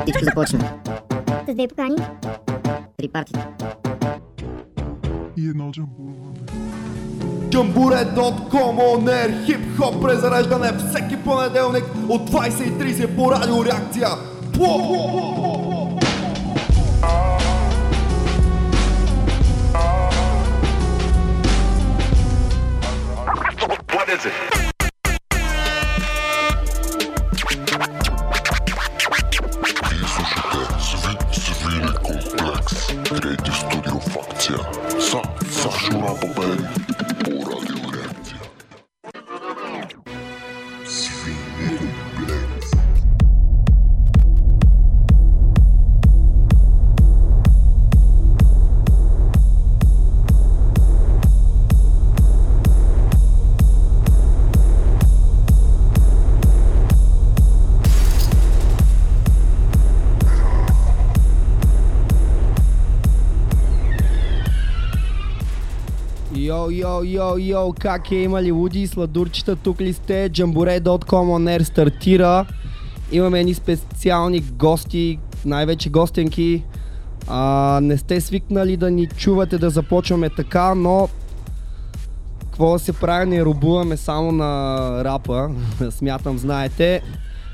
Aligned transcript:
Всичко 0.00 0.24
започна. 0.24 0.72
С 1.48 1.54
две 1.54 1.68
покани. 1.68 1.96
Три 2.96 3.08
партията. 3.08 3.48
И 5.36 5.48
едно 5.48 5.70
джамбурване. 5.72 6.22
Джамбуре.com 7.50 8.76
On 8.78 9.44
хип-хоп 9.46 10.02
презареждане 10.02 10.72
всеки 10.78 11.16
понеделник 11.16 11.84
от 12.08 12.30
20.30 12.30 13.16
по 13.16 13.32
радиореакция. 13.32 14.08
What 23.88 24.08
is 24.08 24.26
it? 24.26 24.61
Йо, 66.82 67.04
йо, 67.04 67.38
йо, 67.38 67.72
как 67.78 68.12
е 68.12 68.14
имали 68.14 68.52
луди 68.52 68.82
и 68.82 68.86
сладурчета, 68.86 69.56
тук 69.56 69.80
ли 69.80 69.92
сте? 69.92 70.30
Jamboree.com 70.30 71.06
on 71.06 71.58
air 71.58 71.62
стартира. 71.62 72.46
Имаме 73.12 73.40
едни 73.40 73.54
специални 73.54 74.40
гости, 74.40 75.18
най-вече 75.44 75.90
гостенки. 75.90 76.64
А, 77.28 77.80
не 77.82 77.98
сте 77.98 78.20
свикнали 78.20 78.76
да 78.76 78.90
ни 78.90 79.06
чувате 79.06 79.58
да 79.58 79.70
започваме 79.70 80.30
така, 80.30 80.74
но 80.74 81.08
какво 82.42 82.72
да 82.72 82.78
се 82.78 82.92
прави, 82.92 83.26
не 83.26 83.44
рубуваме 83.44 83.96
само 83.96 84.32
на 84.32 85.04
рапа, 85.04 85.50
смятам, 85.90 86.38
знаете. 86.38 87.02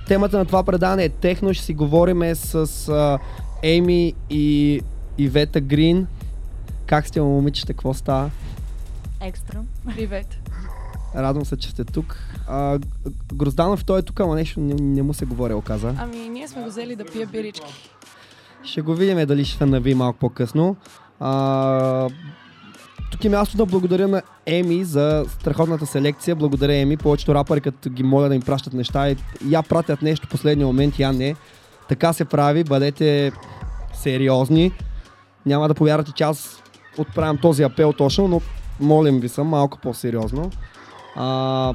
Темата 0.07 0.39
на 0.39 0.45
това 0.45 0.63
предаване 0.63 1.05
е 1.05 1.09
техно, 1.09 1.55
ще 1.55 1.65
си 1.65 1.75
говориме 1.75 2.35
с 2.35 2.89
а, 2.89 3.19
Еми 3.63 4.13
и 4.31 4.81
Ивета 5.19 5.61
Грин. 5.61 6.07
Как 6.87 7.07
сте, 7.07 7.21
момичета, 7.21 7.73
какво 7.73 7.95
става? 7.95 8.31
Екстра. 9.21 9.59
Привет. 9.95 10.39
Радвам 11.17 11.45
се, 11.45 11.57
че 11.57 11.71
сте 11.71 11.85
тук. 11.85 12.17
А, 12.49 12.79
Грозданов, 13.35 13.85
той 13.85 13.99
е 13.99 14.03
тук, 14.03 14.21
ама 14.21 14.35
нещо 14.35 14.61
не, 14.61 14.75
не 14.75 15.03
му 15.03 15.15
се 15.15 15.27
говори, 15.27 15.55
оказа. 15.55 15.95
Ами, 15.99 16.29
ние 16.29 16.49
сме 16.49 16.63
го 16.63 16.69
взели 16.69 16.97
да 16.97 17.05
пие 17.05 17.27
бирички. 17.27 17.91
Ще 18.65 18.81
го 18.81 18.95
видим 18.95 19.27
дали 19.27 19.45
ще 19.45 19.59
се 19.59 19.67
нави 19.67 19.95
малко 19.95 20.19
по-късно. 20.19 20.77
А, 21.21 22.09
тук 23.13 23.25
е 23.25 23.29
място 23.29 23.57
да 23.57 23.67
благодаря 23.67 24.09
на 24.09 24.23
Еми 24.47 24.85
за 24.85 25.25
страхотната 25.29 25.87
селекция. 25.87 26.37
Благодаря 26.37 26.75
Еми. 26.75 26.97
Повечето 26.97 27.35
рапъри, 27.35 27.61
като 27.61 27.91
ги 27.91 28.03
моля 28.03 28.29
да 28.29 28.35
им 28.35 28.43
пращат 28.43 28.73
неща, 28.73 29.11
и 29.11 29.17
я 29.49 29.63
пратят 29.63 30.03
нещо 30.03 30.27
в 30.27 30.31
последния 30.31 30.67
момент, 30.67 30.99
я 30.99 31.13
не. 31.13 31.35
Така 31.89 32.13
се 32.13 32.25
прави. 32.25 32.65
Бъдете 32.65 33.33
сериозни. 33.95 34.73
Няма 35.47 35.69
да 35.69 35.75
повярвате, 35.75 36.13
че 36.13 36.25
аз 36.25 36.63
отправям 36.99 37.39
този 37.39 37.63
апел 37.63 37.93
точно, 37.93 38.29
но 38.29 38.41
молим 38.81 39.21
ви 39.21 39.29
съм 39.29 39.47
малко 39.47 39.79
по-сериозно. 39.79 40.51
А, 41.17 41.75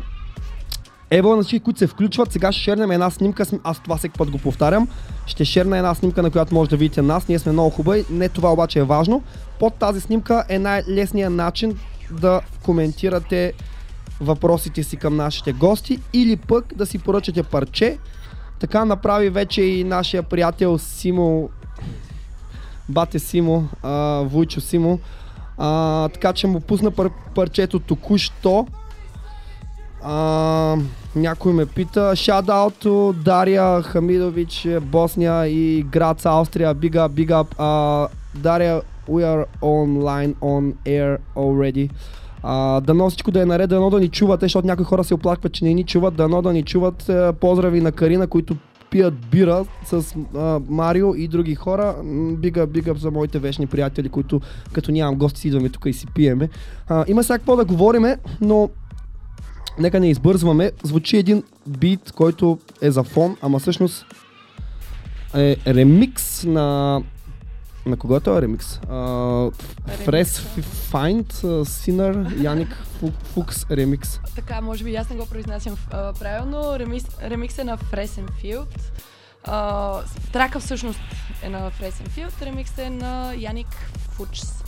Ево 1.11 1.35
на 1.35 1.43
всички, 1.43 1.59
които 1.59 1.79
се 1.79 1.87
включват, 1.87 2.31
сега 2.31 2.51
ще 2.51 2.61
шернем 2.61 2.91
една 2.91 3.09
снимка, 3.09 3.45
аз 3.63 3.79
това 3.79 3.97
всеки 3.97 4.17
път 4.17 4.31
го 4.31 4.37
повтарям, 4.37 4.87
ще 5.25 5.45
шерна 5.45 5.77
една 5.77 5.95
снимка, 5.95 6.23
на 6.23 6.31
която 6.31 6.53
може 6.53 6.69
да 6.69 6.77
видите 6.77 7.01
нас, 7.01 7.27
ние 7.27 7.39
сме 7.39 7.51
много 7.51 7.69
хубави, 7.69 8.05
не 8.09 8.29
това 8.29 8.53
обаче 8.53 8.79
е 8.79 8.83
важно. 8.83 9.23
Под 9.59 9.73
тази 9.73 10.01
снимка 10.01 10.43
е 10.49 10.59
най-лесният 10.59 11.33
начин 11.33 11.79
да 12.11 12.41
коментирате 12.63 13.53
въпросите 14.21 14.83
си 14.83 14.97
към 14.97 15.15
нашите 15.15 15.53
гости 15.53 15.99
или 16.13 16.35
пък 16.35 16.73
да 16.75 16.85
си 16.85 16.99
поръчате 16.99 17.43
парче. 17.43 17.97
Така 18.59 18.85
направи 18.85 19.29
вече 19.29 19.61
и 19.61 19.83
нашия 19.83 20.23
приятел 20.23 20.77
Симо, 20.77 21.49
бате 22.89 23.19
Симо, 23.19 23.67
а, 23.83 24.23
Вуйчо 24.25 24.61
Симо. 24.61 24.99
А, 25.57 26.09
така 26.09 26.33
че 26.33 26.47
му 26.47 26.59
пусна 26.59 26.91
пар- 26.91 27.11
парчето 27.35 27.79
току-що. 27.79 28.67
А, 30.03 30.75
някой 31.15 31.53
ме 31.53 31.65
пита. 31.65 31.99
Shout 31.99 32.45
out 32.45 32.83
to 32.85 33.13
Дария 33.13 33.81
Хамидович, 33.81 34.67
Босния 34.81 35.47
и 35.47 35.83
Грац, 35.83 36.25
Австрия. 36.25 36.75
Big 36.75 36.91
up, 36.91 37.09
big 37.09 37.29
up. 37.29 37.47
А, 37.57 38.07
Дария, 38.35 38.81
we 39.09 39.23
are 39.23 39.45
online, 39.61 40.35
on 40.35 40.73
air 40.85 41.17
already. 41.35 41.89
А, 42.43 42.81
дано 42.81 43.09
всичко 43.09 43.31
да 43.31 43.41
е 43.41 43.45
наред, 43.45 43.69
дано 43.69 43.89
да 43.89 43.99
ни 43.99 44.09
чувате, 44.09 44.45
защото 44.45 44.67
някои 44.67 44.85
хора 44.85 45.03
се 45.03 45.13
оплакват, 45.13 45.53
че 45.53 45.65
не 45.65 45.73
ни 45.73 45.83
чуват, 45.83 46.15
дано 46.15 46.41
да 46.41 46.53
ни 46.53 46.63
чуват. 46.63 47.09
Е, 47.09 47.33
Поздрави 47.33 47.81
на 47.81 47.91
Карина, 47.91 48.27
които 48.27 48.55
пият 48.93 49.13
бира 49.31 49.65
с 49.85 50.15
а, 50.35 50.59
Марио 50.69 51.15
и 51.15 51.27
други 51.27 51.55
хора. 51.55 51.95
Бига, 52.37 52.65
бига 52.65 52.93
за 52.93 53.11
моите 53.11 53.39
вечни 53.39 53.67
приятели, 53.67 54.09
които 54.09 54.41
като 54.73 54.91
нямам 54.91 55.15
гости 55.15 55.41
си 55.41 55.47
идваме 55.47 55.69
тук 55.69 55.85
и 55.85 55.93
си 55.93 56.07
пиеме. 56.07 56.49
А, 56.87 57.05
има 57.07 57.23
сега 57.23 57.37
какво 57.37 57.55
да 57.55 57.65
говориме, 57.65 58.17
но 58.41 58.69
нека 59.79 59.99
не 59.99 60.09
избързваме. 60.09 60.71
Звучи 60.83 61.17
един 61.17 61.43
бит, 61.67 62.11
който 62.11 62.59
е 62.81 62.91
за 62.91 63.03
фон, 63.03 63.37
ама 63.41 63.59
всъщност 63.59 64.05
е 65.35 65.57
ремикс 65.67 66.45
на... 66.45 67.01
На 67.85 67.97
кого 67.97 68.15
е 68.15 68.19
този 68.19 68.41
ремикс? 68.41 68.79
Фрес 69.97 70.39
Find, 70.91 71.33
Синър, 71.63 72.35
Яник 72.37 72.67
Фу- 72.93 73.11
Фукс 73.23 73.65
ремикс. 73.69 74.19
Така, 74.35 74.61
може 74.61 74.83
би 74.83 74.95
аз 74.95 75.09
не 75.09 75.15
го 75.15 75.25
произнасям 75.25 75.77
а, 75.91 76.13
правилно. 76.13 76.79
Ремикс, 76.79 77.05
ремикс 77.21 77.57
е 77.57 77.63
на 77.63 77.77
Фресенфилд. 77.77 78.75
А, 79.43 79.99
трака 80.31 80.59
всъщност 80.59 80.99
е 81.41 81.49
на 81.49 81.69
Фресенфилд, 81.71 82.41
ремикс 82.41 82.77
е 82.77 82.89
на 82.89 83.33
Яник 83.33 83.67
Фучс. 84.09 84.63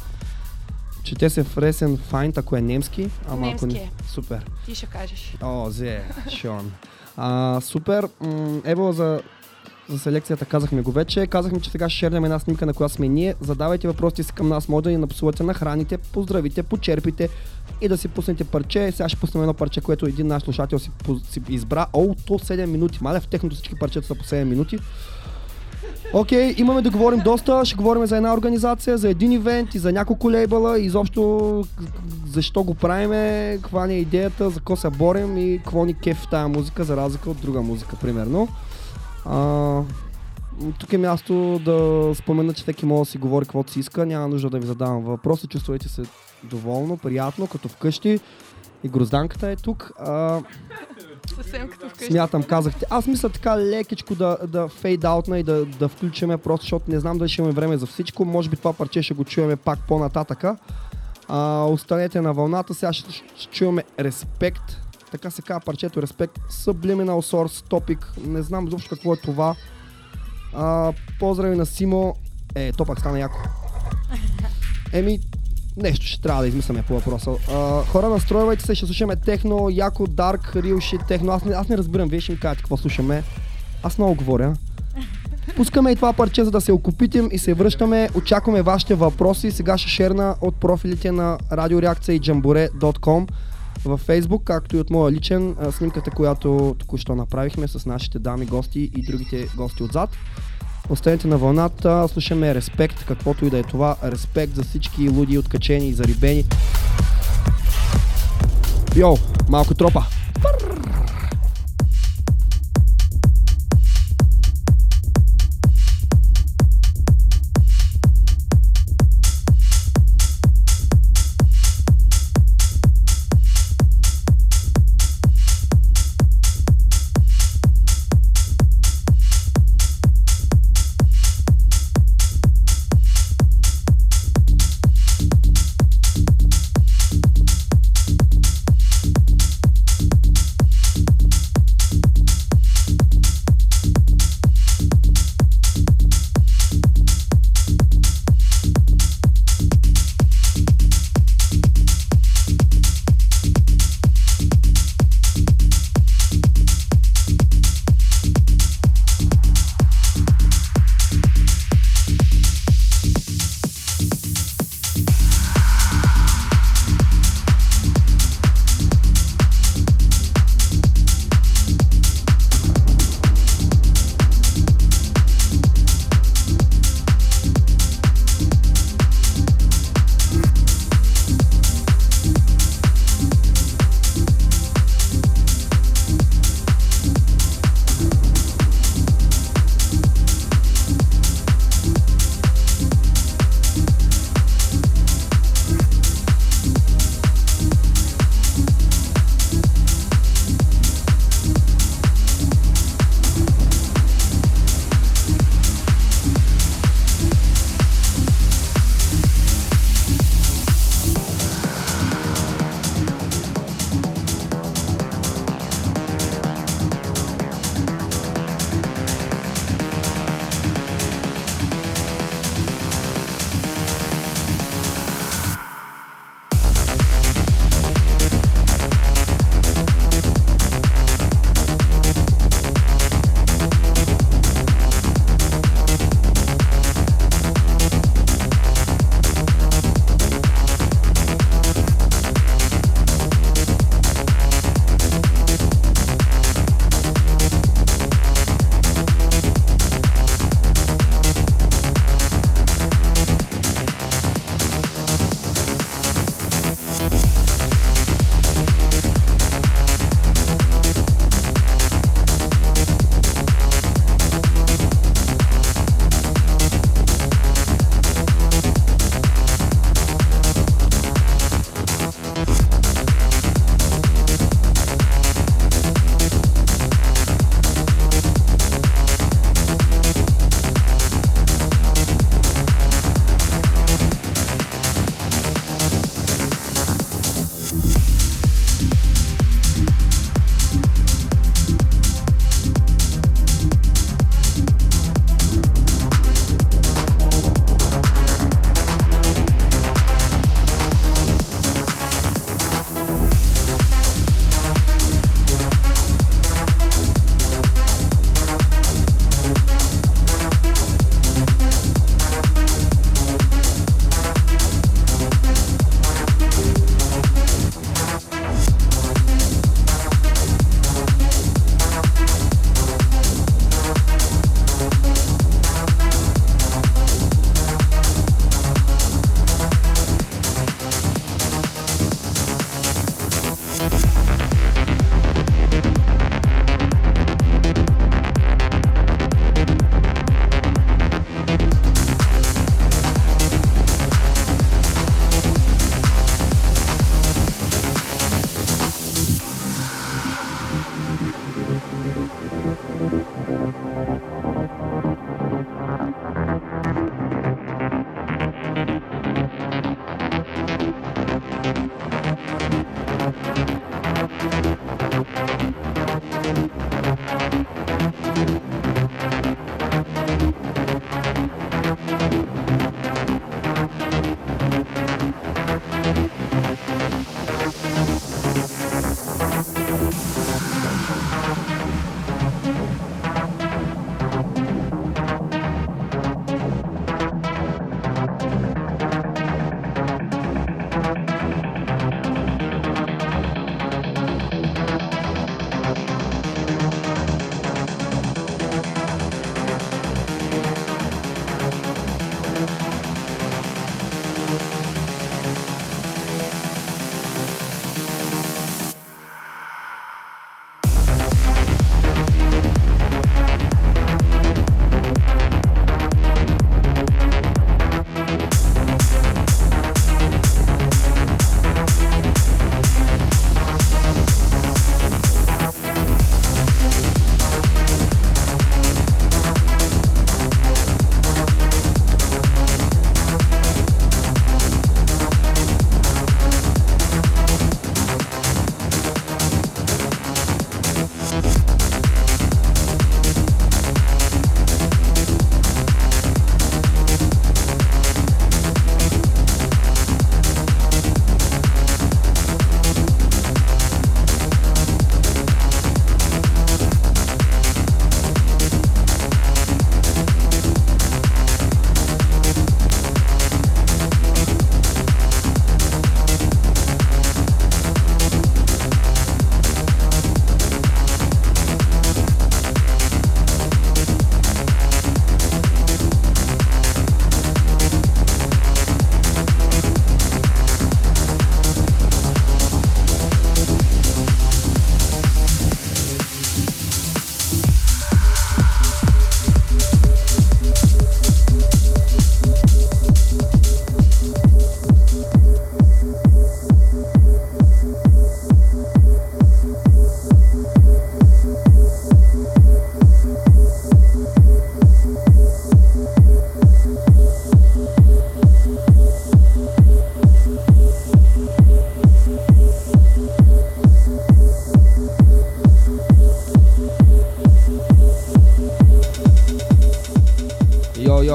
Чете 1.04 1.30
се 1.30 1.44
Фресен 1.44 1.98
Find, 1.98 2.38
ако 2.38 2.56
е 2.56 2.62
немски. 2.62 3.10
Ама 3.28 3.36
ако 3.48 3.66
Немски 3.66 3.80
не... 3.80 3.80
е. 3.80 3.90
Супер. 4.08 4.46
Ти 4.66 4.76
ще 4.76 4.86
кажеш. 4.86 5.38
О, 5.42 5.70
зе, 5.70 6.04
Шон. 6.32 6.72
А, 7.18 7.62
супер. 7.62 8.08
М, 8.22 8.62
Ево 8.66 8.92
за, 8.92 9.22
за 9.90 10.00
селекцията 10.00 10.46
казахме 10.46 10.82
го 10.82 10.92
вече. 10.92 11.28
Казахме, 11.28 11.60
че 11.60 11.70
сега 11.70 11.90
ще 11.90 12.00
шернем 12.00 12.26
една 12.26 12.40
снимка, 12.40 12.66
на 12.66 12.74
която 12.74 12.94
сме 12.94 13.08
ние. 13.08 13.36
Задавайте 13.42 13.88
въпросите 13.88 14.24
си 14.24 14.34
към 14.34 14.50
нас. 14.50 14.70
Може 14.70 14.84
да 14.84 14.90
ни 14.90 14.98
напсувате, 14.98 15.44
нахраните, 15.44 15.98
поздравите, 15.98 16.64
почерпите 16.64 17.30
и 17.82 17.88
да 17.88 17.98
си 17.98 18.08
пуснете 18.08 18.44
парче. 18.44 18.92
Сега 18.92 19.10
ще 19.10 19.20
пуснем 19.20 19.44
едно 19.44 19.54
парче, 19.54 19.82
което 19.82 20.06
един 20.06 20.28
наш 20.28 20.44
слушател 20.44 20.80
си, 20.80 20.92
си 21.30 21.42
избра. 21.50 21.86
О, 21.94 22.16
то 22.26 22.34
7 22.34 22.66
минути. 22.66 23.00
Мале, 23.02 23.20
в 23.20 23.28
техното 23.28 23.56
всички 23.56 23.76
парчета 23.76 24.08
са 24.08 24.16
по 24.16 24.24
7 24.24 24.44
минути. 24.44 24.80
Окей, 26.14 26.54
okay, 26.54 26.60
имаме 26.60 26.82
да 26.82 26.90
говорим 26.90 27.20
доста. 27.20 27.66
Ще 27.66 27.76
говорим 27.76 28.06
за 28.06 28.18
една 28.18 28.34
организация, 28.34 28.98
за 28.98 29.10
един 29.10 29.32
ивент 29.32 29.76
и 29.76 29.80
за 29.80 29.92
няколко 29.92 30.32
лейбъла. 30.32 30.80
Изобщо 30.80 31.64
защо 32.28 32.64
го 32.64 32.76
правиме, 32.76 33.58
каква 33.62 33.88
ни 33.88 33.94
е 33.94 34.00
идеята, 34.00 34.50
за 34.50 34.56
какво 34.56 34.76
се 34.76 34.90
борим 34.90 35.38
и 35.38 35.58
какво 35.58 35.86
ни 35.86 35.94
кеф 35.94 36.18
в 36.18 36.30
тази 36.30 36.52
музика, 36.52 36.84
за 36.84 36.98
разлика 36.98 37.30
от 37.30 37.42
друга 37.42 37.62
музика, 37.62 37.96
примерно. 38.02 38.48
А, 39.26 39.82
тук 40.80 40.94
е 40.94 40.98
място 40.98 41.62
да 41.66 42.12
спомена, 42.16 42.54
че 42.54 42.64
всеки 42.64 42.86
може 42.86 43.08
да 43.08 43.12
си 43.12 43.18
говори 43.18 43.46
каквото 43.46 43.72
си 43.72 43.80
иска. 43.80 44.06
Няма 44.06 44.28
нужда 44.28 44.50
да 44.50 44.60
ви 44.60 44.68
задавам 44.68 45.04
въпроси. 45.04 45.48
Чувствайте 45.48 45.90
се 45.90 46.04
доволно, 46.44 46.98
приятно, 46.98 47.48
като 47.48 47.70
вкъщи. 47.70 48.20
И 48.84 48.90
грозданката 48.90 49.50
е 49.50 49.56
тук. 49.56 49.92
А, 50.00 50.42
Съвсем 51.36 51.70
като 51.70 51.90
вкъщи. 51.90 52.06
Смятам, 52.06 52.44
казахте. 52.44 52.86
Аз 52.90 53.08
мисля 53.08 53.30
така 53.30 53.58
лекичко 53.58 54.16
да, 54.16 54.38
да 54.48 54.68
фейдаутна 54.68 55.40
и 55.40 55.44
да, 55.44 55.66
да 55.66 55.88
включиме, 55.88 56.38
просто 56.38 56.64
защото 56.64 56.92
не 56.92 57.00
знам 57.00 57.18
дали 57.18 57.30
ще 57.30 57.42
имаме 57.42 57.54
време 57.54 57.78
за 57.78 57.86
всичко. 57.86 58.26
Може 58.26 58.50
би 58.50 58.58
това 58.58 58.74
парче 58.74 59.04
ще 59.04 59.14
го 59.14 59.24
чуваме 59.24 59.56
пак 59.56 59.80
по-нататъка. 59.88 60.58
А, 61.28 61.64
останете 61.64 62.22
на 62.22 62.34
вълната. 62.34 62.74
Сега 62.74 62.94
ще, 62.94 63.24
ще 63.36 63.56
чуваме 63.56 63.84
Респект. 64.00 64.85
Така 65.16 65.32
се 65.32 65.42
казва 65.42 65.62
парчето 65.66 66.02
Респект. 66.02 66.40
Subliminal 66.52 67.34
Source 67.34 67.70
Topic. 67.70 68.26
Не 68.28 68.42
знам 68.42 68.68
изобщо 68.68 68.90
какво 68.90 69.14
е 69.14 69.18
това. 69.18 69.56
А, 70.54 70.94
поздрави 71.20 71.56
на 71.56 71.66
Симо. 71.66 72.16
Е, 72.56 72.72
то 72.72 72.86
пак 72.86 73.00
стана 73.00 73.20
яко. 73.20 73.40
Еми, 74.94 75.20
нещо 75.78 76.06
ще 76.06 76.22
трябва 76.22 76.42
да 76.42 76.48
измисляме 76.48 76.84
по 76.84 76.94
въпроса. 76.94 77.32
А, 77.52 77.84
хора, 77.86 78.10
настройвайте 78.10 78.66
се, 78.66 78.76
ще 78.76 78.86
слушаме 78.86 79.16
техно, 79.16 79.70
яко, 79.72 80.08
дарк, 80.08 80.54
shit, 80.56 81.08
техно. 81.08 81.32
Аз 81.32 81.46
не, 81.46 81.56
аз 81.56 81.70
не 81.70 81.78
разбирам, 81.78 82.10
вие 82.10 82.22
ще 82.22 82.32
ми 82.32 82.40
кажете 82.40 82.62
какво 82.62 82.78
слушаме. 82.78 83.24
Аз 83.84 83.98
много 83.98 84.16
говоря. 84.16 84.56
пускаме 85.56 85.92
и 85.92 85.96
това 85.96 86.14
парче, 86.14 86.44
за 86.44 86.52
да 86.52 86.62
се 86.62 86.72
окупитим 86.72 87.30
и 87.32 87.38
се 87.38 87.54
връщаме. 87.54 88.10
Очакваме 88.16 88.62
вашите 88.62 88.96
въпроси. 88.96 89.52
Сега 89.52 89.78
ще 89.78 89.90
шерна 89.90 90.36
от 90.42 90.56
профилите 90.56 91.12
на 91.12 91.38
радиореакция 91.52 92.16
и 92.16 92.22
jamboree.com 92.22 93.28
във 93.86 94.08
Facebook, 94.08 94.44
както 94.44 94.76
и 94.76 94.80
от 94.80 94.90
моя 94.90 95.12
личен 95.12 95.56
снимката, 95.72 96.12
която 96.12 96.76
току-що 96.80 97.16
направихме 97.16 97.68
с 97.68 97.86
нашите 97.86 98.20
дами 98.20 98.46
гости 98.46 98.92
и 98.96 99.06
другите 99.06 99.48
гости 99.56 99.84
отзад. 99.84 100.10
Останете 100.90 101.28
на 101.28 101.38
вълната, 101.38 102.08
слушаме 102.08 102.56
респект, 102.56 103.06
каквото 103.06 103.46
и 103.46 103.50
да 103.50 103.60
е 103.60 103.64
това. 103.64 103.96
Респект 104.04 104.56
за 104.56 104.64
всички 104.64 105.10
луди, 105.10 105.38
откачени 105.38 105.88
и 105.88 105.94
зарибени. 105.94 106.46
Йоу, 108.96 109.18
малко 109.50 109.74
тропа. 109.74 110.06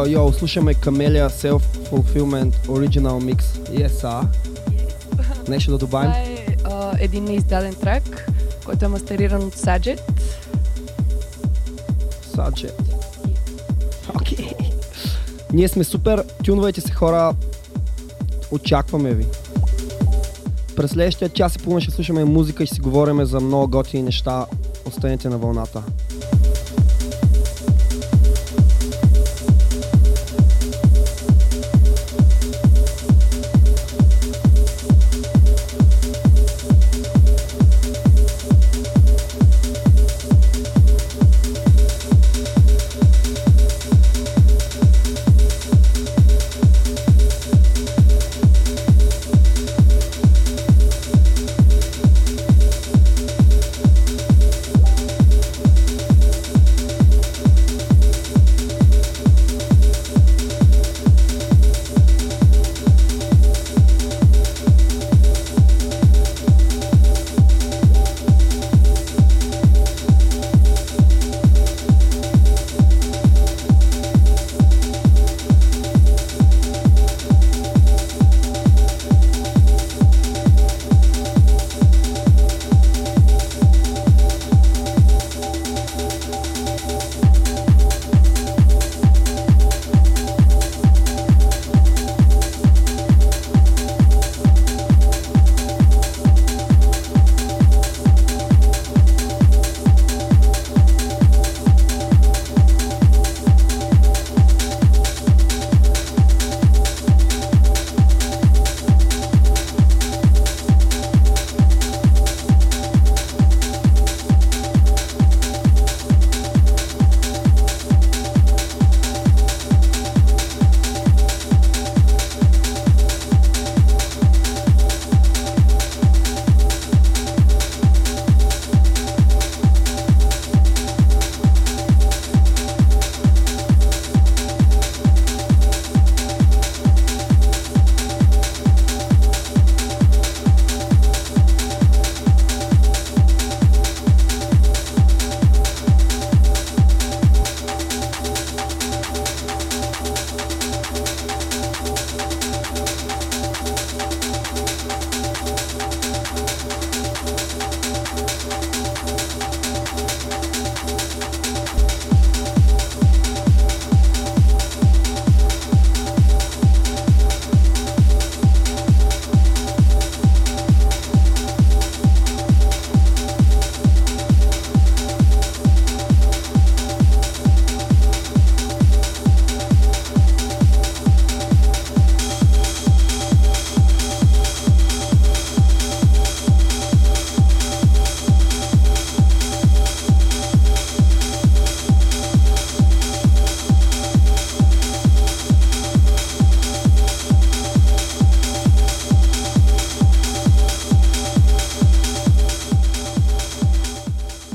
Йо, 0.07 0.26
йо, 0.26 0.33
слушаме 0.33 0.75
Camellia 0.75 1.28
Self-Fulfillment 1.28 2.52
Original 2.66 3.35
Mix. 3.35 3.42
Yes, 3.71 4.04
а? 4.04 4.28
Нещо 5.49 5.71
да 5.71 5.78
добавим? 5.78 6.11
Това 6.11 6.23
е 6.23 6.57
а, 6.64 6.97
един 7.00 7.25
неиздаден 7.25 7.75
трак, 7.75 8.30
който 8.64 8.85
е 8.85 8.88
мастериран 8.88 9.42
от 9.42 9.57
Sajet. 9.57 10.00
Саджет. 12.35 12.83
Окей. 14.14 14.50
Ние 15.52 15.69
сме 15.69 15.85
супер. 15.85 16.25
Тюнвайте 16.45 16.80
се 16.80 16.92
хора. 16.92 17.35
Очакваме 18.50 19.14
ви. 19.14 19.26
През 20.76 20.90
следващия 20.90 21.28
час 21.28 21.57
и 21.57 21.59
половина 21.59 21.80
ще 21.80 21.90
слушаме 21.90 22.25
музика 22.25 22.62
и 22.62 22.66
ще 22.66 22.75
си 22.75 22.80
говорим 22.80 23.25
за 23.25 23.40
много 23.40 23.69
готини 23.69 24.02
неща. 24.02 24.47
Останете 24.87 25.28
на 25.28 25.38
вълната. 25.38 25.83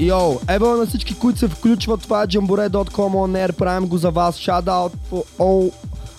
Йоу, 0.05 0.39
ево 0.49 0.65
на 0.65 0.85
всички, 0.85 1.19
които 1.19 1.39
се 1.39 1.47
включват, 1.47 2.01
това 2.01 2.23
е 2.23 2.27
Jambore.com 2.27 3.13
on 3.13 3.47
air, 3.47 3.53
правим 3.53 3.89
го 3.89 3.97
за 3.97 4.11
вас. 4.11 4.35
Shout 4.35 4.63
out 4.63 4.91
for 5.11 5.23
all, 5.39 5.71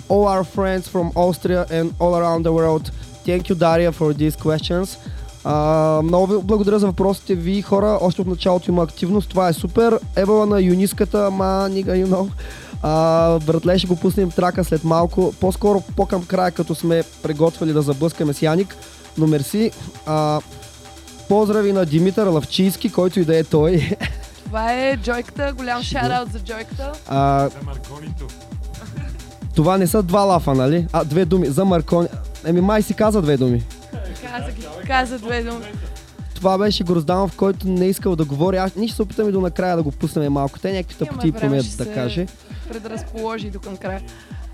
all 0.09 0.25
our 0.35 0.45
friends 0.57 0.89
from 0.89 1.13
Austria 1.15 1.67
and 1.71 1.91
all 2.01 2.15
around 2.21 2.43
the 2.43 2.53
world. 2.53 2.91
Thank 3.27 3.43
you, 3.49 3.55
Daria, 3.55 3.93
for 3.93 4.15
these 4.15 4.37
questions. 4.37 4.99
А, 5.45 6.01
много 6.03 6.27
ви 6.27 6.39
благодаря 6.43 6.79
за 6.79 6.87
въпросите 6.87 7.35
ви, 7.35 7.63
хора. 7.63 7.99
Още 8.01 8.21
от 8.21 8.27
началото 8.27 8.71
има 8.71 8.83
активност. 8.83 9.29
Това 9.29 9.49
е 9.49 9.53
супер. 9.53 9.99
Евала 10.17 10.47
на 10.47 10.61
юниската, 10.61 11.31
ма, 11.31 11.69
нига, 11.71 11.93
you 11.93 12.07
know. 12.07 12.29
А, 12.83 13.39
братле, 13.39 13.79
ще 13.79 13.89
го 13.89 13.97
пуснем 13.97 14.31
трака 14.31 14.65
след 14.65 14.85
малко. 14.85 15.35
По-скоро 15.41 15.83
по-към 15.97 16.25
края, 16.25 16.51
като 16.51 16.75
сме 16.75 17.03
приготвили 17.23 17.73
да 17.73 17.83
заблъскаме 17.83 18.33
с 18.33 18.43
Яник. 18.43 18.77
Но 19.19 19.27
мерси. 19.27 19.71
А, 20.07 20.41
поздрави 21.29 21.73
на 21.73 21.87
Димитър 21.87 22.27
Лавчийски, 22.27 22.93
който 22.93 23.21
и 23.21 23.25
да 23.25 23.39
е 23.39 23.45
той. 23.45 23.91
Това 24.45 24.73
е 24.73 24.97
Джойката, 24.97 25.53
голям 25.57 25.83
шараут 25.83 26.33
за 26.33 26.41
Джойката. 26.41 26.93
А, 27.09 27.51
това 29.55 29.79
не 29.79 29.87
са 29.87 30.03
два 30.03 30.21
лафа, 30.21 30.55
нали? 30.55 30.87
А, 30.93 31.05
две 31.05 31.25
думи. 31.25 31.47
За 31.47 31.65
Маркони. 31.65 32.09
Еми, 32.45 32.61
май 32.61 32.83
си 32.83 32.95
каза 32.95 33.23
две 33.23 33.37
думи. 33.37 33.65
Каза, 34.23 34.53
ги, 34.53 34.67
каза 34.87 35.19
две 35.19 35.43
думи. 35.43 35.67
Това 36.35 36.59
беше 36.59 36.85
Грозданов, 36.85 37.37
който 37.37 37.69
не 37.69 37.85
е 37.85 37.89
искал 37.89 38.17
да 38.17 38.25
говори. 38.25 38.57
Аз 38.57 38.75
ние 38.77 38.89
ще 38.89 38.97
се 38.97 39.03
опитаме 39.03 39.33
до 39.33 39.41
накрая 39.41 39.77
да 39.77 39.83
го 39.83 39.91
пуснем 39.91 40.33
малко. 40.33 40.59
Те 40.59 40.73
някакви 40.73 40.95
тъпоти 40.95 41.33
ще 41.63 41.85
да 41.85 41.95
каже. 41.95 42.27
Предразположи 42.69 43.51
до 43.51 43.61
към 43.61 43.77
края. 43.77 44.01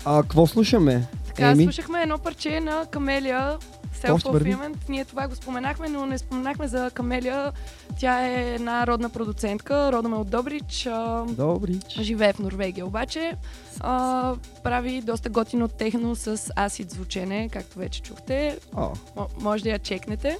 А, 0.05 0.21
какво 0.21 0.47
слушаме? 0.47 1.07
Така, 1.35 1.49
Еми? 1.49 1.63
слушахме 1.63 2.01
едно 2.01 2.17
парче 2.17 2.59
на 2.59 2.85
Камелия. 2.91 3.57
Self-Fulfillment. 4.01 4.89
Ние 4.89 5.05
това 5.05 5.27
го 5.27 5.35
споменахме, 5.35 5.89
но 5.89 6.05
не 6.05 6.17
споменахме 6.17 6.67
за 6.67 6.91
Камелия. 6.93 7.51
Тя 7.99 8.27
е 8.27 8.53
една 8.53 8.87
родна 8.87 9.09
продуцентка, 9.09 9.91
родом 9.91 10.13
е 10.13 10.17
от 10.17 10.29
Добрич. 10.29 10.85
А, 10.85 11.25
Добри. 11.27 11.79
живее 12.01 12.33
в 12.33 12.39
Норвегия 12.39 12.85
обаче. 12.85 13.33
А, 13.79 14.33
прави 14.63 15.01
доста 15.01 15.29
готино 15.29 15.67
техно 15.67 16.15
с 16.15 16.51
асид 16.55 16.91
звучене, 16.91 17.49
както 17.51 17.79
вече 17.79 18.01
чухте. 18.01 18.57
О, 18.75 18.89
М- 19.15 19.27
може 19.39 19.63
да 19.63 19.69
я 19.69 19.79
чекнете. 19.79 20.37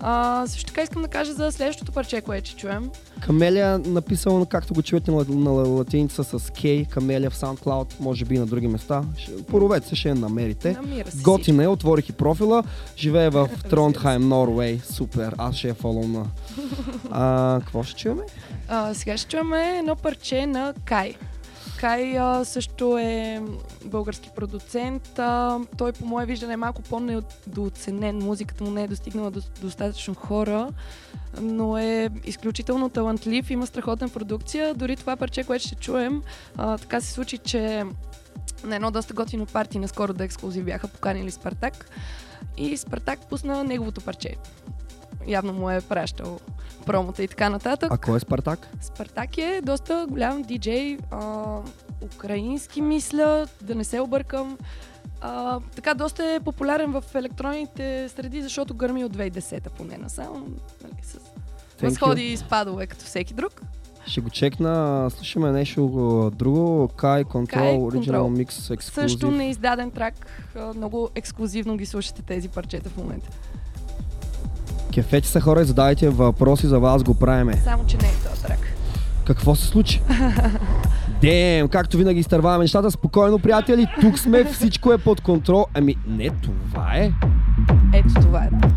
А, 0.00 0.44
също 0.46 0.66
така 0.66 0.82
искам 0.82 1.02
да 1.02 1.08
кажа 1.08 1.32
за 1.32 1.52
следващото 1.52 1.92
парче, 1.92 2.20
което 2.20 2.48
ще 2.48 2.56
чуем. 2.56 2.90
Камелия 3.20 3.78
написано, 3.78 4.46
както 4.46 4.74
го 4.74 4.82
чуете 4.82 5.10
на, 5.10 5.24
на 5.28 5.50
латиница 5.50 6.24
с 6.24 6.38
K, 6.38 6.88
Камелия 6.88 7.30
в 7.30 7.34
SoundCloud, 7.36 8.00
може 8.00 8.24
би 8.24 8.34
и 8.34 8.38
на 8.38 8.46
други 8.46 8.68
места. 8.68 9.02
Поровете 9.46 9.88
се, 9.88 9.94
ще 9.96 10.08
я 10.08 10.14
намерите. 10.14 10.72
Намира 10.72 11.10
се 11.10 11.22
Готина 11.22 11.64
е, 11.64 11.68
отворих 11.68 12.08
и 12.08 12.12
профила. 12.12 12.64
Живее 12.96 13.30
в 13.30 13.48
Трондхайм, 13.70 14.28
Норвей. 14.28 14.80
Супер, 14.92 15.34
аз 15.38 15.54
ще 15.56 15.68
я 15.68 15.74
фоловна. 15.74 16.26
А, 17.10 17.60
какво 17.60 17.82
ще 17.82 18.00
чуваме? 18.00 18.22
А, 18.68 18.94
сега 18.94 19.16
ще 19.16 19.28
чуваме 19.28 19.78
едно 19.78 19.96
парче 19.96 20.46
на 20.46 20.74
Кай. 20.84 21.14
Кай 21.76 22.18
а, 22.18 22.44
също 22.44 22.98
е 22.98 23.42
български 23.84 24.30
продуцент. 24.36 25.18
А, 25.18 25.58
той 25.78 25.92
по 25.92 26.06
мое 26.06 26.26
виждане 26.26 26.52
е 26.52 26.56
малко 26.56 26.82
по-недооценен. 26.82 28.18
Музиката 28.18 28.64
му 28.64 28.70
не 28.70 28.82
е 28.84 28.88
достигнала 28.88 29.30
до 29.30 29.40
достатъчно 29.60 30.14
хора, 30.14 30.68
но 31.40 31.78
е 31.78 32.10
изключително 32.24 32.88
талантлив, 32.88 33.50
има 33.50 33.66
страхотна 33.66 34.08
продукция. 34.08 34.74
Дори 34.74 34.96
това 34.96 35.16
парче, 35.16 35.44
което 35.44 35.64
ще 35.66 35.74
чуем, 35.74 36.22
а, 36.56 36.78
така 36.78 37.00
се 37.00 37.12
случи, 37.12 37.38
че 37.38 37.84
на 38.64 38.76
едно 38.76 38.90
доста 38.90 39.14
готино 39.14 39.46
парти 39.46 39.78
наскоро 39.78 40.12
да 40.12 40.24
ексклюзив 40.24 40.64
бяха 40.64 40.88
поканили 40.88 41.30
Спартак 41.30 41.90
и 42.56 42.76
Спартак 42.76 43.18
пусна 43.28 43.64
неговото 43.64 44.00
парче. 44.00 44.36
Явно 45.26 45.52
му 45.52 45.70
е 45.70 45.80
пращал 45.80 46.38
промота 46.86 47.22
и 47.22 47.28
така 47.28 47.50
нататък. 47.50 47.92
А 47.92 47.98
кой 47.98 48.16
е 48.16 48.20
Спартак? 48.20 48.68
Спартак 48.80 49.38
е 49.38 49.60
доста 49.64 50.06
голям 50.10 50.42
диджей, 50.42 50.98
а, 51.10 51.44
украински 52.02 52.80
мисля, 52.82 53.46
да 53.62 53.74
не 53.74 53.84
се 53.84 54.00
объркам. 54.00 54.58
А, 55.20 55.60
така 55.76 55.94
доста 55.94 56.24
е 56.24 56.40
популярен 56.40 56.92
в 56.92 57.04
електронните 57.14 58.08
среди, 58.08 58.42
защото 58.42 58.74
гърми 58.74 59.04
от 59.04 59.16
2010-та 59.16 59.70
поне 59.70 59.98
насам. 59.98 60.46
Нали, 60.82 60.94
с 61.02 61.18
възходи 61.82 62.22
и 62.22 62.36
спадове, 62.36 62.86
като 62.86 63.04
всеки 63.04 63.34
друг. 63.34 63.62
Ще 64.06 64.20
го 64.20 64.30
чекна. 64.30 65.10
Слушаме 65.10 65.52
нещо 65.52 65.80
друго. 66.34 66.88
Kai 66.88 67.24
Control 67.24 67.46
Kai 67.46 67.78
Original 67.78 68.20
Control. 68.20 68.44
Mix 68.44 68.50
Също 68.50 69.26
Exclusive. 69.26 69.36
неиздаден 69.36 69.90
трак. 69.90 70.14
Много 70.76 71.08
ексклюзивно 71.14 71.76
ги 71.76 71.86
слушате 71.86 72.22
тези 72.22 72.48
парчета 72.48 72.90
в 72.90 72.96
момента. 72.96 73.28
Кефете 74.92 75.28
са 75.28 75.40
хора 75.40 75.60
и 75.60 75.64
задавайте 75.64 76.08
въпроси 76.08 76.66
за 76.66 76.80
вас, 76.80 77.02
го 77.02 77.14
правиме. 77.14 77.56
Само, 77.64 77.86
че 77.86 77.96
не 77.96 78.08
е 78.08 78.30
този 78.30 78.42
трак. 78.42 78.58
Какво 79.24 79.54
се 79.54 79.66
случи? 79.66 80.02
Дем, 81.20 81.68
както 81.68 81.96
винаги 81.96 82.20
изтърваваме 82.20 82.64
нещата. 82.64 82.90
Спокойно, 82.90 83.38
приятели, 83.38 83.86
тук 84.00 84.18
сме, 84.18 84.44
всичко 84.44 84.92
е 84.92 84.98
под 84.98 85.20
контрол. 85.20 85.66
Ами, 85.74 85.96
не, 86.08 86.30
това 86.30 86.94
е. 86.94 87.12
Ето 87.94 88.14
това 88.14 88.44
е. 88.44 88.48
да. 88.52 88.68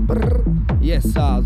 Бррр. 0.00 0.40
Yes. 0.82 1.42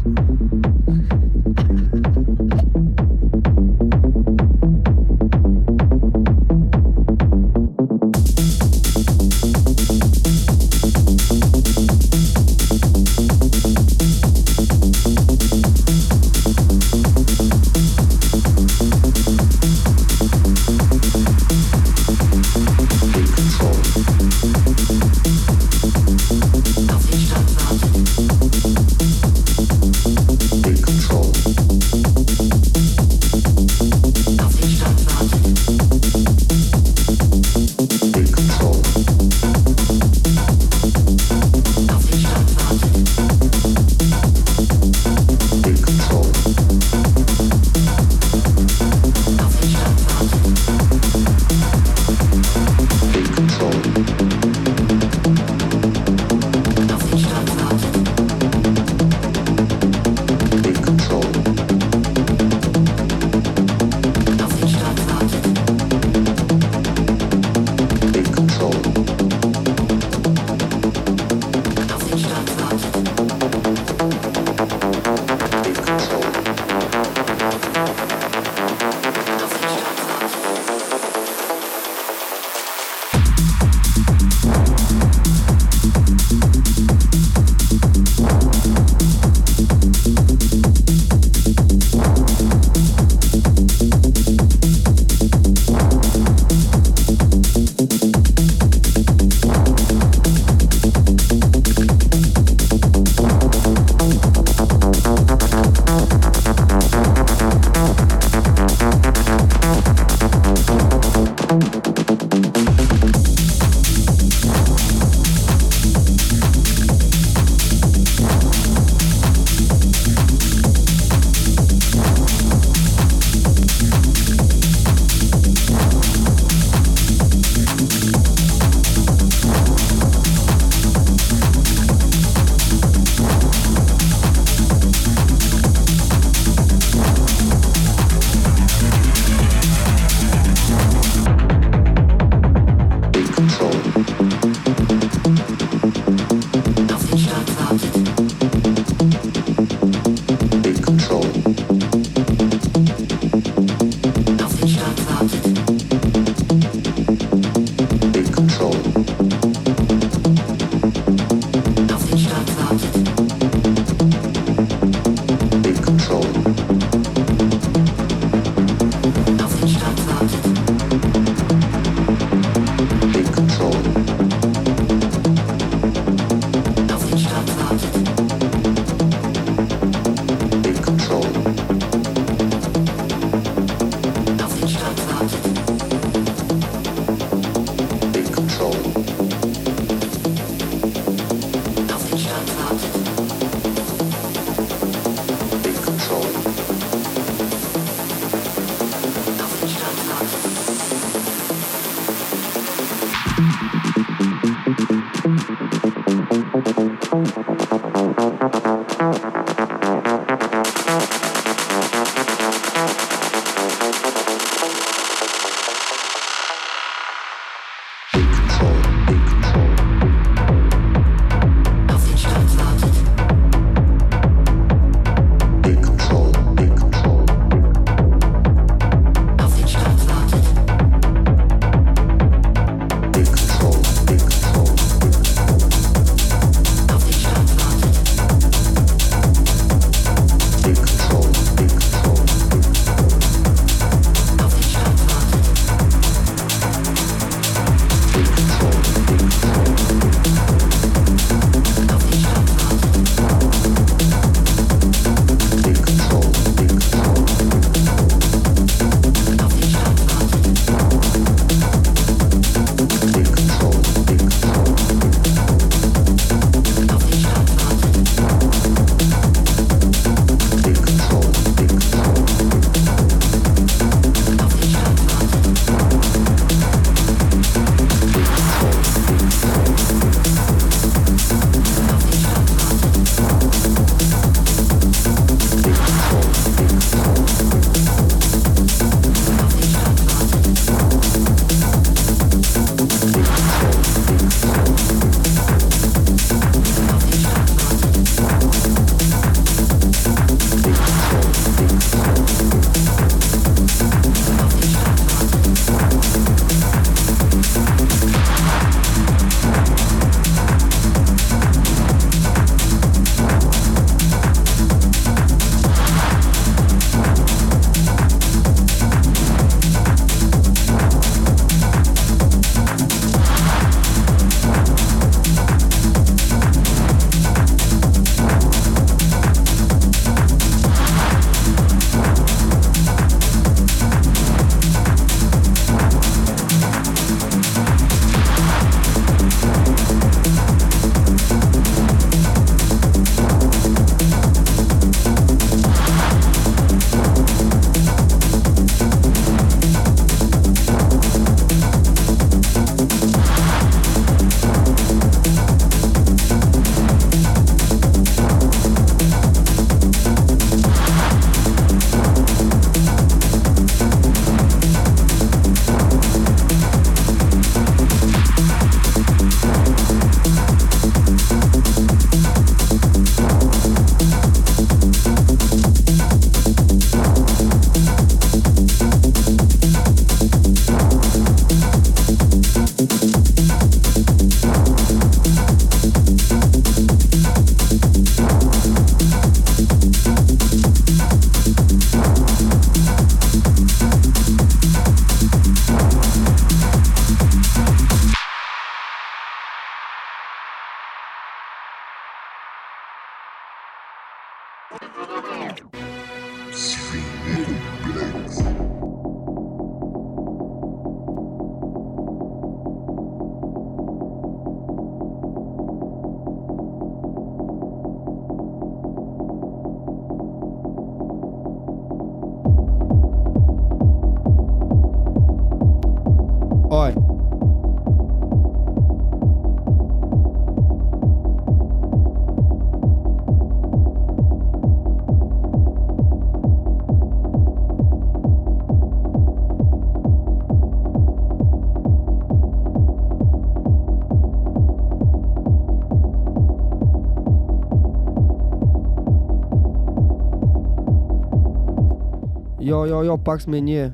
Йо, 452.72 452.87
йо, 452.87 453.02
йо, 453.04 453.18
пак 453.18 453.42
сме 453.42 453.61
ние. 453.61 453.92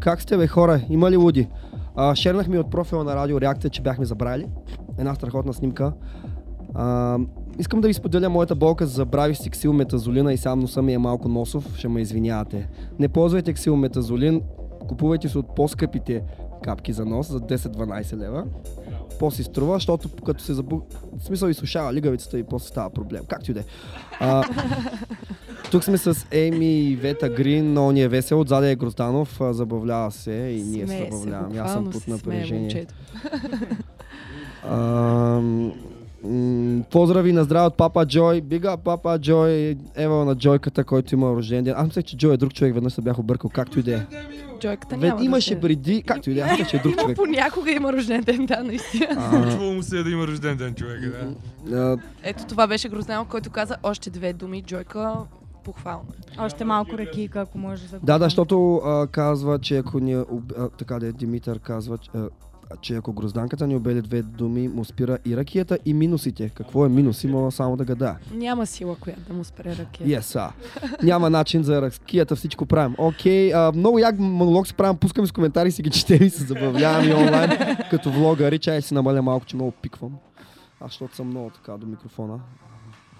Как 0.00 0.22
сте 0.22 0.36
бе 0.36 0.46
хора? 0.46 0.80
Има 0.90 1.10
ли 1.10 1.16
луди? 1.16 1.48
А, 1.96 2.14
шернахме 2.14 2.58
от 2.58 2.70
профила 2.70 3.04
на 3.04 3.16
Радио 3.16 3.40
Реакция, 3.40 3.70
че 3.70 3.82
бяхме 3.82 4.04
забрали. 4.04 4.48
Една 4.98 5.14
страхотна 5.14 5.52
снимка. 5.52 5.92
А, 6.74 7.18
искам 7.58 7.80
да 7.80 7.88
ви 7.88 7.94
споделя 7.94 8.28
моята 8.28 8.54
болка. 8.54 8.86
Забравих 8.86 9.38
си 9.38 9.50
ксилметазолина 9.50 10.32
и 10.32 10.36
сам 10.36 10.60
носа 10.60 10.82
ми 10.82 10.92
е 10.92 10.98
малко 10.98 11.28
носов. 11.28 11.76
Ще 11.76 11.88
ме 11.88 12.00
извинявате. 12.00 12.68
Не 12.98 13.08
ползвайте 13.08 13.52
ксилметазолин. 13.52 14.42
Купувайте 14.88 15.28
се 15.28 15.38
от 15.38 15.54
по-скъпите 15.54 16.22
капки 16.62 16.92
за 16.92 17.04
нос 17.04 17.30
за 17.30 17.40
10-12 17.40 18.16
лева. 18.16 18.44
По-си 19.18 19.42
струва, 19.42 19.74
защото 19.74 20.08
като 20.24 20.42
се 20.42 20.54
забу... 20.54 20.80
В 21.18 21.24
смисъл 21.24 21.48
изсушава 21.48 21.94
лигавицата 21.94 22.38
и 22.38 22.44
после 22.44 22.68
става 22.68 22.90
проблем. 22.90 23.22
Както 23.28 23.50
и 23.50 23.54
да 23.54 23.60
е. 23.60 23.64
Тук 25.70 25.84
сме 25.84 25.98
с 25.98 26.26
Еми 26.30 26.80
и 26.80 26.96
Вета 26.96 27.28
Грин, 27.28 27.64
много 27.64 27.92
ни 27.92 28.02
е 28.02 28.08
весело. 28.08 28.40
Отзаде 28.40 28.70
е 28.70 28.76
Грозданов, 28.76 29.38
забавлява 29.42 30.10
се 30.10 30.32
и 30.32 30.62
ние 30.62 30.86
се 30.86 31.08
забавляваме. 31.12 31.58
Аз 31.58 31.72
съм 31.72 31.90
под 31.90 32.08
напрежение. 32.08 32.86
Поздрави 36.90 37.32
на 37.32 37.44
здраве 37.44 37.66
от 37.66 37.76
папа 37.76 38.06
Джой. 38.06 38.40
Бига 38.40 38.76
папа 38.76 39.18
Джой. 39.18 39.76
Ева 39.96 40.24
на 40.24 40.34
Джойката, 40.34 40.84
който 40.84 41.14
има 41.14 41.30
рожден 41.30 41.64
ден. 41.64 41.74
Аз 41.76 41.86
мислех, 41.86 42.04
че 42.04 42.16
Джой 42.16 42.34
е 42.34 42.36
друг 42.36 42.54
човек, 42.54 42.74
веднъж 42.74 42.92
се 42.92 43.00
бях 43.00 43.18
объркал, 43.18 43.50
както 43.50 43.78
и 43.78 43.82
да 43.82 43.94
е. 43.94 44.00
Джойката 44.60 44.96
Ве- 44.96 44.98
няма 44.98 45.24
Имаше 45.24 45.50
да 45.50 45.56
се... 45.56 45.60
преди, 45.60 46.02
както 46.02 46.30
и 46.30 46.34
да 46.34 46.40
е, 46.40 46.64
че 46.70 46.76
е 46.76 46.80
друг 46.80 46.92
Ама 46.92 47.02
човек. 47.02 47.16
понякога 47.16 47.70
има 47.70 47.92
рожден 47.92 48.22
ден, 48.22 48.46
да, 48.46 48.62
наистина. 48.64 49.30
Случвало 49.32 49.72
му 49.72 49.82
се 49.82 50.02
да 50.02 50.10
има 50.10 50.26
рожден 50.26 50.56
ден 50.56 50.74
човека, 50.74 51.28
да. 51.66 51.98
Ето 52.22 52.46
това 52.46 52.66
беше 52.66 52.88
Грознал, 52.88 53.24
който 53.24 53.50
каза 53.50 53.76
още 53.82 54.10
две 54.10 54.32
думи. 54.32 54.62
Джойка, 54.62 55.14
похвално. 55.66 56.08
Още 56.38 56.64
малко 56.64 56.98
ракийка, 56.98 57.40
ако 57.40 57.58
може 57.58 57.88
да 57.88 57.98
го 57.98 58.06
Да, 58.06 58.18
да, 58.18 58.24
защото 58.24 58.76
а, 58.76 59.06
казва, 59.06 59.58
че 59.58 59.78
ако 59.78 59.98
ни... 60.00 60.16
об- 60.16 60.52
А, 60.58 60.68
така 60.68 60.98
да 60.98 61.06
е, 61.06 61.12
Димитър 61.12 61.58
казва, 61.58 61.98
че, 61.98 62.10
а, 62.14 62.28
че 62.80 62.94
ако 62.94 63.12
грозданката 63.12 63.66
ни 63.66 63.76
обели 63.76 64.02
две 64.02 64.22
думи, 64.22 64.68
му 64.68 64.84
спира 64.84 65.18
и 65.24 65.36
ракията 65.36 65.78
и 65.84 65.94
минусите. 65.94 66.48
Какво 66.48 66.86
е 66.86 66.88
минус? 66.88 67.24
Има 67.24 67.52
само 67.52 67.76
да 67.76 67.84
гада. 67.84 68.16
Няма 68.32 68.66
сила, 68.66 68.96
която 68.96 69.20
да 69.20 69.32
му 69.32 69.44
спре 69.44 69.76
ръке. 69.76 70.04
Yes, 70.04 70.36
а. 70.36 70.52
Няма 71.02 71.30
начин 71.30 71.62
за 71.62 71.82
ракията, 71.82 72.36
всичко 72.36 72.66
правим. 72.66 72.94
Окей, 72.98 73.54
а, 73.54 73.72
много 73.72 73.98
як 73.98 74.18
монолог 74.18 74.66
си 74.66 74.74
правим, 74.74 74.96
пускаме 74.96 75.26
с 75.26 75.32
коментари, 75.32 75.70
си 75.70 75.82
ги 75.82 75.90
четем 75.90 76.22
и 76.22 76.30
се 76.30 76.44
забавлявам 76.44 77.08
и 77.08 77.14
онлайн, 77.14 77.50
като 77.90 78.10
влогари. 78.10 78.58
Чай 78.58 78.82
си 78.82 78.94
намаля 78.94 79.22
малко, 79.22 79.46
че 79.46 79.56
много 79.56 79.70
пиквам. 79.72 80.12
Аз 80.80 80.90
защото 80.90 81.16
съм 81.16 81.26
много 81.26 81.50
така 81.50 81.72
до 81.72 81.86
микрофона. 81.86 82.38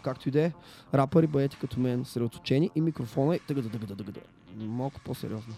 Както 0.06 0.28
и 0.28 0.32
да 0.32 0.40
е, 0.40 0.52
рапъри 0.94 1.26
бъдете 1.26 1.56
като 1.60 1.80
мен, 1.80 2.04
съсредоточени 2.04 2.70
и 2.74 2.80
микрофона 2.80 3.36
и 3.36 3.38
тъгада, 3.38 3.68
тъгада, 3.68 3.96
тъгада. 3.96 4.20
Малко 4.56 5.00
по-сериозно. 5.00 5.54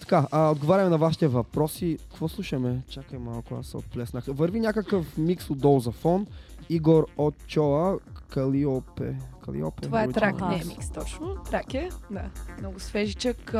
Така, 0.00 0.26
а, 0.30 0.50
отговаряме 0.50 0.90
на 0.90 0.98
вашите 0.98 1.28
въпроси. 1.28 1.98
Какво 2.10 2.28
слушаме? 2.28 2.82
Чакай 2.88 3.18
малко, 3.18 3.54
аз 3.54 3.66
се 3.66 3.76
отплеснах. 3.76 4.24
Върви 4.28 4.60
някакъв 4.60 5.18
микс 5.18 5.50
отдолу 5.50 5.80
за 5.80 5.90
фон. 5.90 6.26
Игор 6.68 7.06
Очоа, 7.16 7.98
Калиопе. 8.28 9.16
Калиопе. 9.44 9.82
Това 9.82 10.02
е 10.02 10.08
трак, 10.08 10.40
не 10.40 10.54
е 10.54 10.64
микс 10.64 10.90
точно. 10.90 11.36
Трак 11.50 11.74
е, 11.74 11.90
да. 12.10 12.24
Много 12.58 12.80
свежичък. 12.80 13.54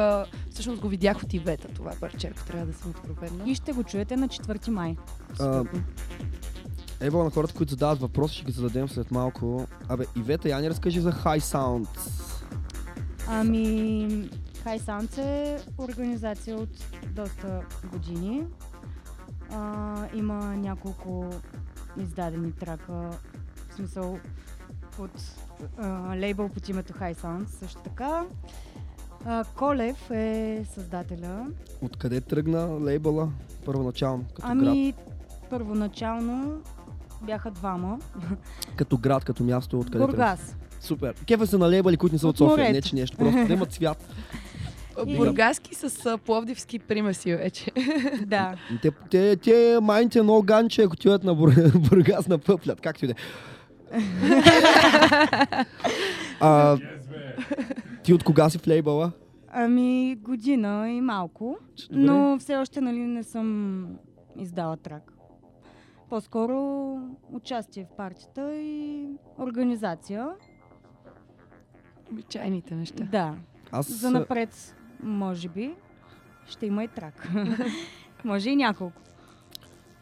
Всъщност 0.50 0.80
го 0.80 0.88
видях 0.88 1.22
от 1.22 1.34
Ивета 1.34 1.68
това 1.68 1.92
парче, 2.00 2.26
ако 2.26 2.46
трябва 2.46 2.66
да 2.66 2.72
съм 2.72 2.90
откровенна. 2.90 3.50
И 3.50 3.54
ще 3.54 3.72
го 3.72 3.84
чуете 3.84 4.16
на 4.16 4.28
4 4.28 4.70
май. 4.70 4.96
А, 5.40 5.64
Ева 7.00 7.24
на 7.24 7.30
хората, 7.30 7.54
които 7.54 7.70
задават 7.70 8.00
въпроси, 8.00 8.34
ще 8.34 8.44
ги 8.44 8.52
зададем 8.52 8.88
след 8.88 9.10
малко. 9.10 9.66
Абе, 9.88 10.04
Ивета, 10.16 10.48
я 10.48 10.60
ни 10.60 10.70
разкажи 10.70 11.00
за 11.00 11.12
High 11.12 11.40
Sound. 11.40 11.88
Ами, 13.28 14.08
High 14.64 14.80
Sounds 14.80 15.18
е 15.18 15.58
организация 15.78 16.56
от 16.56 16.68
доста 17.10 17.62
години. 17.92 18.46
А, 19.52 19.94
има 20.14 20.56
няколко 20.56 21.30
издадени 22.00 22.52
трака, 22.52 23.10
в 23.70 23.74
смисъл 23.74 24.18
от 24.98 25.22
а, 25.78 26.16
лейбъл 26.16 26.48
под 26.48 26.68
името 26.68 26.92
High 26.92 27.16
Sounds 27.16 27.46
също 27.48 27.80
така. 27.82 28.24
А, 29.24 29.44
Колев 29.44 30.10
е 30.10 30.64
създателя. 30.74 31.46
Откъде 31.82 32.20
тръгна 32.20 32.80
лейбъла 32.80 33.28
първоначално? 33.64 34.24
Като 34.34 34.48
Ами, 34.50 34.94
първоначално 35.50 36.62
бяха 37.22 37.50
двама. 37.50 37.98
Като 38.76 38.98
град, 38.98 39.24
като 39.24 39.44
място, 39.44 39.78
откъде? 39.78 40.06
Бургас. 40.06 40.56
Супер. 40.80 41.14
Кефа 41.26 41.46
се 41.46 41.58
на 41.58 41.68
лейбъли, 41.68 41.96
които 41.96 42.14
не 42.14 42.18
са 42.18 42.28
от 42.28 42.30
От 42.30 42.38
София. 42.38 42.56
морето. 42.56 42.72
Не, 42.72 42.82
че 42.82 42.96
нещо. 42.96 43.16
Просто 43.16 43.46
да 43.46 43.52
имат 43.52 43.72
цвят. 43.72 44.08
И- 45.06 45.16
Бургаски 45.16 45.74
с 45.74 46.18
пловдивски 46.18 46.78
примеси 46.78 47.34
вече. 47.34 47.70
Да. 48.26 48.54
Те, 48.82 48.90
те, 49.10 49.36
те 49.36 49.78
майните 49.82 50.22
много 50.22 50.42
ганче, 50.42 50.82
ако 50.82 50.92
отиват 50.92 51.24
на 51.24 51.34
Бур... 51.34 51.52
Бургас 51.90 52.28
на 52.28 52.38
пъплят. 52.38 52.80
Както 52.80 53.04
и 53.04 53.08
да 53.08 53.12
е. 53.12 53.16
А, 56.40 56.78
Ти 58.02 58.14
от 58.14 58.24
кога 58.24 58.50
си 58.50 58.58
в 58.58 58.66
лейбъла? 58.66 59.12
Ами, 59.52 60.16
година 60.16 60.90
и 60.90 61.00
малко. 61.00 61.56
Добре. 61.90 62.02
Но 62.02 62.38
все 62.38 62.56
още 62.56 62.80
нали, 62.80 62.98
не 62.98 63.22
съм 63.22 63.86
издала 64.38 64.76
трак. 64.76 65.12
По-скоро 66.08 66.58
участие 67.32 67.86
в 67.92 67.96
партията 67.96 68.54
и 68.54 69.06
организация. 69.38 70.28
Обичайните 72.12 72.74
неща. 72.74 73.04
Да. 73.04 73.34
Аз 73.72 73.90
За 73.90 74.10
напред, 74.10 74.74
може 75.02 75.48
би, 75.48 75.74
ще 76.46 76.66
има 76.66 76.84
и 76.84 76.88
трак. 76.88 77.28
може 78.24 78.50
и 78.50 78.56
няколко. 78.56 79.00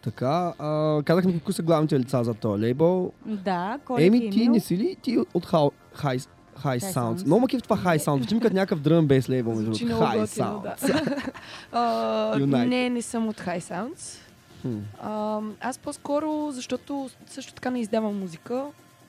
така, 0.02 0.54
а, 0.58 1.02
казахме 1.04 1.40
кои 1.40 1.54
са 1.54 1.62
главните 1.62 2.00
лица 2.00 2.24
за 2.24 2.34
този 2.34 2.62
лейбъл. 2.62 3.12
Да, 3.26 3.78
Колев 3.84 4.06
Еми, 4.06 4.18
и 4.18 4.30
ти 4.30 4.48
не 4.48 4.60
си 4.60 4.76
ли 4.78 4.96
ти 5.02 5.18
от 5.18 5.46
High, 5.46 5.70
high, 5.96 6.28
high 6.56 6.78
High 6.78 6.92
Sounds? 6.94 7.26
Много 7.26 7.40
ма 7.40 7.48
кеф 7.48 7.62
това 7.62 7.76
High 7.76 7.98
Sounds. 7.98 8.16
Звучи 8.16 8.34
ми 8.34 8.40
като 8.40 8.54
някакъв 8.54 8.80
дръм 8.80 9.06
бейс 9.06 9.28
лейбъл, 9.28 9.54
Звучи 9.54 9.84
много 9.84 10.02
High 10.02 10.18
да. 10.18 10.26
Sounds. 10.26 11.32
А, 11.72 12.38
United. 12.38 12.66
не, 12.68 12.90
не 12.90 13.02
съм 13.02 13.28
от 13.28 13.40
High 13.40 13.58
Sounds. 13.60 14.20
А, 15.00 15.40
аз 15.60 15.78
по-скоро, 15.78 16.48
защото 16.50 17.10
също 17.26 17.54
така 17.54 17.70
не 17.70 17.80
издавам 17.80 18.20
музика 18.20 18.66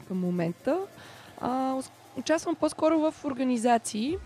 към 0.07 0.19
момента, 0.19 0.79
а, 1.41 1.81
участвам 2.17 2.55
по-скоро 2.55 2.99
в 2.99 3.25
организации. 3.25 4.17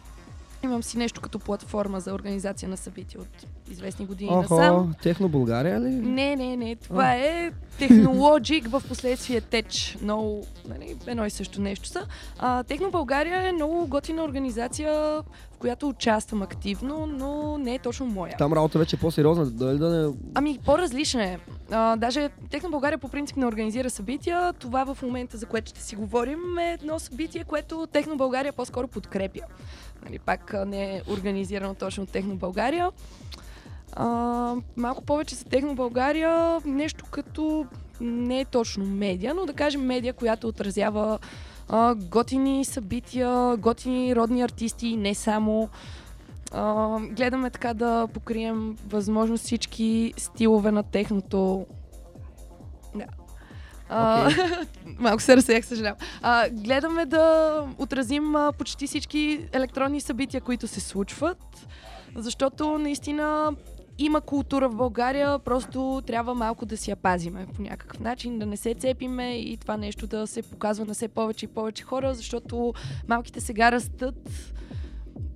Имам 0.64 0.84
си 0.84 0.98
нещо 0.98 1.22
като 1.22 1.40
платформа 1.40 2.00
за 2.00 2.14
организация 2.14 2.70
на 2.70 2.78
събития 2.78 3.22
от 3.22 3.46
известни 3.72 4.06
години 4.06 4.32
насам. 4.32 4.76
Охо, 4.76 4.90
Техно 5.04 5.30
България 5.30 5.82
ли? 5.82 5.90
Не, 5.90 6.36
не, 6.36 6.58
не. 6.58 6.76
Това 6.76 7.14
е 7.14 7.52
Технологик, 7.78 8.68
в 8.70 8.84
последствие 8.88 9.42
Теч. 9.42 9.98
Много, 10.02 10.46
нали, 10.70 10.96
едно 11.08 11.26
и 11.26 11.30
също 11.30 11.62
нещо 11.62 11.88
са. 11.88 12.06
А, 12.40 12.64
Техно 12.64 12.92
България 12.92 13.48
е 13.48 13.52
много 13.52 13.88
готина 13.88 14.24
организация, 14.24 14.94
в 15.52 15.58
която 15.60 15.88
участвам 15.90 16.42
активно, 16.42 17.06
но 17.06 17.58
не 17.58 17.76
е 17.76 17.80
точно 17.80 18.06
моя. 18.06 18.38
Там 18.38 18.54
работа 18.54 18.80
вече 18.80 18.96
е 18.96 19.00
по-сериозна. 19.00 19.46
Дали 19.46 19.78
да 19.78 19.90
не... 19.90 20.14
Ами, 20.36 20.60
по-различна 20.66 21.24
е. 21.24 21.40
А, 21.72 21.96
даже 21.96 22.30
Техно 22.50 22.70
България 22.70 22.98
по 22.98 23.10
принцип 23.10 23.38
не 23.38 23.46
организира 23.46 23.90
събития. 23.90 24.54
Това 24.54 24.94
в 24.94 25.02
момента, 25.02 25.38
за 25.38 25.46
което 25.46 25.70
ще 25.70 25.82
си 25.84 25.96
говорим, 25.96 26.58
е 26.58 26.74
едно 26.74 27.00
събитие, 27.00 27.44
което 27.44 27.88
Техно 27.92 28.18
България 28.18 28.54
по-скоро 28.54 28.88
подкрепя. 28.88 29.42
Нали, 30.06 30.20
пак 30.20 30.56
не 30.68 30.96
е 30.96 31.02
организирано 31.10 31.74
точно 31.74 32.04
от 32.04 32.10
Техно 32.10 32.36
България. 32.36 32.92
А, 33.94 34.56
малко 34.78 35.04
повече 35.04 35.36
за 35.36 35.46
Техно 35.46 35.76
България, 35.76 36.60
нещо 36.66 37.06
като 37.12 37.66
не 38.02 38.40
е 38.40 38.46
точно 38.46 38.86
медия, 38.86 39.34
но 39.34 39.46
да 39.46 39.54
кажем 39.54 39.82
медия, 39.82 40.14
която 40.14 40.48
отразява 40.48 41.20
а, 41.70 41.96
готини 41.96 42.66
събития, 42.66 43.58
готини 43.58 44.16
родни 44.16 44.42
артисти, 44.42 44.98
не 44.98 45.16
само. 45.16 45.70
А, 46.52 47.00
гледаме 47.00 47.50
така 47.50 47.74
да 47.74 48.08
покрием 48.14 48.78
възможно 48.88 49.38
всички 49.38 50.14
стилове 50.18 50.72
на 50.72 50.84
техното. 50.84 51.66
А, 53.90 54.30
малко 55.00 55.22
се 55.22 55.38
разсеях, 55.38 55.66
съжалявам. 55.66 55.98
А, 56.22 56.50
гледаме 56.50 57.06
да 57.06 57.64
отразим 57.78 58.36
а, 58.36 58.52
почти 58.52 58.88
всички 58.88 59.46
електронни 59.54 60.02
събития, 60.02 60.42
които 60.42 60.68
се 60.68 60.80
случват, 60.80 61.68
защото 62.16 62.78
наистина 62.78 63.56
има 63.98 64.22
култура 64.22 64.70
в 64.70 64.76
България, 64.76 65.40
просто 65.40 66.02
трябва 66.08 66.36
малко 66.36 66.66
да 66.66 66.78
си 66.78 66.90
я 66.90 66.96
пазиме 66.96 67.48
по 67.56 67.62
някакъв 67.62 68.00
начин, 68.00 68.40
да 68.40 68.46
не 68.46 68.58
се 68.58 68.74
цепиме 68.74 69.40
и 69.40 69.58
това 69.58 69.78
нещо 69.78 70.08
да 70.08 70.28
се 70.28 70.42
показва 70.42 70.86
на 70.86 70.94
все 70.94 71.08
повече 71.08 71.46
и 71.46 71.50
повече 71.50 71.84
хора, 71.84 72.14
защото 72.14 72.74
малките 73.08 73.42
сега 73.42 73.72
растат, 73.72 74.30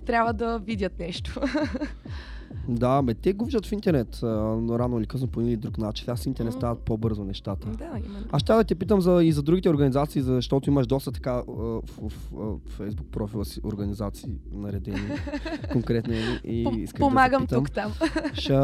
трябва 0.06 0.34
да 0.34 0.60
видят 0.60 1.00
нещо. 1.00 1.42
Да, 2.70 3.02
бе, 3.02 3.13
те 3.13 3.34
го 3.34 3.46
виждат 3.46 3.66
в 3.66 3.72
интернет, 3.72 4.20
рано 4.24 5.00
или 5.00 5.06
късно 5.06 5.28
по 5.28 5.39
един 5.39 5.50
или 5.52 5.60
друг 5.60 5.78
начин. 5.78 6.04
Сега 6.04 6.16
с 6.16 6.26
интернет 6.26 6.54
Мгм. 6.54 6.60
стават 6.60 6.80
по-бързо 6.80 7.24
нещата. 7.24 7.68
да, 7.68 7.86
именно. 7.98 8.26
Аз 8.32 8.42
ще 8.42 8.54
да 8.54 8.63
те 8.63 8.76
питам 8.76 9.02
за, 9.02 9.24
и 9.24 9.32
за 9.32 9.44
другите 9.44 9.70
организации, 9.70 10.22
защото 10.22 10.70
имаш 10.70 10.88
доста 10.88 11.12
така 11.12 11.34
в, 11.48 11.82
в, 11.82 12.12
в 12.32 12.58
Facebook 12.80 13.04
профила 13.12 13.46
си 13.46 13.60
организации 13.63 14.30
наредени 14.52 14.98
конкретни 15.72 16.16
и 16.44 16.66
Пом- 16.66 16.78
исках 16.78 17.00
помагам 17.00 17.42
да 17.42 17.48
питам. 17.48 17.63
тук-там. 17.63 17.92
Ще, 18.34 18.58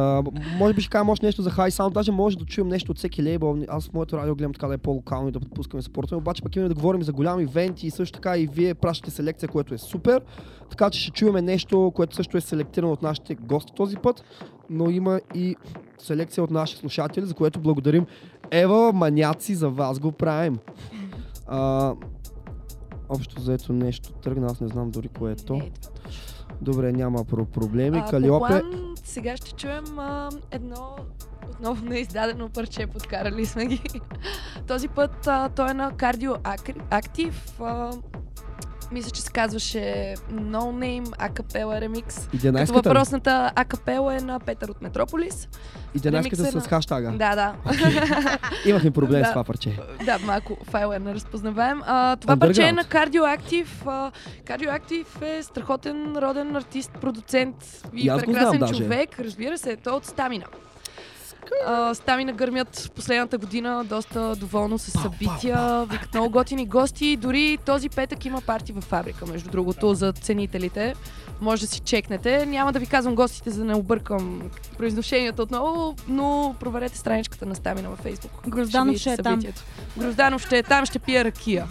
може 0.57 0.73
би 0.73 0.81
ще 0.81 0.89
кажем 0.89 1.09
още 1.09 1.25
нещо 1.25 1.41
за 1.41 1.51
High 1.51 1.69
Sound, 1.69 1.93
даже 1.93 2.11
може 2.11 2.37
да 2.37 2.45
чуем 2.45 2.67
нещо 2.67 2.91
от 2.91 2.97
всеки 2.97 3.23
лейбъл. 3.23 3.57
Аз 3.67 3.87
в 3.87 3.93
моето 3.93 4.17
радио 4.17 4.35
гледам 4.35 4.53
така 4.53 4.67
да 4.67 4.73
е 4.73 4.77
по-локално 4.77 5.27
и 5.27 5.31
да 5.31 5.39
подпускаме 5.39 5.83
спорта, 5.83 6.17
обаче 6.17 6.41
пък 6.43 6.55
имаме 6.55 6.69
да 6.69 6.75
говорим 6.75 7.03
за 7.03 7.13
голями 7.13 7.43
ивенти 7.43 7.87
и 7.87 7.91
също 7.91 8.13
така 8.13 8.37
и 8.37 8.47
вие 8.47 8.73
пращате 8.73 9.11
селекция, 9.11 9.49
което 9.49 9.73
е 9.73 9.77
супер. 9.77 10.21
Така 10.69 10.89
че 10.89 10.99
ще 11.01 11.11
чуем 11.11 11.45
нещо, 11.45 11.91
което 11.95 12.15
също 12.15 12.37
е 12.37 12.41
селектирано 12.41 12.93
от 12.93 13.01
нашите 13.01 13.35
гости 13.35 13.73
този 13.75 13.97
път, 13.97 14.23
но 14.69 14.89
има 14.89 15.19
и 15.35 15.55
селекция 15.97 16.43
от 16.43 16.51
наши 16.51 16.77
слушатели, 16.77 17.25
за 17.25 17.33
което 17.33 17.59
благодарим. 17.59 18.05
Ева, 18.51 18.93
маняци, 18.93 19.55
за 19.55 19.69
вас 19.69 19.99
го 19.99 20.11
правим. 20.11 20.57
А, 21.47 21.93
общо 23.09 23.41
заето 23.41 23.73
нещо 23.73 24.11
тръгна, 24.13 24.45
аз 24.45 24.61
не 24.61 24.67
знам 24.67 24.91
дори 24.91 25.07
кое 25.07 25.31
е 25.31 25.35
то. 25.35 25.61
Добре, 26.61 26.91
няма 26.91 27.19
про- 27.19 27.45
проблеми. 27.45 27.97
А, 27.97 28.09
Калиопе, 28.09 28.47
план, 28.47 28.95
сега 29.03 29.37
ще 29.37 29.51
чуем 29.51 29.99
а, 29.99 30.29
едно 30.51 30.95
отново 31.51 31.85
неиздадено 31.85 32.49
парче, 32.49 32.87
подкарали 32.87 33.45
сме 33.45 33.65
ги. 33.65 33.81
Този 34.67 34.87
път 34.87 35.27
а, 35.27 35.49
той 35.49 35.71
е 35.71 35.73
на 35.73 35.91
Ac- 35.91 36.89
Active. 36.91 37.61
А, 37.61 37.91
мисля, 38.91 39.11
че 39.11 39.21
се 39.21 39.31
казваше 39.31 39.79
No 40.31 40.59
Name 40.61 41.05
Acapella 41.07 41.87
Remix. 41.87 42.25
Като 42.25 42.37
11-ката. 42.37 42.73
въпросната 42.73 43.51
акапела 43.55 44.15
е 44.15 44.19
на 44.19 44.39
Петър 44.39 44.69
от 44.69 44.81
Метрополис. 44.81 45.47
11-ката 45.97 46.11
ремикса 46.13 46.45
с 46.45 46.55
на- 46.55 46.61
хаштага. 46.61 47.11
Да, 47.11 47.35
да. 47.35 47.53
Имахме 48.65 48.91
проблем 48.91 49.25
с 49.25 49.29
това 49.29 49.43
парче. 49.43 49.77
да, 50.05 50.19
малко 50.19 50.57
файл 50.63 50.89
е 50.89 50.99
неразпознаваем. 50.99 51.81
А, 51.85 52.15
това 52.15 52.37
парче 52.37 52.63
е 52.63 52.71
на. 52.71 52.81
А, 52.81 52.85
Cardioactive 54.45 55.21
е 55.21 55.43
страхотен 55.43 56.17
роден 56.17 56.55
артист, 56.55 56.91
продуцент 56.91 57.55
и, 57.95 58.01
И 58.01 58.07
прекрасен 58.09 58.47
знам 58.47 58.57
даже. 58.59 58.73
човек. 58.73 59.19
Разбира 59.19 59.57
се, 59.57 59.75
той 59.75 59.93
е 59.93 59.95
от 59.95 60.05
Стамина. 60.05 60.45
А, 61.67 61.95
Стамина 61.95 62.33
гърмят 62.33 62.91
последната 62.95 63.37
година 63.37 63.85
доста 63.89 64.35
доволно 64.35 64.79
с 64.79 64.91
събития, 64.91 65.85
викат 65.85 66.13
много 66.13 66.29
готини 66.29 66.65
гости. 66.65 67.15
Дори 67.15 67.57
този 67.65 67.89
петък 67.89 68.25
има 68.25 68.41
парти 68.41 68.71
във 68.71 68.83
фабрика, 68.83 69.25
между 69.25 69.49
другото, 69.49 69.93
за 69.93 70.11
ценителите. 70.11 70.95
Може 71.41 71.61
да 71.61 71.67
си 71.67 71.79
чекнете. 71.79 72.45
Няма 72.45 72.73
да 72.73 72.79
ви 72.79 72.85
казвам 72.85 73.15
гостите, 73.15 73.49
за 73.49 73.59
да 73.59 73.65
не 73.65 73.75
объркам 73.75 74.41
произношенията 74.77 75.43
отново, 75.43 75.95
но 76.07 76.55
проверете 76.59 76.97
страничката 76.97 77.45
на 77.45 77.55
Стамина 77.55 77.89
във 77.89 78.03
Facebook. 78.03 78.49
Грозданов 78.49 78.87
видите 78.87 79.01
ще 79.01 79.13
е 79.13 79.17
там. 79.17 79.33
събитието. 79.33 79.61
Грозданов 79.97 80.41
ще 80.41 80.57
е 80.57 80.63
там, 80.63 80.85
ще 80.85 80.99
пие 80.99 81.23
ракия. 81.23 81.67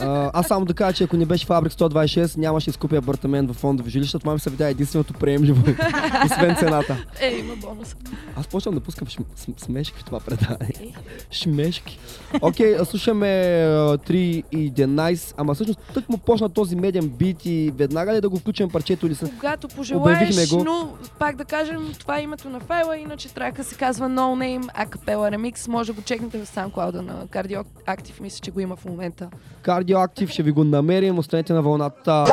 А, 0.00 0.30
аз 0.34 0.46
само 0.46 0.64
да 0.64 0.74
кажа, 0.74 0.96
че 0.96 1.04
ако 1.04 1.16
не 1.16 1.26
беше 1.26 1.46
Фабрик 1.46 1.72
126, 1.72 2.36
нямаше 2.36 2.64
да 2.64 2.70
изкупя 2.70 2.96
апартамент 2.96 3.50
в 3.50 3.54
фондово 3.54 3.88
жилище. 3.88 4.18
Това 4.18 4.32
ми 4.32 4.40
се 4.40 4.50
видя 4.50 4.68
единственото 4.68 5.12
приемливо, 5.12 5.62
освен 6.24 6.56
цената. 6.56 7.04
Е, 7.20 7.36
има 7.38 7.56
бонус. 7.56 7.96
Аз 8.36 8.46
почвам 8.46 8.74
да 8.74 8.80
пускам 8.80 9.08
смешки 9.56 9.98
в 9.98 10.04
това 10.04 10.20
предание. 10.20 10.94
Шмешки. 11.30 11.98
Окей, 12.42 12.76
а 12.76 12.84
слушаме 12.84 13.26
а, 13.26 13.98
3 13.98 14.12
и 14.52 14.72
11, 14.72 15.34
ама 15.36 15.54
всъщност 15.54 15.80
тък 15.94 16.08
му 16.08 16.18
почна 16.18 16.48
този 16.48 16.76
меден 16.76 17.08
бит 17.08 17.46
и 17.46 17.72
веднага 17.76 18.14
ли 18.14 18.20
да 18.20 18.28
го 18.28 18.38
включим 18.38 18.70
парчето 18.70 19.06
или 19.06 19.14
са... 19.14 19.30
Когато 19.30 19.68
пожелаеш, 19.68 20.50
го. 20.50 20.64
но 20.64 20.94
пак 21.18 21.36
да 21.36 21.44
кажем, 21.44 21.92
това 21.98 22.18
е 22.18 22.22
името 22.22 22.48
на 22.48 22.60
файла, 22.60 22.98
иначе 22.98 23.34
трака 23.34 23.64
се 23.64 23.74
казва 23.74 24.08
No 24.08 24.58
Name 24.58 24.86
Acapella 24.86 25.36
Remix. 25.36 25.68
Може 25.68 25.92
да 25.92 26.00
го 26.00 26.02
чекнете 26.02 26.38
в 26.38 26.48
SoundCloud 26.48 27.00
на 27.00 27.26
Cardio 27.26 27.64
Active, 27.86 28.20
мисля, 28.20 28.38
че 28.42 28.50
го 28.50 28.60
има 28.60 28.76
в 28.76 28.84
момента. 28.84 29.28
Кардиоактив, 29.62 30.30
ще 30.30 30.42
ви 30.42 30.50
го 30.50 30.64
намерим, 30.64 31.18
останете 31.18 31.52
на 31.52 31.62
вълната. 31.62 32.24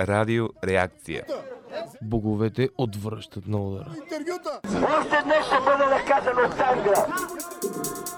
Радио 0.00 0.48
Реакция. 0.64 1.22
Боговете 2.02 2.68
отвръщат 2.78 3.46
на 3.46 3.58
удара. 3.58 3.90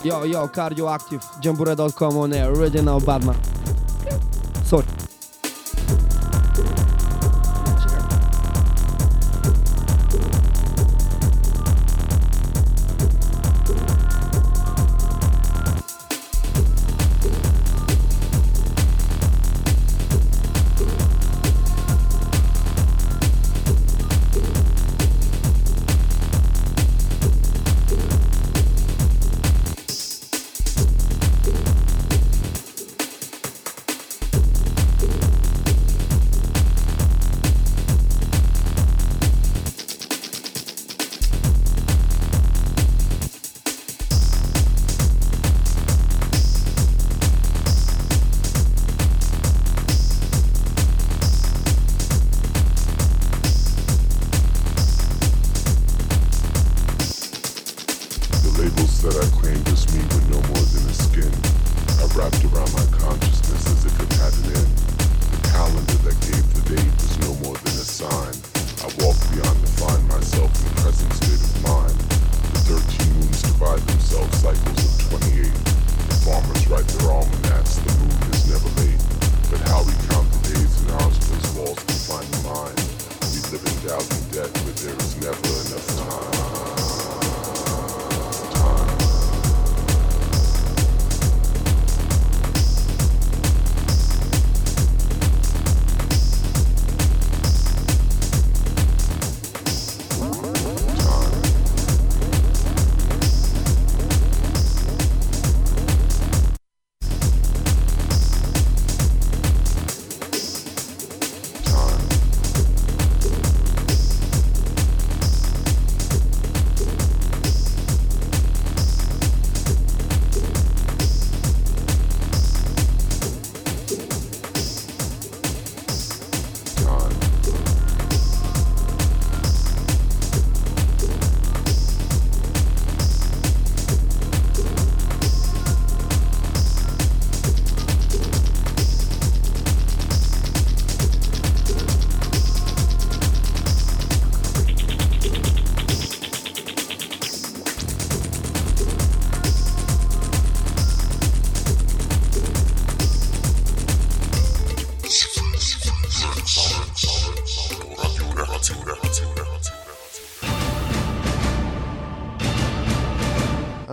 Yo, 0.04 0.24
yo, 0.32 0.40
Cardioactive, 0.56 1.22
Jamboree.com 1.42 2.14
on 2.22 2.32
air, 2.32 2.48
original 2.56 3.00
Batman. 3.08 3.36
Sorry. 4.64 5.10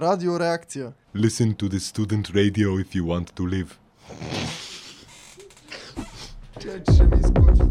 Радиореакция. 0.08 0.92
Listen 1.16 1.54
to 1.56 1.70
the 1.70 1.80
student 1.82 2.26
radio 2.32 2.68
if 2.78 2.96
you 2.96 3.04
want 3.04 3.28
to 3.32 3.44
live. 3.46 3.68
Че 6.60 6.94
ще 6.94 7.04
ми 7.04 7.18
изкочи. 7.20 7.62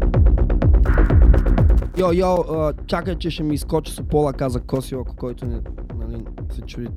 Йо, 1.97 2.11
йо, 2.13 2.43
чакай, 2.87 3.15
че 3.15 3.29
ще 3.29 3.43
ми 3.43 3.55
изкочи 3.55 3.93
с 3.93 4.01
пола, 4.03 4.33
каза 4.33 4.59
Косио, 4.59 5.01
ако 5.01 5.15
който 5.15 5.45
не, 5.45 5.59
нали, 5.97 6.23
се 6.51 6.61
чуди 6.61 6.87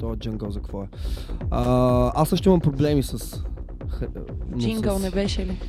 този 0.00 0.18
джангъл 0.20 0.50
за 0.50 0.58
какво 0.58 0.82
е. 0.82 0.88
А, 1.50 2.12
аз 2.14 2.28
също 2.28 2.48
имам 2.48 2.60
проблеми 2.60 3.02
с... 3.02 3.42
но 4.50 4.58
Джингъл 4.58 4.98
с- 4.98 5.02
не 5.02 5.10
беше 5.10 5.46
ли? 5.46 5.60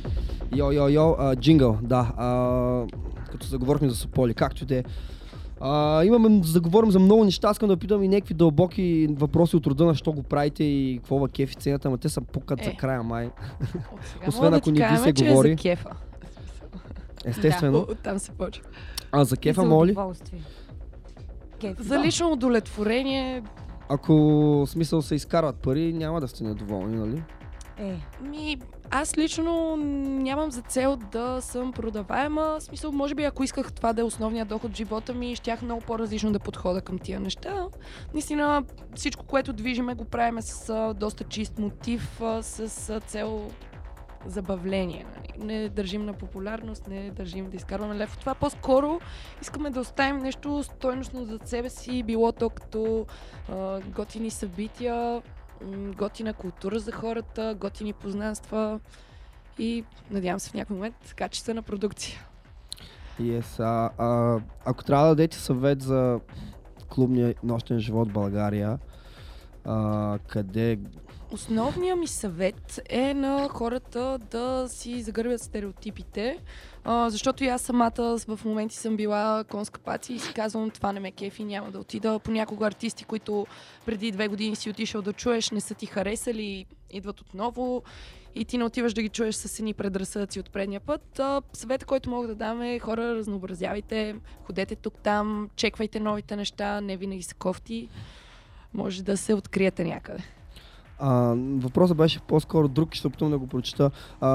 Йо, 0.56 0.72
йо, 0.72 0.88
йо, 0.88 1.16
а, 1.18 1.36
джингъл, 1.36 1.78
да. 1.82 2.12
А, 2.16 2.26
като 3.30 3.46
заговорихме 3.46 3.88
за 3.88 3.96
Сополи, 3.96 4.34
както 4.34 4.62
и 4.62 4.66
да 4.66 4.76
е. 4.76 4.84
А, 5.64 6.04
имаме, 6.04 6.40
за 6.44 6.52
да 6.52 6.60
говорим 6.60 6.90
за 6.90 6.98
много 6.98 7.24
неща, 7.24 7.50
искам 7.50 7.68
да 7.68 7.76
питам 7.76 8.02
и 8.02 8.08
някакви 8.08 8.34
дълбоки 8.34 9.08
въпроси 9.10 9.56
от 9.56 9.66
рода 9.66 9.84
на 9.84 9.94
що 9.94 10.12
го 10.12 10.22
правите 10.22 10.64
и 10.64 10.98
какво 10.98 11.18
ва 11.18 11.28
кефи 11.28 11.54
цената, 11.54 11.88
ама 11.88 11.98
те 11.98 12.08
са 12.08 12.20
пукат 12.20 12.64
за 12.64 12.70
Е. 12.70 12.76
края 12.76 13.02
май. 13.02 13.30
Освен 14.28 14.54
ако 14.54 14.70
да 14.70 14.74
ти 14.74 14.80
не 14.80 14.88
ви 14.88 14.96
се 14.96 15.12
че 15.12 15.28
говори. 15.28 15.48
е 15.48 15.52
за 15.52 15.56
кефа. 15.56 15.90
Естествено. 17.24 17.78
От 17.78 17.98
там 17.98 18.18
се 18.18 18.32
почва. 18.32 18.64
А 19.12 19.24
за 19.24 19.36
кефа, 19.36 19.60
за 19.60 19.66
моли? 19.66 19.96
За 21.78 21.98
лично 21.98 22.32
удовлетворение, 22.32 23.42
Ако 23.88 24.64
смисъл 24.66 25.02
се 25.02 25.14
изкарват 25.14 25.56
пари, 25.56 25.92
няма 25.92 26.20
да 26.20 26.28
сте 26.28 26.44
недоволни, 26.44 26.96
нали? 26.96 27.22
Е, 27.82 28.00
ми, 28.20 28.58
аз 28.90 29.18
лично 29.18 29.76
нямам 29.76 30.50
за 30.50 30.62
цел 30.62 30.96
да 30.96 31.40
съм 31.40 31.72
продаваема. 31.72 32.56
В 32.60 32.62
смисъл, 32.62 32.92
може 32.92 33.14
би 33.14 33.24
ако 33.24 33.44
исках 33.44 33.72
това 33.72 33.92
да 33.92 34.00
е 34.00 34.04
основният 34.04 34.48
доход 34.48 34.72
в 34.72 34.76
живота 34.76 35.14
ми, 35.14 35.36
щях 35.36 35.62
много 35.62 35.80
по-различно 35.80 36.32
да 36.32 36.38
подхода 36.38 36.80
към 36.80 36.98
тия 36.98 37.20
неща. 37.20 37.66
Наистина, 38.12 38.64
всичко, 38.94 39.26
което 39.26 39.52
движиме, 39.52 39.94
го 39.94 40.04
правиме 40.04 40.42
с 40.42 40.94
доста 40.96 41.24
чист 41.24 41.58
мотив, 41.58 42.20
с 42.40 43.00
цел 43.06 43.50
забавление. 44.26 45.06
Нали? 45.16 45.46
Не 45.46 45.68
държим 45.68 46.04
на 46.06 46.12
популярност, 46.12 46.88
не 46.88 47.10
държим 47.10 47.50
да 47.50 47.56
изкарваме 47.56 47.94
лев. 47.94 48.14
от 48.14 48.20
Това 48.20 48.34
по-скоро 48.34 49.00
искаме 49.42 49.70
да 49.70 49.80
оставим 49.80 50.18
нещо 50.18 50.62
стойностно 50.62 51.24
за 51.24 51.38
себе 51.44 51.70
си, 51.70 52.02
било 52.02 52.32
то 52.32 52.50
като 52.50 53.06
а, 53.48 53.80
готини 53.80 54.30
събития, 54.30 55.22
готина 55.96 56.32
култура 56.32 56.78
за 56.78 56.92
хората, 56.92 57.56
готини 57.60 57.92
познанства 57.92 58.80
и 59.58 59.84
надявам 60.10 60.40
се 60.40 60.50
в 60.50 60.54
някой 60.54 60.76
момент 60.76 61.14
качествена 61.16 61.62
продукция. 61.62 62.20
Yes, 63.20 63.60
а, 63.60 63.90
а, 63.98 64.40
ако 64.64 64.84
трябва 64.84 65.04
да 65.04 65.10
дадете 65.14 65.36
съвет 65.36 65.82
за 65.82 66.20
клубния 66.88 67.34
нощен 67.42 67.78
живот 67.78 68.08
в 68.08 68.12
България, 68.12 68.78
а, 69.64 70.18
къде... 70.28 70.78
Основният 71.32 71.98
ми 71.98 72.06
съвет 72.06 72.80
е 72.88 73.14
на 73.14 73.48
хората 73.48 74.18
да 74.30 74.68
си 74.68 75.02
загърбят 75.02 75.40
стереотипите, 75.40 76.38
а, 76.84 77.10
защото 77.10 77.44
и 77.44 77.48
аз 77.48 77.62
самата 77.62 78.18
в 78.28 78.40
моменти 78.44 78.76
съм 78.76 78.96
била 78.96 79.44
конска 79.44 79.80
паци 79.80 80.12
и 80.12 80.18
си 80.18 80.32
казвам 80.32 80.70
това 80.70 80.92
не 80.92 81.00
ме 81.00 81.12
кефи, 81.12 81.44
няма 81.44 81.70
да 81.70 81.78
отида. 81.78 82.18
Понякога 82.18 82.66
артисти, 82.66 83.04
които 83.04 83.46
преди 83.86 84.10
две 84.10 84.28
години 84.28 84.56
си 84.56 84.70
отишъл 84.70 85.02
да 85.02 85.12
чуеш, 85.12 85.50
не 85.50 85.60
са 85.60 85.74
ти 85.74 85.86
харесали, 85.86 86.66
идват 86.90 87.20
отново 87.20 87.82
и 88.34 88.44
ти 88.44 88.58
не 88.58 88.64
отиваш 88.64 88.94
да 88.94 89.02
ги 89.02 89.08
чуеш 89.08 89.34
с 89.34 89.58
едни 89.58 89.74
предразсъдъци 89.74 90.40
от 90.40 90.50
предния 90.50 90.80
път. 90.80 91.18
А, 91.18 91.42
съвета, 91.52 91.86
който 91.86 92.10
мога 92.10 92.28
да 92.28 92.34
дам 92.34 92.62
е 92.62 92.78
хора, 92.78 93.14
разнообразявайте, 93.14 94.16
ходете 94.44 94.76
тук-там, 94.76 95.50
чеквайте 95.56 96.00
новите 96.00 96.36
неща, 96.36 96.80
не 96.80 96.96
винаги 96.96 97.22
са 97.22 97.34
кофти. 97.34 97.88
Може 98.74 99.02
да 99.02 99.16
се 99.16 99.34
откриете 99.34 99.84
някъде. 99.84 100.22
А, 101.01 101.35
въпросът 101.37 101.97
беше 101.97 102.19
по-скоро 102.19 102.67
друг, 102.67 102.93
ще 102.93 103.01
се 103.01 103.07
опитам 103.07 103.29
да 103.29 103.37
го 103.37 103.47
прочета. 103.47 103.91
А, 104.21 104.29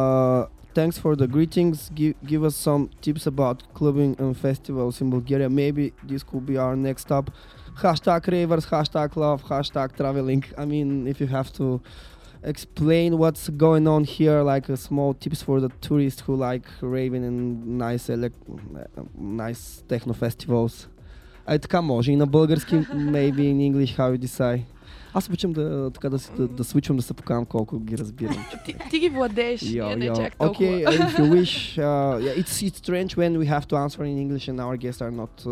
thanks 0.74 0.96
for 1.02 1.16
the 1.16 1.28
greetings. 1.28 1.74
Give, 1.74 2.14
give 2.24 2.42
us 2.48 2.54
some 2.68 2.88
tips 3.02 3.26
about 3.26 3.58
clubbing 3.74 4.12
and 4.20 4.36
festivals 4.36 5.00
in 5.02 5.10
Bulgaria. 5.10 5.48
Maybe 5.48 5.84
this 6.08 6.22
could 6.28 6.46
be 6.46 6.56
our 6.64 6.76
next 6.76 7.02
stop. 7.06 7.30
Hashtag 7.82 8.22
ravers, 8.28 8.66
hashtag 8.74 9.10
love, 9.16 9.40
hashtag 9.52 9.88
traveling. 9.98 10.44
I 10.62 10.64
mean, 10.72 10.88
if 11.12 11.16
you 11.22 11.28
have 11.38 11.50
to 11.60 11.66
explain 12.52 13.18
what's 13.22 13.44
going 13.66 13.86
on 13.94 14.02
here, 14.04 14.42
like 14.52 14.68
a 14.76 14.76
small 14.76 15.14
tips 15.22 15.40
for 15.46 15.56
the 15.64 15.70
tourists 15.86 16.20
who 16.24 16.32
like 16.48 16.66
raving 16.80 17.24
and 17.24 17.38
nice, 17.86 18.04
elec- 18.08 18.46
nice 19.42 19.82
techno 19.88 20.12
festivals. 20.12 20.88
Ай 21.46 21.58
така 21.58 21.82
може 21.82 22.12
и 22.12 22.16
на 22.16 22.26
български, 22.26 22.74
maybe 22.94 23.40
in 23.40 23.72
English, 23.72 23.96
how 23.98 24.16
you 24.16 24.18
decide. 24.18 24.62
Аз 25.13 25.27
обичам 25.27 25.53
да, 25.53 25.91
така, 25.93 26.09
да, 26.09 26.17
да, 26.37 26.47
да 26.47 26.63
свичвам, 26.63 26.97
да 26.97 27.03
се 27.03 27.13
покавам 27.13 27.45
колко 27.45 27.79
ги 27.79 27.97
разбирам. 27.97 28.45
Ти, 28.65 28.75
ти 28.89 28.99
ги 28.99 29.09
владееш, 29.09 29.61
Yo, 29.61 29.95
не 29.95 30.09
yo. 30.09 30.15
чак 30.15 30.35
толкова. 30.35 30.69
Okay, 30.69 30.85
uh, 30.85 31.07
if 31.07 31.19
you 31.19 31.29
wish, 31.31 31.77
uh, 31.77 32.19
yeah, 32.25 32.41
it's, 32.41 32.61
it's 32.67 32.77
strange 32.77 33.11
when 33.17 33.31
we 33.41 33.45
have 33.45 33.65
to 33.67 33.75
answer 33.75 34.03
in 34.03 34.17
English 34.25 34.45
and 34.51 34.59
our 34.59 34.77
guests 34.83 35.01
are 35.01 35.15
not 35.21 35.45
uh, 35.45 35.49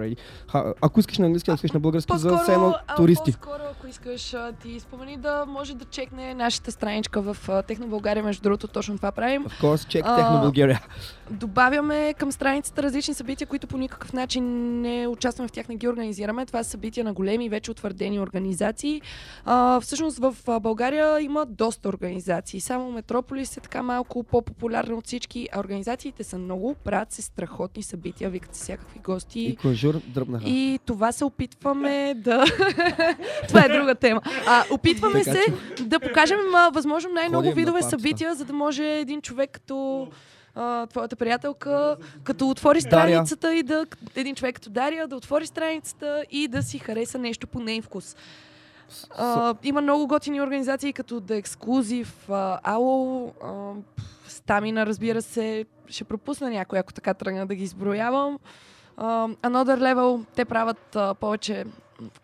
ready. 0.00 0.16
Ha, 0.52 0.74
ако 0.80 1.00
искаш 1.00 1.18
на 1.18 1.26
английски, 1.26 1.50
ако 1.50 1.54
искаш 1.56 1.72
на 1.72 1.80
български, 1.80 2.12
за 2.16 2.38
все 2.38 2.52
едно 2.52 2.74
туристи. 2.96 3.32
по-скоро, 3.32 3.62
ако 3.70 3.86
искаш, 3.86 4.36
ти 4.62 4.80
спомени 4.80 5.16
да 5.16 5.44
може 5.48 5.74
да 5.74 5.84
чекне 5.84 6.34
нашата 6.34 6.72
страничка 6.72 7.22
в 7.22 7.36
а, 7.48 7.62
Техно 7.62 7.86
България. 7.86 8.24
Между 8.24 8.42
другото, 8.42 8.68
точно 8.68 8.96
това 8.96 9.12
правим. 9.12 9.44
Of 9.44 9.60
course, 9.62 9.76
check 9.76 10.02
Techno 10.02 10.50
Bulgaria. 10.50 10.80
Добавяме 11.30 12.14
към 12.18 12.32
страницата 12.32 12.82
различни 12.82 13.14
събития, 13.14 13.46
които 13.46 13.66
по 13.66 13.78
никакъв 13.78 14.12
начин 14.12 14.44
не 14.80 15.06
участваме 15.06 15.48
в 15.48 15.52
тях, 15.52 15.68
не 15.68 15.76
ги 15.76 15.88
организираме. 15.88 16.46
Това 16.46 16.64
са 16.64 16.70
събития 16.70 17.04
на 17.04 17.12
големи, 17.12 17.48
вече 17.48 17.70
утвърдени 17.70 18.20
организации. 18.20 19.01
А, 19.44 19.80
всъщност 19.80 20.18
в 20.18 20.60
България 20.60 21.20
има 21.20 21.46
доста 21.46 21.88
организации. 21.88 22.60
Само 22.60 22.92
Метрополис 22.92 23.56
е 23.56 23.60
така 23.60 23.82
малко 23.82 24.22
по-популярна 24.22 24.94
от 24.94 25.06
всички. 25.06 25.48
А 25.52 25.60
организациите 25.60 26.24
са 26.24 26.38
много, 26.38 26.74
правят 26.84 27.12
се 27.12 27.22
страхотни 27.22 27.82
събития, 27.82 28.30
викат 28.30 28.54
се 28.54 28.62
всякакви 28.62 28.98
гости. 28.98 29.40
И 29.40 29.56
конжур 29.56 30.00
дръпнаха. 30.06 30.44
И 30.48 30.78
това 30.86 31.12
се 31.12 31.24
опитваме 31.24 32.14
да... 32.16 32.44
това 33.48 33.64
е 33.64 33.68
друга 33.68 33.94
тема. 33.94 34.20
А, 34.46 34.64
опитваме 34.70 35.24
се 35.24 35.44
да 35.80 36.00
покажем 36.00 36.38
а, 36.54 36.70
възможно 36.70 37.10
най-много 37.12 37.42
Ходим 37.42 37.54
видове 37.54 37.82
събития, 37.82 38.34
за 38.34 38.44
да 38.44 38.52
може 38.52 38.84
един 38.84 39.22
човек 39.22 39.50
като 39.50 40.08
а, 40.54 40.86
твоята 40.86 41.16
приятелка, 41.16 41.96
като 42.24 42.50
отвори 42.50 42.80
Дария. 42.80 43.16
страницата 43.16 43.54
и 43.54 43.62
да... 43.62 43.86
Един 44.16 44.34
човек 44.34 44.54
като 44.54 44.70
Дария 44.70 45.08
да 45.08 45.16
отвори 45.16 45.46
страницата 45.46 46.24
и 46.30 46.48
да 46.48 46.62
си 46.62 46.78
хареса 46.78 47.18
нещо 47.18 47.46
по 47.46 47.60
нейн 47.60 47.82
вкус. 47.82 48.16
А, 49.18 49.54
има 49.62 49.80
много 49.80 50.06
готини 50.06 50.40
организации, 50.40 50.92
като 50.92 51.20
The 51.20 51.42
Exclusive, 51.42 52.08
а, 52.30 52.60
Ало, 52.62 53.32
а, 53.44 53.72
Стамина, 54.28 54.86
разбира 54.86 55.22
се. 55.22 55.64
Ще 55.86 56.04
пропусна 56.04 56.50
някой, 56.50 56.78
ако 56.78 56.92
така 56.92 57.14
тръгна 57.14 57.46
да 57.46 57.54
ги 57.54 57.64
изброявам. 57.64 58.38
Uh, 58.98 59.36
Another 59.36 59.78
Level, 59.78 60.24
те 60.36 60.44
правят 60.44 60.96
а, 60.96 61.14
повече 61.14 61.64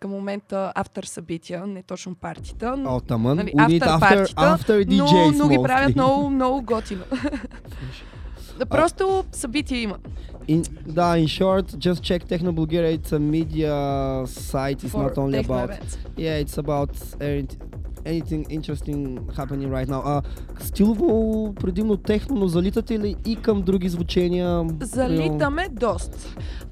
към 0.00 0.10
момента 0.10 0.72
автор 0.74 1.04
събития, 1.04 1.66
не 1.66 1.82
точно 1.82 2.14
партита. 2.14 2.76
но- 2.76 3.00
таман. 3.00 3.36
нали, 3.36 3.52
автор 3.58 3.76
after, 3.76 4.00
партита, 4.00 4.40
after 4.58 4.96
но, 4.96 5.38
но 5.38 5.48
ги 5.48 5.58
правят 5.62 5.94
много, 5.94 6.30
много 6.30 6.62
готино. 6.62 7.04
Просто 8.66 9.24
събития 9.32 9.80
има. 9.80 9.96
In, 10.48 10.68
да, 10.86 11.16
in 11.16 11.26
short, 11.26 11.76
just 11.76 12.00
check 12.00 12.24
Techno 12.24 12.52
Bulgaria. 12.52 12.98
It's 12.98 13.12
a 13.12 13.18
media 13.18 13.74
site. 14.26 14.82
It's 14.84 14.92
For 14.94 15.02
not 15.02 15.18
only 15.18 15.38
about 15.46 15.68
events. 15.70 15.98
Yeah, 16.16 16.42
it's 16.42 16.56
about 16.64 16.92
anything, 18.04 18.42
interesting 18.50 19.00
happening 19.36 19.70
right 19.70 19.88
now. 19.88 20.02
А, 20.04 20.22
стилово 20.60 21.54
предимно 21.54 21.96
техно, 21.96 22.36
но 22.36 22.48
залитате 22.48 22.98
ли 22.98 23.16
и 23.26 23.36
към 23.36 23.62
други 23.62 23.88
звучения? 23.88 24.64
Залитаме 24.80 25.68
доста. 25.72 26.18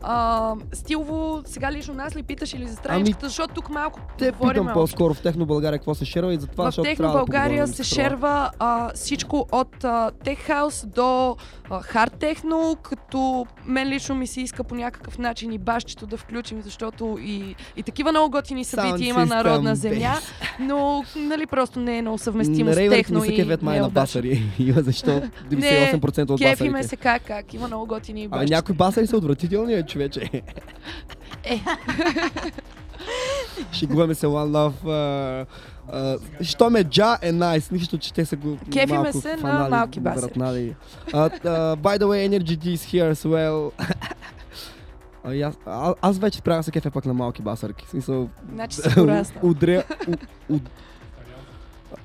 А, 0.08 0.54
стилово, 0.72 1.42
сега 1.44 1.72
лично 1.72 1.94
нас 1.94 2.16
ли 2.16 2.22
питаш 2.22 2.54
или 2.54 2.68
за 2.68 2.76
страничката, 2.76 3.28
защото 3.28 3.54
тук 3.54 3.70
малко 3.70 4.00
Ами, 4.02 4.18
Те 4.18 4.30
говорим 4.30 4.62
питам 4.62 4.74
по-скоро 4.74 5.14
в 5.14 5.20
Техно 5.20 5.46
България 5.46 5.78
какво 5.78 5.94
се 5.94 6.04
шерва 6.04 6.34
и 6.34 6.38
затова, 6.38 6.70
в 6.70 6.82
Техно 6.82 7.06
да 7.06 7.12
България 7.12 7.64
поговорим 7.64 7.74
се 7.74 7.84
шерва 7.84 8.50
а, 8.58 8.90
всичко 8.94 9.46
от 9.52 9.84
а, 9.84 10.10
тех 10.24 10.38
хаус 10.38 10.86
до 10.86 11.36
а, 11.70 11.80
хард 11.82 12.12
техно, 12.12 12.76
като 12.82 13.46
мен 13.66 13.88
лично 13.88 14.14
ми 14.14 14.26
се 14.26 14.40
иска 14.40 14.64
по 14.64 14.74
някакъв 14.74 15.18
начин 15.18 15.52
и 15.52 15.58
башчето 15.58 16.06
да 16.06 16.16
включим, 16.16 16.62
защото 16.62 17.18
и, 17.20 17.54
и 17.76 17.82
такива 17.82 18.10
много 18.10 18.30
готини 18.30 18.64
събития 18.64 19.08
има 19.08 19.26
на 19.26 19.44
родна 19.44 19.76
system, 19.76 19.94
земя, 19.94 20.14
но 20.60 21.04
нали 21.16 21.46
просто 21.46 21.80
не 21.80 21.98
е 21.98 22.02
много 22.02 22.18
съвместимо 22.18 22.72
с 22.72 22.76
техно 22.76 23.24
и 23.24 23.36
кефят 23.36 23.62
май 23.62 23.78
е 23.78 23.80
на 23.80 23.90
басари. 23.90 24.42
Има 24.58 24.82
защо 24.82 25.22
98% 25.50 26.30
от 26.30 26.40
Кефиме 26.40 26.70
басарите. 26.70 26.88
се 26.88 26.96
как, 26.96 27.22
как. 27.22 27.54
Има 27.54 27.66
много 27.66 27.86
готини 27.86 28.24
А 28.24 28.28
башчета. 28.28 28.54
някои 28.54 28.74
басари 28.74 29.06
са 29.06 29.16
отвратителни, 29.16 29.74
е, 29.96 30.08
човече. 30.08 30.42
Е. 31.44 31.60
Шегуваме 33.72 34.14
се 34.14 34.26
One 34.26 34.72
Love. 34.72 34.88
а, 34.88 35.46
а, 35.90 36.18
Що 36.42 36.70
ме 36.70 36.84
джа 36.84 37.18
е 37.22 37.32
найс, 37.32 37.70
нищо, 37.70 37.98
че 37.98 38.12
те 38.12 38.24
са 38.24 38.36
го 38.36 38.58
Кефиме 38.72 38.98
малко 38.98 39.20
се 39.20 39.32
на 39.32 39.38
фанали, 39.38 39.70
малки 39.70 40.00
басари. 40.00 40.20
вратнали. 40.22 40.76
А, 41.12 41.18
а, 41.18 41.30
by 41.76 41.98
the 41.98 42.04
way, 42.04 42.28
Energy 42.28 42.56
D 42.56 42.64
is 42.66 42.82
here 42.84 43.12
as 43.12 43.28
well. 43.28 43.70
А, 45.24 45.52
а, 45.66 45.94
аз 46.02 46.18
вече 46.18 46.38
спрях 46.38 46.56
да 46.56 46.62
се 46.62 46.70
кефя 46.70 46.90
пък 46.90 47.06
на 47.06 47.14
малки 47.14 47.42
басърки. 47.42 47.86
Смисъл, 47.88 48.28
Значи 48.52 48.76
си 48.76 48.88
порасна. 48.94 49.40
удря, 49.42 49.82
у, 50.08 50.12
у, 50.54 50.58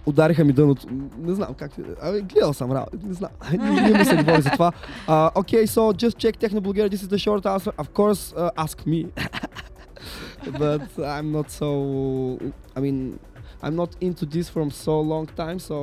удариха 0.05 0.43
ми 0.43 0.53
дъното. 0.53 0.87
Не 1.17 1.33
знам 1.33 1.53
как. 1.53 1.71
Абе, 2.01 2.21
гледал 2.21 2.53
съм 2.53 2.71
работа. 2.71 2.97
Не 3.03 3.13
знам. 3.13 3.31
не, 3.51 3.81
не 3.81 3.97
ми 3.97 4.05
се 4.05 4.15
говори 4.15 4.41
за 4.41 4.49
това. 4.49 4.71
Uh, 5.07 5.33
okay, 5.33 5.65
so 5.65 5.81
just 5.93 6.17
check 6.17 6.37
Techno 6.37 6.61
Bulgaria. 6.61 6.89
This 6.89 7.03
is 7.03 7.09
the 7.15 7.21
short 7.25 7.45
answer. 7.45 7.73
Of 7.83 7.87
course, 7.93 8.21
uh, 8.33 8.63
ask 8.65 8.77
me. 8.85 9.01
But 10.61 10.87
I'm 11.15 11.31
not 11.37 11.47
so. 11.59 11.69
I 12.77 12.79
mean, 12.85 12.97
I'm 13.63 13.75
not 13.81 13.91
into 14.07 14.25
this 14.33 14.47
from 14.55 14.67
so 14.85 14.95
long 15.13 15.25
time, 15.41 15.59
so. 15.69 15.77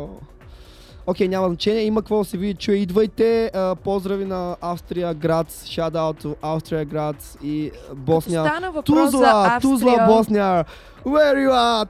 Окей, 1.06 1.26
okay, 1.26 1.30
няма 1.30 1.48
значение. 1.48 1.82
Има 1.82 2.02
какво 2.02 2.24
се 2.24 2.38
види, 2.38 2.54
чуе. 2.54 2.74
Идвайте. 2.74 3.50
Uh, 3.54 3.74
поздрави 3.74 4.24
на 4.24 4.56
Австрия 4.60 5.14
град. 5.14 5.50
Shout 5.50 5.92
out 5.92 6.24
to 6.24 6.34
Австрия 6.42 6.84
град 6.84 7.38
и 7.42 7.70
Босния. 7.94 8.44
Стана 8.44 8.70
въпрос 8.70 9.10
за 9.10 9.10
Тузла, 9.10 9.44
Австрия. 9.46 9.60
Тузла, 9.60 10.06
Босния. 10.06 10.64
Where 11.04 11.36
you 11.36 11.50
at? 11.50 11.88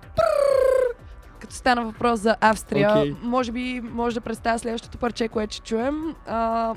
Като 1.49 1.57
стана 1.57 1.85
въпрос 1.85 2.21
за 2.21 2.37
Австрия, 2.41 2.91
Окей. 2.91 3.15
може 3.23 3.53
би 3.53 3.81
може 3.81 4.15
да 4.15 4.21
представя 4.21 4.59
следващото 4.59 4.99
парче, 4.99 5.29
което 5.29 5.55
ще 5.55 5.65
чуем. 5.65 6.15
А, 6.27 6.75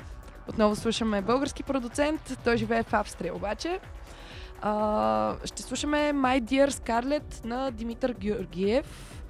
отново 0.48 0.76
слушаме 0.76 1.22
български 1.22 1.62
продуцент, 1.62 2.38
той 2.44 2.56
живее 2.56 2.82
в 2.82 2.92
Австрия 2.92 3.36
обаче. 3.36 3.80
А, 4.62 5.36
ще 5.44 5.62
слушаме 5.62 5.96
My 5.96 6.42
Dear 6.42 6.70
Scarlett 6.70 7.44
на 7.44 7.70
Димитър 7.70 8.12
Георгиев. 8.12 9.22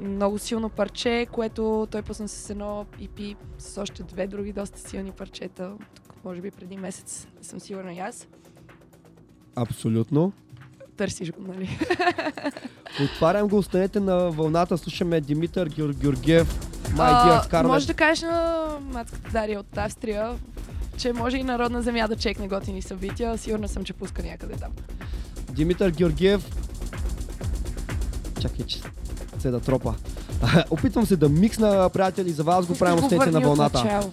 Много 0.00 0.38
силно 0.38 0.68
парче, 0.68 1.26
което 1.32 1.88
той 1.90 2.02
пусна 2.02 2.28
с 2.28 2.50
едно 2.50 2.86
EP 3.00 3.36
с 3.58 3.82
още 3.82 4.02
две 4.02 4.26
други 4.26 4.52
доста 4.52 4.78
силни 4.78 5.12
парчета. 5.12 5.72
Тук, 5.94 6.24
може 6.24 6.40
би 6.40 6.50
преди 6.50 6.76
месец, 6.76 7.28
не 7.38 7.44
съм 7.44 7.60
сигурна 7.60 7.94
и 7.94 7.98
аз. 7.98 8.28
Абсолютно. 9.56 10.32
Търсиш 11.02 11.32
го, 11.32 11.38
нали? 11.48 11.78
Отварям 13.04 13.48
го, 13.48 13.58
останете 13.58 14.00
на 14.00 14.30
вълната, 14.30 14.78
слушаме 14.78 15.20
Димитър 15.20 15.68
Геор- 15.70 15.94
Георгиев, 15.94 16.60
Scarlett. 16.96 17.66
Може 17.66 17.86
да 17.86 17.94
кажеш 17.94 18.22
на 18.22 18.66
мацката 18.82 19.30
Дария 19.30 19.60
от 19.60 19.78
Австрия, 19.78 20.30
че 20.96 21.12
може 21.12 21.36
и 21.36 21.42
Народна 21.42 21.82
земя 21.82 22.08
да 22.08 22.16
чекне 22.16 22.48
готини 22.48 22.82
събития. 22.82 23.38
Сигурна 23.38 23.68
съм, 23.68 23.84
че 23.84 23.92
пуска 23.92 24.22
някъде 24.22 24.54
там. 24.54 24.70
Димитър 25.50 25.90
Георгиев. 25.90 26.56
Чакай, 28.40 28.66
че 28.66 28.78
се 29.38 29.50
да 29.50 29.60
тропа. 29.60 29.94
Опитвам 30.70 31.06
се 31.06 31.16
да 31.16 31.28
миксна, 31.28 31.90
приятели, 31.90 32.30
за 32.30 32.42
вас 32.42 32.66
го 32.66 32.74
правим, 32.74 33.04
останете 33.04 33.30
на 33.30 33.40
вълната. 33.40 33.84
начало. 33.84 34.10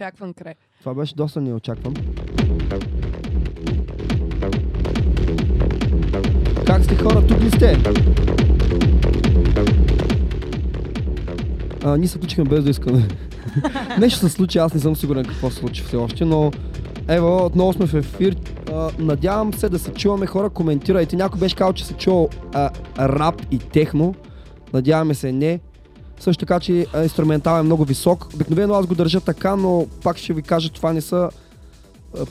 Един 0.00 0.06
неочакван 0.06 0.34
край. 0.34 0.54
Това 0.80 0.94
беше 0.94 1.14
доста 1.14 1.40
неочакван. 1.40 1.94
Как 6.66 6.84
сте 6.84 6.96
хора? 6.96 7.26
Тук 7.26 7.40
ли 7.40 7.50
сте? 7.50 7.78
А, 11.84 11.96
ние 11.96 12.08
се 12.08 12.18
включихме 12.18 12.44
без 12.44 12.64
да 12.64 12.70
искаме. 12.70 13.08
Нещо 14.00 14.18
се 14.18 14.28
случи, 14.28 14.58
аз 14.58 14.74
не 14.74 14.80
съм 14.80 14.96
сигурен 14.96 15.24
какво 15.24 15.50
се 15.50 15.56
случи 15.56 15.82
все 15.82 15.96
още, 15.96 16.24
но 16.24 16.50
ево, 17.08 17.44
отново 17.44 17.72
сме 17.72 17.86
в 17.86 17.94
ефир. 17.94 18.36
А, 18.72 18.90
надявам 18.98 19.54
се 19.54 19.68
да 19.68 19.78
се 19.78 19.92
чуваме 19.92 20.26
хора, 20.26 20.50
коментирайте. 20.50 21.16
Някой 21.16 21.40
беше 21.40 21.56
казал, 21.56 21.72
че 21.72 21.84
се 21.84 21.94
чува 21.94 22.28
а, 22.54 22.70
рап 22.98 23.42
и 23.50 23.58
техно. 23.58 24.14
Надяваме 24.72 25.14
се 25.14 25.32
не. 25.32 25.60
Също 26.20 26.46
така, 26.46 26.60
че 26.60 26.86
инструментал 27.02 27.58
е 27.58 27.62
много 27.62 27.84
висок. 27.84 28.28
Обикновено 28.34 28.74
аз 28.74 28.86
го 28.86 28.94
държа 28.94 29.20
така, 29.20 29.56
но 29.56 29.86
пак 30.02 30.16
ще 30.16 30.32
ви 30.32 30.42
кажа, 30.42 30.70
това 30.72 30.92
не 30.92 31.00
са 31.00 31.30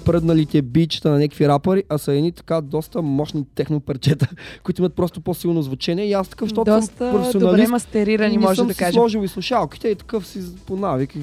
пръдналите 0.05 0.61
бичета 0.61 1.09
на 1.09 1.19
някакви 1.19 1.47
рапъри, 1.47 1.83
а 1.89 1.97
са 1.97 2.13
едни 2.13 2.31
така 2.31 2.61
доста 2.61 3.01
мощни 3.01 3.45
технопарчета, 3.55 4.27
които 4.63 4.81
имат 4.81 4.93
просто 4.93 5.21
по-силно 5.21 5.61
звучение. 5.61 6.05
И 6.05 6.13
аз 6.13 6.27
такъв, 6.27 6.49
защото 6.49 6.71
съм 6.71 6.79
Доста 6.79 7.05
добре 7.05 7.17
професионалист. 7.17 7.71
мастерирани, 7.71 8.33
и 8.33 8.37
не 8.37 8.43
може 8.43 8.57
съм 8.57 8.67
да 8.67 8.73
кажем. 8.73 8.93
сложил 8.93 9.19
и 9.19 9.27
слушалките 9.27 9.87
и 9.87 9.95
такъв 9.95 10.27
си 10.27 10.39
по 10.65 10.75
навик. 10.75 11.13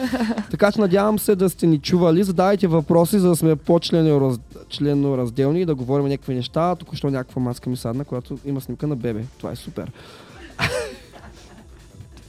Така 0.50 0.72
че 0.72 0.80
надявам 0.80 1.18
се 1.18 1.36
да 1.36 1.50
сте 1.50 1.66
ни 1.66 1.78
чували. 1.78 2.24
Задавайте 2.24 2.66
въпроси, 2.66 3.18
за 3.18 3.28
да 3.28 3.36
сме 3.36 3.56
по-члено 3.56 4.38
члено 4.70 5.18
разделни 5.18 5.60
и 5.60 5.64
да 5.64 5.74
говорим 5.74 6.06
някакви 6.06 6.34
неща. 6.34 6.74
Току-що 6.74 7.10
някаква 7.10 7.42
маска 7.42 7.70
ми 7.70 7.76
садна, 7.76 8.04
която 8.04 8.38
има 8.44 8.60
снимка 8.60 8.86
на 8.86 8.96
бебе. 8.96 9.24
Това 9.38 9.52
е 9.52 9.56
супер. 9.56 9.90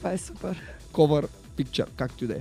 Това 0.06 0.14
е 0.14 0.18
супер. 0.18 0.62
Cover 0.92 1.28
picture, 1.58 1.86
както 1.96 2.24
и 2.24 2.26
да 2.26 2.34
е. 2.34 2.40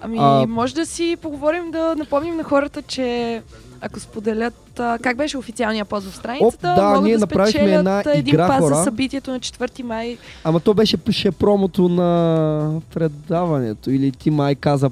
Ами, 0.00 0.16
А- 0.20 0.46
може 0.48 0.74
да 0.74 0.86
си 0.86 1.16
поговорим, 1.22 1.70
да 1.70 1.94
напомним 1.96 2.36
на 2.36 2.44
хората, 2.44 2.82
че 2.82 3.42
ако 3.80 4.00
споделят 4.00 4.80
а, 4.80 4.98
как 5.02 5.16
беше 5.16 5.38
официалния 5.38 5.84
пост 5.84 6.06
в 6.06 6.16
страницата, 6.16 6.68
Оп, 6.68 6.76
да, 6.76 6.88
могат 6.88 7.02
ние 7.04 7.14
да 7.14 7.20
направихме 7.20 7.60
спечелят 7.60 7.78
една 7.78 8.02
а, 8.06 8.12
един 8.12 8.34
игра, 8.34 8.46
пас 8.46 8.58
хора. 8.58 8.74
за 8.74 8.84
събитието 8.84 9.30
на 9.30 9.40
4 9.40 9.82
май. 9.82 10.18
Ама 10.44 10.60
то 10.60 10.74
беше 10.74 10.96
пише 10.96 11.30
промото 11.30 11.88
на 11.88 12.80
предаването. 12.94 13.90
Или 13.90 14.12
ти 14.12 14.30
май 14.30 14.54
каза 14.54 14.90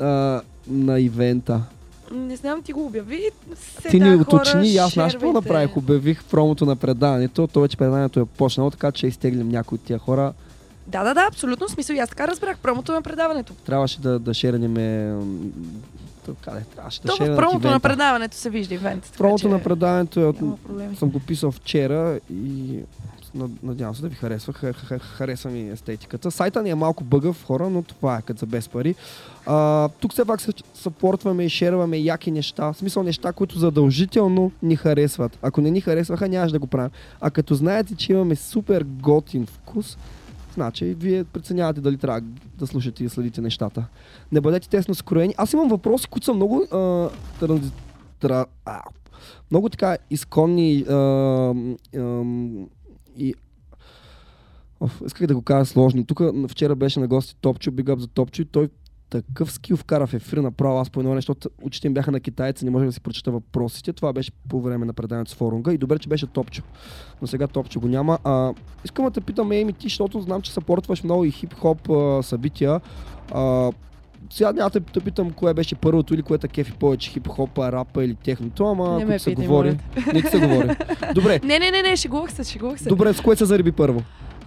а, 0.00 0.40
на 0.68 1.00
ивента. 1.00 1.60
Не 2.12 2.36
знам, 2.36 2.62
ти 2.62 2.72
го 2.72 2.86
обяви. 2.86 3.30
Сега 3.56 3.90
Ти 3.90 4.00
ни 4.00 4.14
уточни 4.14 4.76
аз 4.76 4.92
знаеш 4.92 5.12
какво 5.12 5.32
направих. 5.32 5.76
Обявих 5.76 6.24
промото 6.24 6.66
на 6.66 6.76
предаването. 6.76 7.46
То 7.46 7.60
вече 7.60 7.76
предаването 7.76 8.20
е 8.20 8.24
почнало, 8.24 8.70
така 8.70 8.92
че 8.92 9.06
изтеглим 9.06 9.48
някои 9.48 9.76
от 9.76 9.82
тия 9.82 9.98
хора. 9.98 10.32
Да, 10.86 11.04
да, 11.04 11.14
да, 11.14 11.26
абсолютно. 11.28 11.68
Смисъл, 11.68 11.94
и 11.94 11.98
аз 11.98 12.08
така 12.08 12.28
разбрах 12.28 12.58
промото 12.58 12.92
на 12.92 13.02
предаването. 13.02 13.52
Трябваше 13.66 14.00
да, 14.00 14.18
да 14.18 14.34
шераниме... 14.34 15.12
м, 15.12 15.24
Така 16.26 16.50
де, 16.50 16.64
трябваше 16.74 17.02
да 17.02 17.08
То 17.08 17.24
в 17.24 17.36
промото 17.36 17.70
на 17.70 17.80
предаването 17.80 18.36
се 18.36 18.50
вижда 18.50 18.74
ивент. 18.74 19.12
Промото 19.18 19.40
че 19.42 19.48
на 19.48 19.62
предаването 19.62 20.20
е 20.20 20.24
от... 20.24 20.36
Съм 20.98 21.10
го 21.10 21.20
писал 21.20 21.50
вчера 21.52 22.18
и 22.32 22.78
надявам 23.62 23.94
се 23.94 24.02
да 24.02 24.08
ви 24.08 24.14
харесва. 24.14 24.52
Ха- 24.52 24.72
ха- 24.72 24.98
Хареса 24.98 25.48
ми 25.48 25.70
естетиката. 25.70 26.30
Сайта 26.30 26.62
ни 26.62 26.70
е 26.70 26.74
малко 26.74 27.04
бъгъв 27.04 27.44
хора, 27.44 27.70
но 27.70 27.82
това 27.82 28.16
е 28.16 28.22
като 28.22 28.38
за 28.38 28.46
без 28.46 28.68
пари. 28.68 28.94
А, 29.46 29.88
тук 29.90 30.12
все 30.12 30.24
пак 30.24 30.40
се 30.40 30.52
съпортваме 30.74 31.44
и 31.44 31.48
шерваме 31.48 31.96
яки 31.98 32.30
неща. 32.30 32.72
В 32.72 32.76
смисъл 32.76 33.02
неща, 33.02 33.32
които 33.32 33.58
задължително 33.58 34.52
ни 34.62 34.76
харесват. 34.76 35.38
Ако 35.42 35.60
не 35.60 35.70
ни 35.70 35.80
харесваха, 35.80 36.28
нямаше 36.28 36.52
да 36.52 36.58
го 36.58 36.66
правим. 36.66 36.90
А 37.20 37.30
като 37.30 37.54
знаете, 37.54 37.94
че 37.94 38.12
имаме 38.12 38.36
супер 38.36 38.84
готин 38.84 39.46
вкус, 39.46 39.98
значи 40.54 40.84
вие 40.84 41.24
преценявате 41.24 41.80
дали 41.80 41.96
трябва 41.96 42.20
да 42.54 42.66
слушате 42.66 43.04
и 43.04 43.08
следите 43.08 43.40
нещата. 43.40 43.84
Не 44.32 44.40
бъдете 44.40 44.68
тесно 44.68 44.94
скроени. 44.94 45.34
Аз 45.36 45.52
имам 45.52 45.68
въпроси, 45.68 46.06
които 46.06 46.24
са 46.24 46.34
много 46.34 46.62
а, 46.62 46.76
транзи- 47.40 47.72
тра, 48.20 48.46
а, 48.64 48.80
много 49.50 49.68
така 49.68 49.96
изконни 50.10 50.84
а, 50.88 50.94
а, 50.94 51.54
и 53.18 53.34
Оф, 54.80 55.02
исках 55.06 55.26
да 55.26 55.34
го 55.34 55.42
кажа 55.42 55.64
сложно. 55.64 56.04
Тук 56.04 56.20
вчера 56.48 56.76
беше 56.76 57.00
на 57.00 57.08
гости 57.08 57.36
Топчо, 57.40 57.70
Up 57.70 57.98
за 57.98 58.08
Топчо 58.08 58.42
и 58.42 58.44
той 58.44 58.68
такъв 59.10 59.52
скил 59.52 59.76
вкара 59.76 60.06
в 60.06 60.14
ефир 60.14 60.38
направо 60.38 60.78
аз 60.78 60.90
по 60.90 61.00
едно 61.00 61.14
нещо, 61.14 61.36
очите 61.62 61.86
им 61.86 61.94
бяха 61.94 62.10
на 62.10 62.20
китайци, 62.20 62.64
не 62.64 62.70
можех 62.70 62.86
да 62.86 62.92
си 62.92 63.00
прочета 63.00 63.30
въпросите. 63.30 63.92
Това 63.92 64.12
беше 64.12 64.32
по 64.48 64.60
време 64.60 64.86
на 64.86 64.92
предаването 64.92 65.30
с 65.30 65.34
форунга 65.34 65.72
и 65.72 65.78
добре, 65.78 65.98
че 65.98 66.08
беше 66.08 66.26
Топчо. 66.26 66.62
Но 67.20 67.26
сега 67.26 67.46
Топчо 67.46 67.80
го 67.80 67.88
няма. 67.88 68.18
А, 68.24 68.54
искам 68.84 69.04
да 69.04 69.10
те 69.10 69.20
питам, 69.20 69.52
Еми, 69.52 69.72
ти, 69.72 69.86
защото 69.86 70.20
знам, 70.20 70.42
че 70.42 70.52
съпортваш 70.52 71.02
много 71.02 71.24
и 71.24 71.32
хип-хоп 71.32 71.90
а, 71.90 72.22
събития. 72.22 72.80
А, 73.30 73.72
сега 74.30 74.52
няма 74.52 74.70
да 74.70 74.80
те 74.80 75.00
питам 75.00 75.30
кое 75.30 75.54
беше 75.54 75.74
първото 75.74 76.14
или 76.14 76.22
кое 76.22 76.38
е 76.44 76.48
кефи 76.48 76.72
повече 76.72 77.10
хип-хопа, 77.10 77.72
рапа 77.72 78.04
или 78.04 78.14
техното, 78.14 78.66
ама 78.66 78.98
Не 78.98 79.04
ме 79.04 79.18
се 79.18 79.34
говори. 79.34 79.78
Не 80.14 80.22
се 80.22 80.38
говори. 80.38 80.76
Добре, 81.14 81.40
Не, 81.44 81.58
не, 81.58 81.70
не, 81.70 81.82
не, 81.82 81.96
шегувах 81.96 82.32
се, 82.32 82.44
шегувах 82.44 82.78
се. 82.78 82.88
добре, 82.88 83.14
с 83.14 83.20
кое 83.20 83.36
се 83.36 83.44
зареби 83.44 83.72
първо? 83.72 84.02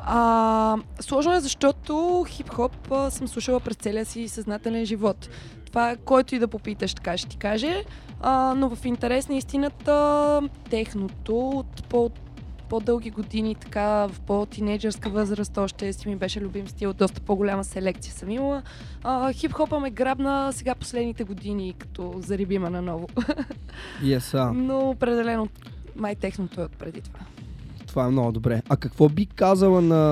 А, 0.05 0.77
сложно 0.99 1.33
е, 1.33 1.39
защото 1.39 1.93
хип-хоп 2.27 2.71
а, 2.91 3.11
съм 3.11 3.27
слушала 3.27 3.59
през 3.59 3.75
целия 3.75 4.05
си 4.05 4.27
съзнателен 4.27 4.85
живот. 4.85 5.29
Това 5.65 5.95
който 6.05 6.35
и 6.35 6.39
да 6.39 6.47
попиташ, 6.47 6.93
така 6.93 7.17
ще 7.17 7.29
ти 7.29 7.37
каже. 7.37 7.83
А, 8.21 8.53
но 8.57 8.75
в 8.75 8.85
интерес 8.85 9.29
на 9.29 9.35
истината, 9.35 10.41
техното 10.69 11.49
от 11.49 11.83
по 11.89 12.09
по-дълги 12.71 13.09
години, 13.09 13.55
така 13.55 14.07
в 14.07 14.19
по-тинейджърска 14.27 15.09
възраст, 15.09 15.57
още 15.57 15.93
си 15.93 16.09
ми 16.09 16.15
беше 16.15 16.41
любим 16.41 16.67
стил, 16.67 16.93
доста 16.93 17.21
по-голяма 17.21 17.63
селекция 17.63 18.13
съм 18.13 18.29
имала. 18.29 18.61
А, 19.03 19.33
хип-хопа 19.33 19.79
ме 19.79 19.89
грабна 19.89 20.53
сега 20.53 20.75
последните 20.75 21.23
години, 21.23 21.73
като 21.77 22.13
зарибима 22.19 22.69
наново. 22.69 23.07
Yes, 24.03 24.37
а. 24.37 24.53
Но 24.53 24.89
определено 24.89 25.47
май 25.95 26.15
техното 26.15 26.61
е 26.61 26.63
от 26.63 26.71
преди 26.71 27.01
това. 27.01 27.19
Това 27.87 28.05
е 28.05 28.09
много 28.09 28.31
добре. 28.31 28.61
А 28.69 28.77
какво 28.77 29.09
би 29.09 29.25
казала 29.25 29.81
на, 29.81 30.05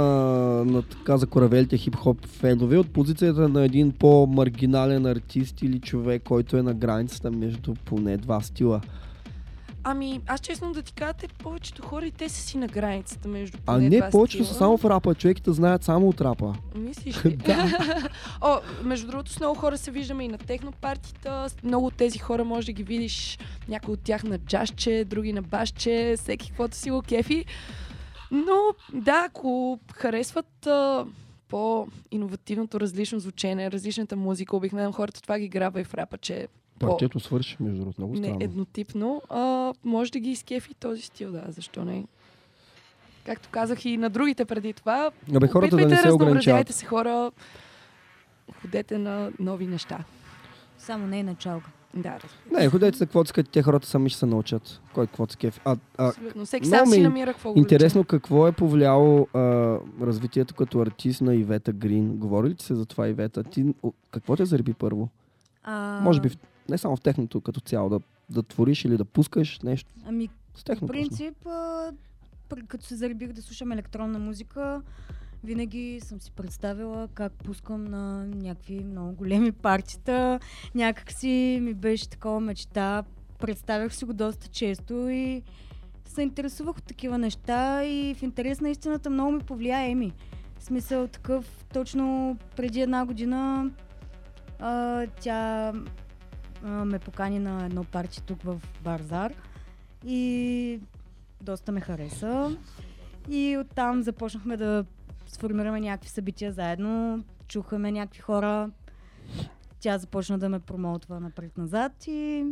на 0.66 0.82
така 0.82 1.18
за 1.18 1.28
коравелите 1.28 1.78
хип-хоп 1.78 2.28
фенове 2.28 2.78
от 2.78 2.94
позицията 2.94 3.50
на 3.50 3.66
един 3.66 3.92
по-маргинален 3.92 5.06
артист 5.06 5.62
или 5.62 5.80
човек, 5.80 6.24
който 6.24 6.58
е 6.58 6.62
на 6.62 6.74
границата 6.74 7.32
между 7.32 7.74
поне 7.86 8.18
два 8.18 8.42
стила? 8.42 8.82
Ами, 9.92 10.22
аз 10.28 10.40
честно 10.40 10.72
да 10.72 10.82
ти 10.82 10.94
кажа, 10.94 11.14
те 11.14 11.28
повечето 11.28 11.82
хора 11.82 12.06
и 12.06 12.12
те 12.12 12.30
са 12.30 12.42
си 12.42 12.58
на 12.58 12.68
границата 12.68 13.28
между 13.28 13.58
А 13.66 13.78
не, 13.78 14.10
повечето 14.10 14.46
са 14.46 14.54
само 14.54 14.78
в 14.78 14.86
рапа. 14.86 15.16
Човеките 15.16 15.52
знаят 15.52 15.84
само 15.84 16.10
от 16.10 16.22
рапа. 16.22 16.56
Мислиш 16.76 17.16
ли? 17.26 17.38
О, 18.42 18.60
между 18.84 19.08
другото, 19.08 19.32
с 19.32 19.40
много 19.40 19.60
хора 19.60 19.78
се 19.78 19.92
виждаме 19.92 20.24
и 20.24 20.28
на 20.28 20.38
технопартита. 20.38 21.48
Много 21.64 21.86
от 21.86 21.94
тези 21.94 22.20
хора 22.20 22.46
може 22.46 22.66
да 22.66 22.72
ги 22.72 22.84
видиш, 22.84 23.40
някои 23.68 23.94
от 23.94 24.00
тях 24.00 24.24
на 24.24 24.38
джазче, 24.38 25.06
други 25.06 25.34
на 25.34 25.42
басче, 25.42 26.16
всеки 26.18 26.48
каквото 26.48 26.76
си 26.76 26.92
го 26.92 27.02
кефи. 27.02 27.46
Но 28.32 28.58
да, 28.94 29.26
ако 29.30 29.80
харесват 29.94 30.68
а, 30.68 31.06
по-инновативното, 31.48 32.80
различно 32.80 33.20
звучение, 33.20 33.72
различната 33.72 34.16
музика, 34.16 34.56
обикновено 34.58 34.92
хората 34.92 35.22
това 35.22 35.40
ги 35.40 35.50
грабва 35.50 35.82
и 35.82 35.84
в 35.84 35.94
рапа, 35.94 36.18
че 36.18 36.48
Партието 36.80 37.20
свърши, 37.20 37.58
между 37.60 37.80
другото, 37.80 38.02
много 38.02 38.14
не 38.14 38.20
странно. 38.20 38.38
еднотипно, 38.42 39.22
а, 39.30 39.74
може 39.84 40.12
да 40.12 40.20
ги 40.20 40.30
изкефи 40.30 40.74
този 40.74 41.02
стил, 41.02 41.32
да, 41.32 41.44
защо 41.48 41.86
не? 41.86 42.06
Както 43.26 43.50
казах 43.52 43.86
и 43.86 43.98
на 43.98 44.10
другите 44.10 44.46
преди 44.46 44.74
това, 44.74 45.12
Абе, 45.36 45.48
хората 45.48 45.76
да 45.78 45.86
не 45.88 45.98
се 45.98 46.12
ограничават. 46.12 46.70
се 46.70 46.86
хора, 46.86 47.32
ходете 48.62 48.98
на 48.98 49.32
нови 49.40 49.68
неща. 49.68 50.04
Само 50.78 51.08
не 51.08 51.20
е 51.20 51.24
началка. 51.24 51.70
Да, 51.94 52.20
разбира 52.24 52.60
Не, 52.62 52.70
ходете 52.70 52.98
за 52.98 53.06
какво 53.06 53.22
искат, 53.22 53.50
те 53.50 53.62
хората 53.62 53.88
сами 53.88 54.10
ще 54.10 54.20
се 54.20 54.26
научат. 54.26 54.82
Кой 54.94 55.08
какво 55.08 55.28
се. 55.28 55.52
А, 55.66 55.78
а, 55.98 56.08
Абсолютно. 56.08 56.46
Всеки 56.46 56.68
сам 56.68 56.88
си 56.88 57.02
намира 57.02 57.34
какво 57.34 57.54
го 57.54 57.60
Интересно 57.60 58.04
какво 58.04 58.48
е 58.48 58.52
повлияло 58.52 59.28
а, 59.34 59.40
развитието 60.02 60.56
като 60.56 60.82
артист 60.82 61.22
на 61.22 61.36
Ивета 61.36 61.74
Грин. 61.74 62.18
Говори 62.18 62.50
ли 62.50 62.56
ти 62.56 62.66
се 62.66 62.76
за 62.76 62.86
това, 62.86 63.08
Ивета? 63.08 63.44
Ти, 63.44 63.66
о, 63.84 63.92
какво 64.12 64.36
те 64.36 64.46
зареби 64.46 64.74
първо? 64.74 65.10
А, 65.64 66.00
Може 66.04 66.22
би 66.22 66.30
не 66.70 66.78
само 66.78 66.96
в 66.96 67.02
техното 67.02 67.42
като 67.42 67.60
цяло, 67.60 67.90
да, 67.90 68.00
да 68.30 68.44
твориш 68.44 68.86
или 68.86 68.98
да 68.98 69.06
пускаш 69.06 69.60
нещо 69.60 69.94
Ами, 70.06 70.30
с 70.56 70.64
по 70.64 70.64
техно. 70.64 70.88
принцип, 70.88 71.48
а, 71.48 71.92
като 72.68 72.86
се 72.86 72.96
заребих 72.96 73.34
да 73.34 73.42
слушам 73.42 73.72
електронна 73.72 74.20
музика, 74.20 74.82
винаги 75.44 76.00
съм 76.04 76.22
си 76.22 76.32
представила 76.32 77.08
как 77.14 77.34
пускам 77.34 77.86
на 77.86 78.26
някакви 78.28 78.84
много 78.84 79.14
големи 79.14 79.52
партита. 79.52 80.40
Някак 80.76 81.12
си 81.12 81.60
ми 81.62 81.74
беше 81.74 82.10
такова 82.10 82.40
мечта. 82.40 83.04
Представях 83.40 83.96
си 83.96 84.06
го 84.06 84.14
доста 84.14 84.48
често 84.48 84.94
и 85.10 85.44
се 86.06 86.22
интересувах 86.22 86.78
от 86.78 86.84
такива 86.84 87.18
неща 87.18 87.86
и 87.86 88.14
в 88.14 88.24
интерес 88.24 88.62
на 88.62 88.70
истината 88.70 89.10
много 89.10 89.32
ми 89.32 89.40
повлия 89.40 89.80
Еми. 89.80 90.14
В 90.60 90.64
смисъл 90.64 91.08
такъв, 91.08 91.66
точно 91.74 92.38
преди 92.56 92.82
една 92.82 93.06
година 93.06 93.72
а, 94.60 95.06
тя 95.22 95.74
ме 96.64 97.00
покани 97.00 97.40
на 97.40 97.66
едно 97.66 97.84
парти 97.84 98.24
тук 98.24 98.42
в 98.42 98.62
Барзар 98.84 99.34
и 100.06 100.80
доста 101.42 101.72
ме 101.72 101.82
хареса. 101.82 102.58
И 103.30 103.58
оттам 103.62 104.04
започнахме 104.04 104.58
да 104.58 104.86
сформираме 105.28 105.80
някакви 105.80 106.10
събития 106.10 106.52
заедно. 106.52 107.24
чухаме 107.48 107.92
някакви 107.92 108.22
хора. 108.22 108.72
Тя 109.80 109.98
започна 109.98 110.40
да 110.40 110.50
ме 110.50 110.60
промоутва 110.60 111.20
напред-назад 111.20 112.08
и 112.08 112.46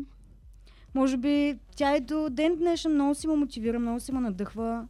може 0.95 1.17
би 1.17 1.59
тя 1.75 1.95
и 1.95 2.01
до 2.01 2.29
ден 2.29 2.55
днешен 2.55 2.93
много 2.93 3.15
си 3.15 3.27
ме 3.27 3.35
мотивира, 3.35 3.79
много 3.79 3.99
си 3.99 4.11
ме 4.11 4.19
надъхва. 4.19 4.87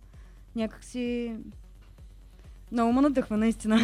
Някакси 0.55 1.35
много 2.71 2.93
ме 2.93 3.01
надъхва, 3.01 3.37
наистина. 3.37 3.75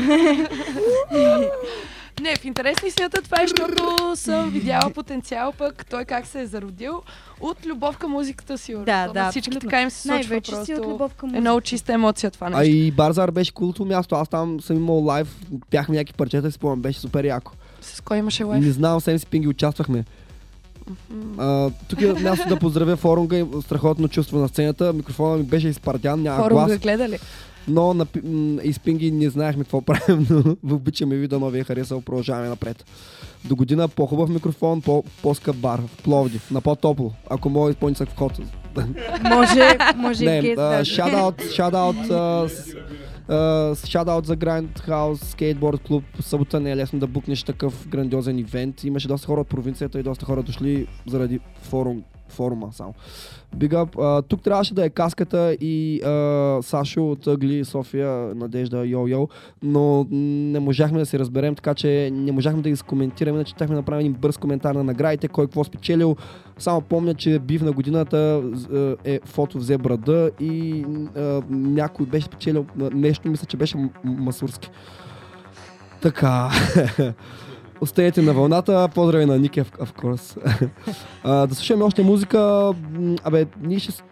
Не, 2.22 2.36
в 2.36 2.46
интересни 2.46 2.92
свята 2.92 3.22
това 3.22 3.38
е, 3.38 3.48
защото 3.48 3.82
съм 4.16 4.50
видяла 4.50 4.90
потенциал 4.90 5.52
пък 5.52 5.86
той 5.86 6.06
как 6.06 6.28
се 6.28 6.42
е 6.42 6.46
зародил 6.46 7.02
от 7.42 7.66
любов 7.66 7.98
към 7.98 8.12
музиката 8.12 8.58
си. 8.58 8.76
Да, 8.76 9.08
да, 9.08 9.30
Всички 9.32 9.60
така 9.60 9.82
им 9.82 9.90
се 9.90 9.98
случва 9.98 10.16
Най-вече 10.16 10.52
просто. 10.52 10.66
си 10.66 10.76
от 10.76 10.86
любов 10.86 11.14
към 11.14 11.30
Е 11.30 11.40
много 11.40 11.56
музиката. 11.56 11.68
чиста 11.68 11.94
емоция 11.94 12.32
това 12.32 12.48
А 12.48 12.50
нещо. 12.50 12.76
и 12.76 12.92
Барзар 12.92 13.32
беше 13.32 13.52
култо 13.52 13.86
място. 13.86 14.16
Аз 14.16 14.30
там 14.30 14.62
съм 14.62 14.78
имал 14.78 14.96
лайв, 14.98 15.36
бяхме 15.72 15.96
някакви 15.96 16.14
парчета 16.14 16.48
и 16.48 16.52
спомням, 16.52 16.82
беше 16.82 17.00
супер 17.00 17.24
яко. 17.26 17.52
С 17.82 18.02
кой 18.02 18.18
имаше 18.18 18.44
лайф? 18.44 18.64
Не 18.64 18.72
знам, 18.72 19.02
Сем 19.02 19.20
си 19.20 19.26
пинги 19.26 19.48
участвахме. 19.48 20.04
А, 21.38 21.70
тук 21.88 22.02
е 22.02 22.14
място 22.14 22.50
да 22.50 22.60
поздравя 22.60 22.96
форунга 22.96 23.38
и 23.38 23.46
страхотно 23.62 24.08
чувство 24.08 24.38
на 24.38 24.48
сцената. 24.48 24.94
Микрофона 24.94 25.38
ми 25.38 25.44
беше 25.44 25.68
изпардян, 25.68 26.22
няма 26.22 26.38
Хора 26.38 26.54
глас. 26.54 26.72
го 26.72 26.80
гледали. 26.80 27.20
Но 27.68 27.94
на, 27.94 28.06
м, 28.24 28.60
и 28.64 28.74
с 28.74 28.80
Пинги 28.80 29.12
не 29.12 29.30
знаехме 29.30 29.64
какво 29.64 29.82
правим, 29.84 30.28
но 30.64 30.76
обичаме 30.76 31.16
ви, 31.16 31.28
дано 31.28 31.50
ви 31.50 31.60
е 31.60 31.64
харесал, 31.64 32.02
продължаваме 32.02 32.50
напред. 32.50 32.86
До 33.46 33.56
година 33.56 33.88
по-хубав 33.88 34.30
микрофон, 34.30 34.82
по- 34.82 35.04
по-скъп 35.22 35.56
бар 35.56 35.82
в 35.82 36.04
Пловдив, 36.04 36.52
на 36.52 36.62
по-топло, 36.62 37.12
ако 37.30 37.50
мога 37.50 37.70
изпълни 37.72 37.96
са 37.96 38.06
вход. 38.06 38.40
Може, 39.26 39.78
може 39.96 40.24
и 40.24 40.28
Не, 40.28 40.56
да. 40.56 40.86
шадаут, 40.86 41.42
шадаут, 41.52 41.96
шадаут 43.86 44.26
за 44.26 44.38
Grindhouse 44.38 45.24
скейтборд 45.24 45.82
клуб. 45.82 46.04
Събота 46.20 46.60
не 46.60 46.72
е 46.72 46.76
лесно 46.76 47.00
да 47.00 47.08
букнеш 47.08 47.44
такъв 47.44 47.88
грандиозен 47.88 48.40
ивент. 48.40 48.84
Имаше 48.84 49.08
доста 49.08 49.28
хора 49.28 49.42
от 49.42 49.48
провинцията 49.48 50.00
и 50.00 50.04
доста 50.04 50.26
хора 50.26 50.44
дошли 50.44 50.88
заради 51.08 51.40
форум, 51.62 52.04
форума 52.30 52.70
само. 52.72 52.94
Big 53.58 54.28
тук 54.28 54.42
трябваше 54.42 54.74
да 54.74 54.86
е 54.86 54.90
каската 54.90 55.58
и 55.62 56.02
а, 56.02 56.60
Сашо 56.62 57.12
от 57.12 57.28
Ъгли, 57.28 57.66
София, 57.66 58.36
Надежда, 58.36 58.78
йо-йо, 58.78 59.28
но 59.64 60.08
не 60.12 60.60
можахме 60.60 61.00
да 61.00 61.06
се 61.06 61.20
разберем, 61.20 61.56
така 61.56 61.74
че 61.74 62.10
не 62.14 62.32
можахме 62.32 62.62
да 62.62 62.70
ги 62.70 62.78
коментираме, 62.88 63.38
иначе 63.38 63.52
щяхме 63.52 63.76
да 63.76 63.82
направим 63.82 64.00
един 64.00 64.14
бърз 64.14 64.38
коментар 64.38 64.76
на 64.76 64.84
наградите, 64.84 65.28
кой 65.28 65.46
какво 65.46 65.64
спечелил. 65.64 66.16
Само 66.58 66.82
помня, 66.82 67.14
че 67.14 67.40
бив 67.40 67.62
на 67.62 67.72
годината 67.72 68.44
е 69.04 69.20
фото 69.26 69.58
взе 69.58 69.78
брада 69.78 70.32
и 70.40 70.86
а, 71.18 71.42
някой 71.50 72.06
беше 72.06 72.26
спечелил 72.26 72.66
нещо, 72.76 73.30
мисля, 73.30 73.46
че 73.46 73.58
беше 73.58 73.78
масурски. 74.04 74.70
Така. 76.02 76.50
Остаете 77.84 78.22
на 78.22 78.34
вълната. 78.34 78.90
Поздрави 78.96 79.26
на 79.26 79.40
Ники, 79.40 79.62
of, 79.62 80.02
course. 80.02 80.60
а, 81.24 81.48
да 81.48 81.56
слушаме 81.56 81.84
още 81.84 82.04
музика. 82.04 82.72
Абе, 83.24 83.46
ние 83.62 83.80
ще... 83.80 83.92
ще 83.92 84.04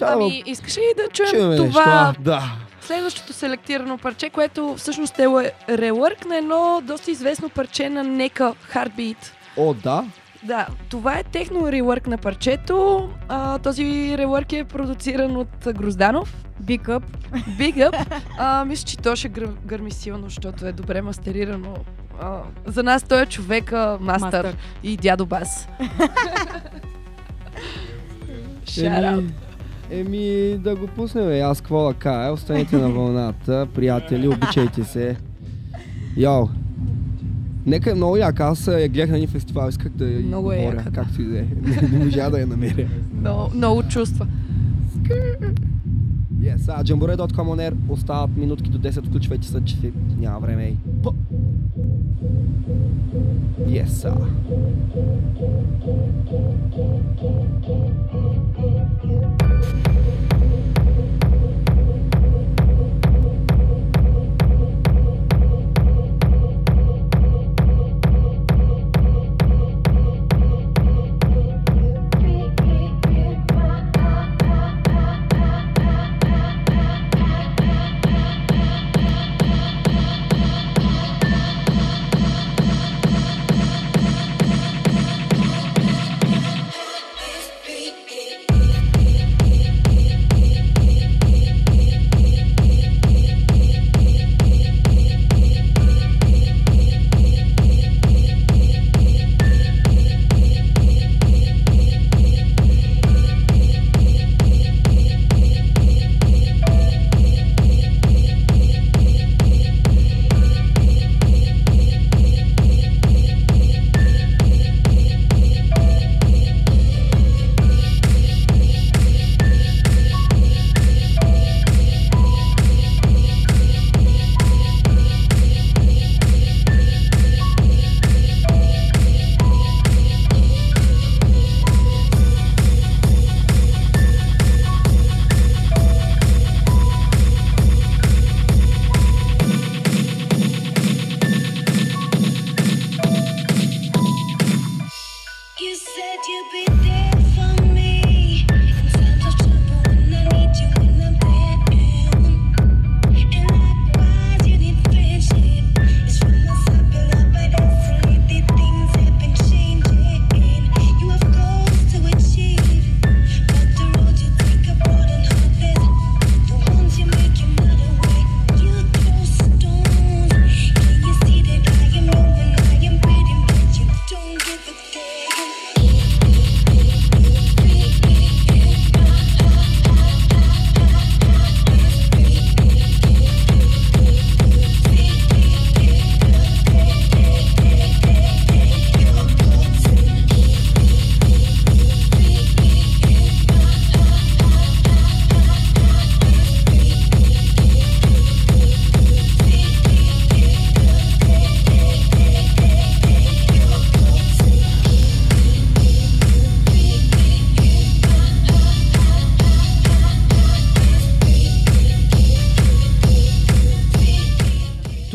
Ами, 0.00 0.42
искаш 0.46 0.76
ли 0.76 0.82
да 0.96 1.08
чуем 1.12 1.56
това 1.56 1.84
а, 1.86 2.22
Да. 2.22 2.42
следващото 2.80 3.32
селектирано 3.32 3.98
парче, 3.98 4.30
което 4.30 4.74
всъщност 4.76 5.18
е 5.18 5.52
релърк 5.68 6.26
на 6.26 6.36
едно 6.36 6.82
доста 6.84 7.10
известно 7.10 7.48
парче 7.48 7.88
на 7.88 8.04
Нека 8.04 8.54
Heartbeat. 8.74 9.16
О, 9.56 9.74
да. 9.74 10.04
Да, 10.42 10.66
това 10.90 11.18
е 11.18 11.24
техно 11.24 11.72
релърк 11.72 12.06
на 12.06 12.18
парчето. 12.18 13.08
А, 13.28 13.58
този 13.58 14.14
релърк 14.18 14.52
е 14.52 14.64
продуциран 14.64 15.36
от 15.36 15.48
Грозданов. 15.66 16.34
Big 16.64 16.82
up. 16.82 17.02
Big 17.58 17.90
Up. 17.90 18.22
А, 18.38 18.64
мисля, 18.64 18.86
че 18.86 18.96
то 18.96 19.16
ще 19.16 19.28
гър, 19.28 19.48
гърми 19.64 19.90
силно, 19.90 20.24
защото 20.24 20.66
е 20.66 20.72
добре 20.72 21.02
мастерирано. 21.02 21.74
А, 22.20 22.38
за 22.66 22.82
нас 22.82 23.02
той 23.02 23.22
е 23.22 23.26
човека 23.26 23.98
мастър, 24.00 24.24
Мастър. 24.44 24.56
и 24.82 24.96
дядо 24.96 25.26
Бас. 25.26 25.68
Out. 28.66 29.18
Еми, 29.18 29.32
еми, 29.90 30.58
да 30.58 30.76
го 30.76 30.86
пуснем. 30.86 31.24
бе. 31.24 31.40
Аз 31.40 31.60
какво 31.60 31.88
да 31.88 31.94
кажа? 31.94 32.32
Останете 32.32 32.76
на 32.76 32.90
вълната, 32.90 33.66
приятели, 33.74 34.28
обичайте 34.28 34.84
се. 34.84 35.16
Йоу. 36.16 36.48
Нека 37.66 37.90
е 37.90 37.94
много 37.94 38.16
яка. 38.16 38.44
Аз 38.44 38.66
я 38.66 38.88
гледах 38.88 39.10
на 39.10 39.16
един 39.16 39.28
фестивал, 39.28 39.68
исках 39.68 39.92
да 39.92 40.04
я 40.04 40.20
Много 40.20 40.52
е 40.52 40.56
говоря, 40.56 40.76
яка, 40.76 40.90
да. 40.90 41.00
както 41.02 41.22
и 41.22 41.24
да 41.24 41.38
е. 41.38 41.46
Не, 41.62 41.88
не 41.88 42.04
можа 42.04 42.30
да 42.30 42.40
я 42.40 42.46
намеря. 42.46 42.88
Много, 43.20 43.50
много 43.54 43.82
чувства. 43.82 44.26
Yes, 46.40 46.68
а 46.68 46.84
Jamboree.com 46.84 47.32
on 47.32 47.70
air 47.70 47.74
остават 47.88 48.36
минутки 48.36 48.70
до 48.70 48.78
10, 48.78 49.06
включвайте 49.06 49.46
се, 49.46 49.64
че 49.64 49.76
няма 50.18 50.40
време. 50.40 50.64
Ей. 50.64 50.76
П. 53.64 53.70
Yes, 53.70 54.04
а. 54.04 54.16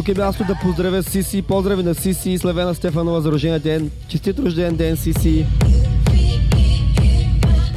Тук 0.07 0.17
е 0.17 0.21
място 0.21 0.43
да 0.47 0.55
поздравя 0.55 1.03
Сиси. 1.03 1.41
Поздрави 1.41 1.83
на 1.83 1.95
Сиси 1.95 2.31
и 2.31 2.37
Славена 2.37 2.75
Стефанова 2.75 3.21
за 3.21 3.31
рождения 3.31 3.59
ден. 3.59 3.91
Честит 4.07 4.39
рожден 4.39 4.75
ден, 4.75 4.97
Сиси. 4.97 5.45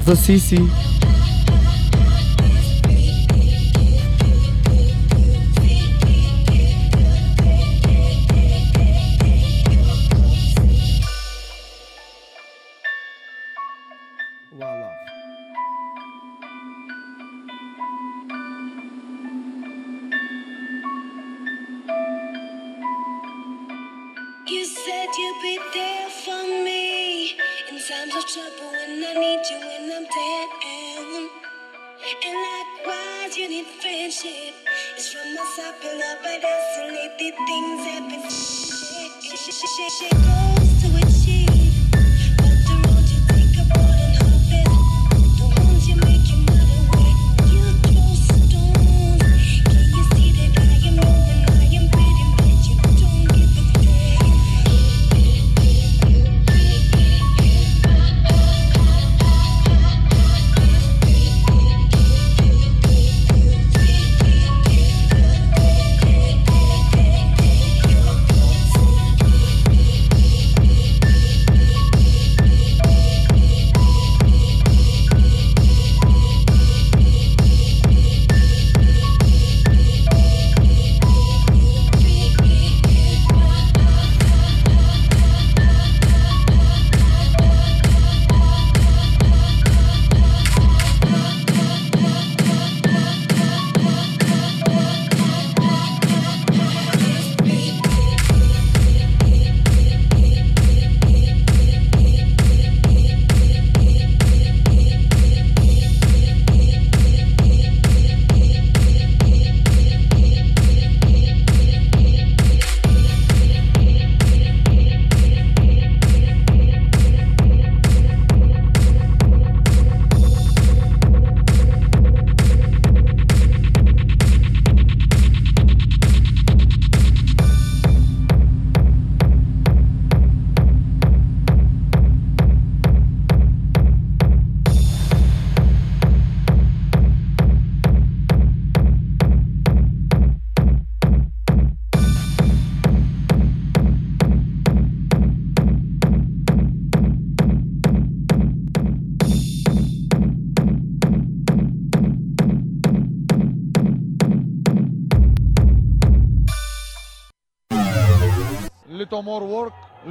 За 0.07 0.17
Сиси. 0.17 0.61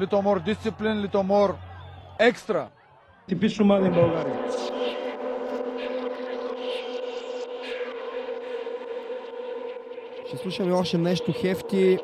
Little 0.10 0.24
more 0.24 0.40
discipline, 0.40 1.02
little 1.02 1.24
more 1.24 1.56
extra. 2.20 2.68
Типично 3.28 3.66
млади 3.66 3.90
България. 3.90 4.40
Ще 10.28 10.38
слушаме 10.38 10.74
още 10.74 10.98
нещо 10.98 11.34
хефти. 11.42 12.00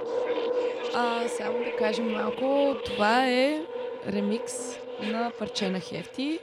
А, 0.95 1.27
само 1.27 1.57
да 1.59 1.75
кажем 1.79 2.11
малко, 2.11 2.75
това 2.85 3.27
е 3.27 3.61
ремикс 4.07 4.53
на 5.01 5.31
парче 5.39 5.69
на 5.69 5.79
Хефти. 5.79 6.39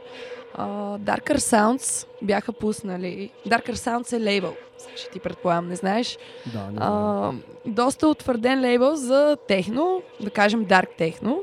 А, 0.54 0.66
Darker 0.98 1.36
Sounds 1.36 2.06
бяха 2.22 2.52
пуснали. 2.52 3.30
Darker 3.48 3.72
Sounds 3.72 4.16
е 4.16 4.20
лейбъл. 4.20 4.54
Ще 4.96 5.10
ти 5.10 5.20
предполагам, 5.20 5.68
не 5.68 5.76
знаеш. 5.76 6.18
Да, 6.52 6.58
не 6.58 6.78
А, 6.80 7.32
доста 7.66 8.08
утвърден 8.08 8.60
лейбъл 8.60 8.96
за 8.96 9.36
техно, 9.48 10.02
да 10.20 10.30
кажем 10.30 10.66
Dark 10.66 10.88
Techno. 10.98 11.38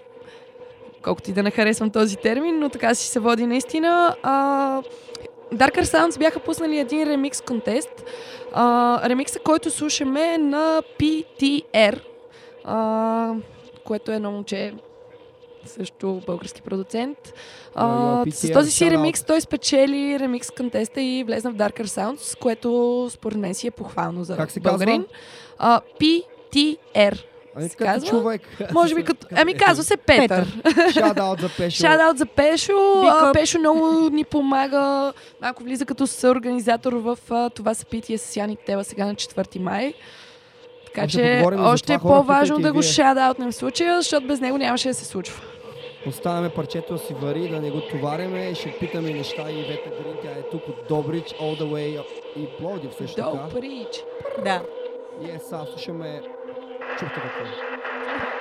Колкото 1.03 1.29
и 1.29 1.33
да 1.33 1.43
не 1.43 1.51
харесвам 1.51 1.89
този 1.89 2.17
термин, 2.17 2.59
но 2.59 2.69
така 2.69 2.95
си 2.95 3.07
се 3.07 3.19
води 3.19 3.45
наистина. 3.45 4.15
А, 4.23 4.81
Darker 5.53 5.83
Sounds 5.83 6.19
бяха 6.19 6.39
пуснали 6.39 6.77
един 6.77 7.03
ремикс 7.03 7.41
контест. 7.41 8.05
А, 8.53 9.09
ремикса, 9.09 9.39
който 9.39 9.71
слушаме 9.71 10.33
е 10.33 10.37
на 10.37 10.83
PTR, 10.99 12.01
а, 12.63 13.33
което 13.83 14.11
е 14.11 14.15
едно 14.15 14.31
момче, 14.31 14.73
също 15.65 16.21
български 16.25 16.61
продуцент. 16.61 17.33
А, 17.75 18.23
йо, 18.25 18.31
с 18.31 18.51
този 18.53 18.71
си 18.71 18.91
ремикс 18.91 19.23
той 19.23 19.41
спечели 19.41 20.19
ремикс 20.19 20.51
контеста 20.51 21.01
и 21.01 21.23
влезна 21.23 21.51
в 21.51 21.55
Darker 21.55 21.85
Sounds, 21.85 22.39
което 22.39 23.07
според 23.11 23.37
мен 23.37 23.53
си 23.53 23.67
е 23.67 23.71
похвално 23.71 24.23
за 24.23 24.37
Как 24.37 24.49
българин. 24.61 25.05
А, 25.57 25.81
PTR. 25.99 27.23
Ами 27.55 27.69
като 27.69 27.83
казва. 27.83 28.09
човек. 28.09 28.41
Може 28.73 28.95
би 28.95 29.03
като... 29.03 29.27
Ами 29.35 29.53
казва 29.53 29.83
се 29.83 29.97
Петър. 29.97 30.61
Шадаут 30.93 31.39
за 31.39 31.49
Пешо. 31.57 31.77
Шадаут 31.77 32.17
за 32.17 32.25
Пешо. 32.25 32.71
Up. 32.71 33.33
Пешо 33.33 33.59
много 33.59 34.09
ни 34.11 34.23
помага. 34.23 35.13
Малко 35.41 35.63
влиза 35.63 35.85
като 35.85 36.07
съорганизатор 36.07 36.93
в 36.93 37.17
това 37.55 37.73
събитие 37.73 38.17
с 38.17 38.35
Яник 38.35 38.59
Тева 38.65 38.83
сега 38.83 39.05
на 39.05 39.15
4 39.15 39.59
май. 39.59 39.93
Така 40.85 41.07
че 41.07 41.43
още 41.57 41.93
е 41.93 41.99
по-важно 41.99 42.59
да 42.59 42.73
го 42.73 42.79
вие. 42.79 42.89
шадаутнем 42.89 43.51
в 43.51 43.55
случая, 43.55 44.01
защото 44.01 44.27
без 44.27 44.39
него 44.39 44.57
нямаше 44.57 44.87
да 44.87 44.93
се 44.93 45.05
случва. 45.05 45.41
Оставяме 46.07 46.49
парчето 46.49 46.93
да 46.93 46.99
си 46.99 47.13
вари, 47.13 47.49
да 47.49 47.61
не 47.61 47.71
го 47.71 47.81
товареме. 47.81 48.55
Ще 48.55 48.71
питаме 48.79 49.09
неща 49.13 49.51
и 49.51 49.61
Вета 49.61 49.89
Грин. 49.89 50.13
Тя 50.23 50.29
е 50.29 50.49
тук 50.51 50.67
от 50.67 50.75
Добрич, 50.89 51.25
all 51.25 51.61
the 51.61 51.63
way 51.63 52.03
и 52.37 52.45
Пловдив 52.59 52.93
също 52.97 53.15
така. 53.15 53.29
Добрич. 53.29 54.03
Да. 54.43 54.61
И 55.21 55.25
е, 55.25 55.39
сега 55.39 55.65
слушаме 55.73 56.21
чухте 56.97 57.21
какво. 57.21 57.43
е. 57.43 58.38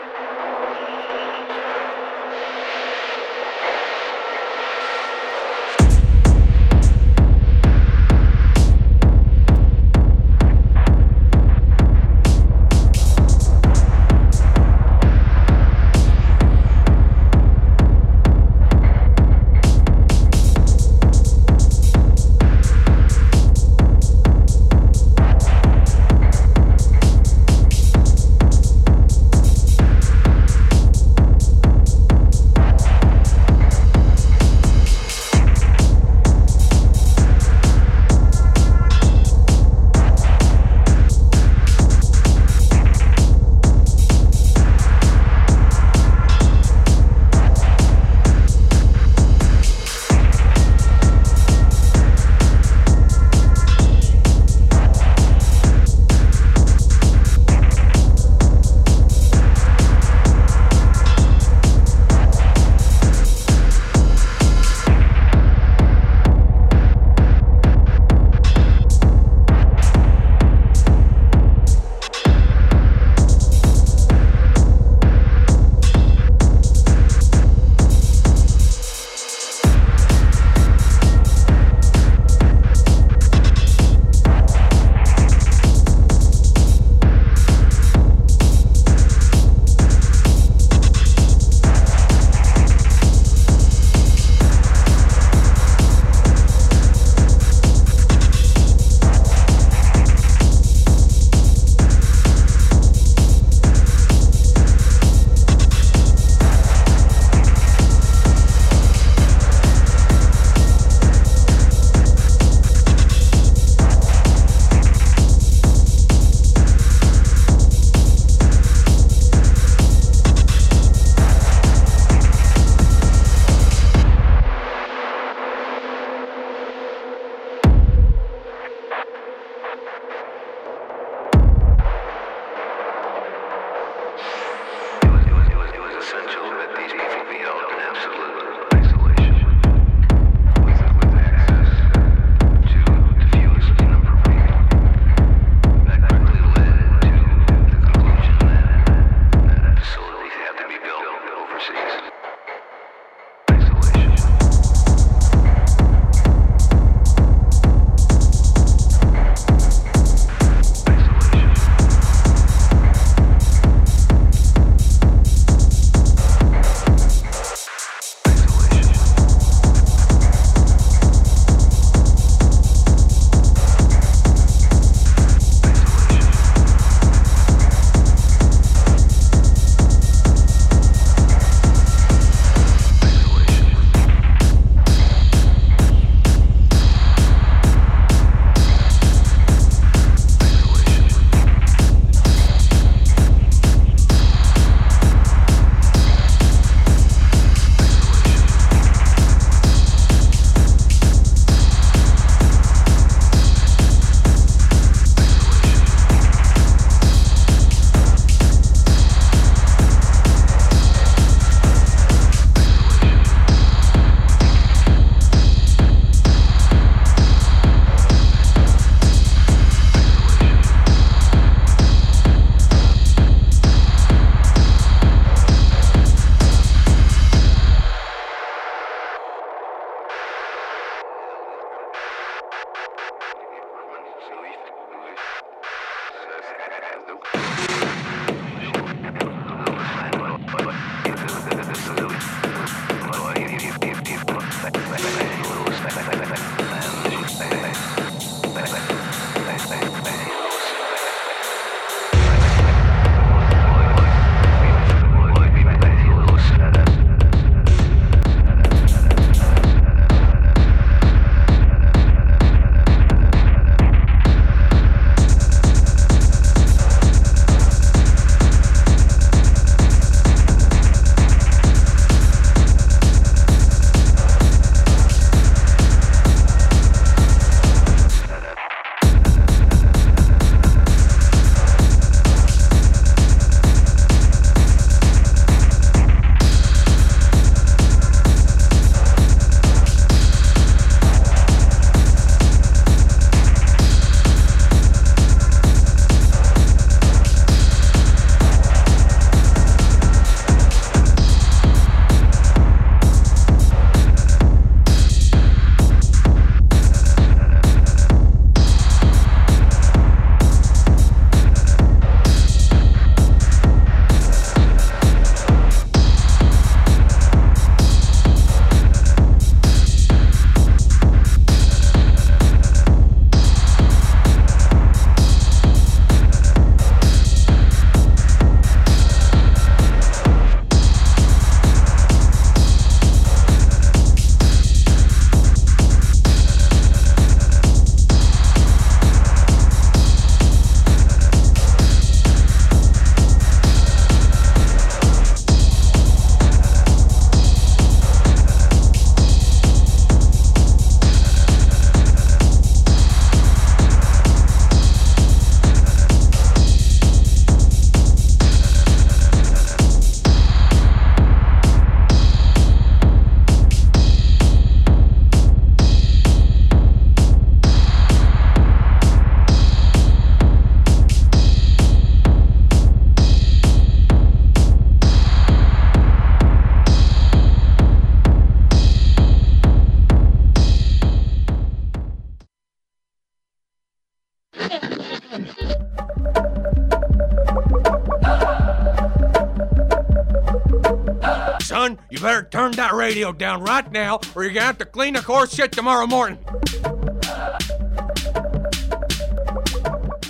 Radio 393.08 393.32
down 393.32 393.58
right 393.72 393.90
now, 394.02 394.12
or 394.34 394.38
you're 394.44 394.52
gonna 394.52 394.70
have 394.72 394.82
to 394.84 394.90
clean 394.96 395.14
the 395.18 395.24
horse 395.32 395.50
shit 395.56 395.70
tomorrow 395.72 396.06
morning. 396.16 396.38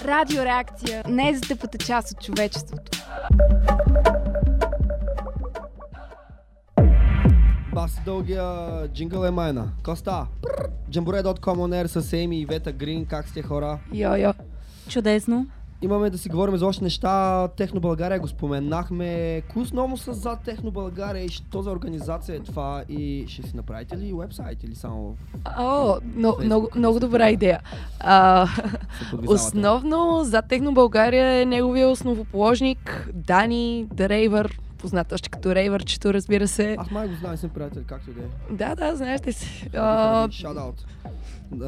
Радиореакция. 0.04 1.04
Най-застъпата 1.08 1.78
част 1.78 2.12
от 2.12 2.24
човечеството. 2.24 2.98
Баси 7.74 8.00
дългия 8.04 8.88
джингъл 8.88 9.24
е 9.24 9.30
майна. 9.30 9.68
Коста. 9.84 10.26
Jamboree.com 10.90 11.56
on 11.58 11.84
air 11.84 11.86
с 11.86 12.12
Еми 12.12 12.40
и 12.40 12.46
Вета 12.46 12.72
Грин. 12.72 13.06
Как 13.06 13.28
сте 13.28 13.42
хора? 13.42 13.78
Йо-йо. 13.94 14.34
Чудесно. 14.88 15.46
Имаме 15.82 16.10
да 16.10 16.18
си 16.18 16.28
говорим 16.28 16.56
за 16.56 16.66
още 16.66 16.84
неща. 16.84 17.48
Техно 17.48 17.80
България 17.80 18.20
го 18.20 18.28
споменахме. 18.28 19.42
Кои 19.52 19.62
основно 19.62 19.96
са 19.96 20.12
за 20.12 20.36
Техно 20.36 20.70
България 20.70 21.24
и 21.24 21.28
що 21.28 21.62
за 21.62 21.70
организация 21.70 22.36
е 22.36 22.40
това? 22.40 22.84
И 22.88 23.24
ще 23.28 23.42
си 23.42 23.56
направите 23.56 23.98
ли 23.98 24.12
вебсайт 24.14 24.64
или 24.64 24.74
само 24.74 25.16
О, 25.58 25.96
но, 26.14 26.36
много, 26.44 26.68
много 26.76 27.00
добра 27.00 27.30
идея. 27.30 27.60
А, 28.00 28.48
основно 29.26 30.24
за 30.24 30.42
Техно 30.42 30.74
България 30.74 31.40
е 31.40 31.44
неговия 31.44 31.88
основоположник 31.88 33.10
Дани 33.14 33.86
Дрейвър, 33.92 34.58
познат 34.78 35.12
още 35.12 35.28
като 35.28 35.54
Рейвърчето, 35.54 36.14
разбира 36.14 36.48
се. 36.48 36.76
Аз 36.78 36.90
май 36.90 37.08
го 37.08 37.14
знам, 37.14 37.36
съм 37.36 37.50
приятел, 37.50 37.82
както 37.86 38.10
да 38.10 38.20
е. 38.20 38.56
Да, 38.56 38.74
да, 38.74 38.96
знаеш 38.96 39.26
ли 39.26 39.32
си. 39.32 39.70
Шадаут. 40.30 40.86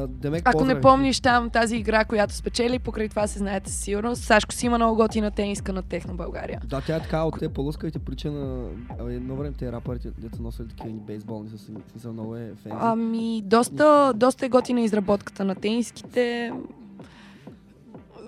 Демек, 0.07 0.41
ако 0.45 0.65
не 0.65 0.81
помниш 0.81 1.19
там 1.19 1.49
тази 1.49 1.75
игра, 1.75 2.05
която 2.05 2.33
спечели, 2.33 2.79
покрай 2.79 3.09
това 3.09 3.27
се 3.27 3.39
знаете 3.39 3.71
със 3.71 3.79
сигурност. 3.79 4.23
Сашко 4.23 4.53
си 4.53 4.65
има 4.65 4.77
много 4.77 4.95
готина 4.95 5.31
тениска 5.31 5.73
на 5.73 5.81
Техно 5.81 6.13
България. 6.13 6.61
Да, 6.65 6.81
тя 6.81 6.95
е 6.95 6.99
така 6.99 7.23
от 7.23 7.39
те 7.39 7.49
по-лъскавите 7.49 7.99
причина 7.99 8.65
едно 9.09 9.35
време 9.35 9.55
те 9.59 9.71
рапърите, 9.71 10.09
дето 10.17 10.41
носили 10.41 10.67
такива 10.67 10.89
ни 10.89 10.99
бейсболни, 10.99 11.49
с 11.49 11.71
смисъл 11.91 12.13
много 12.13 12.35
е 12.35 12.51
фензи. 12.63 12.77
Ами, 12.79 13.41
доста, 13.45 14.13
доста 14.15 14.45
е 14.45 14.49
готина 14.49 14.81
изработката 14.81 15.45
на 15.45 15.55
тениските. 15.55 16.51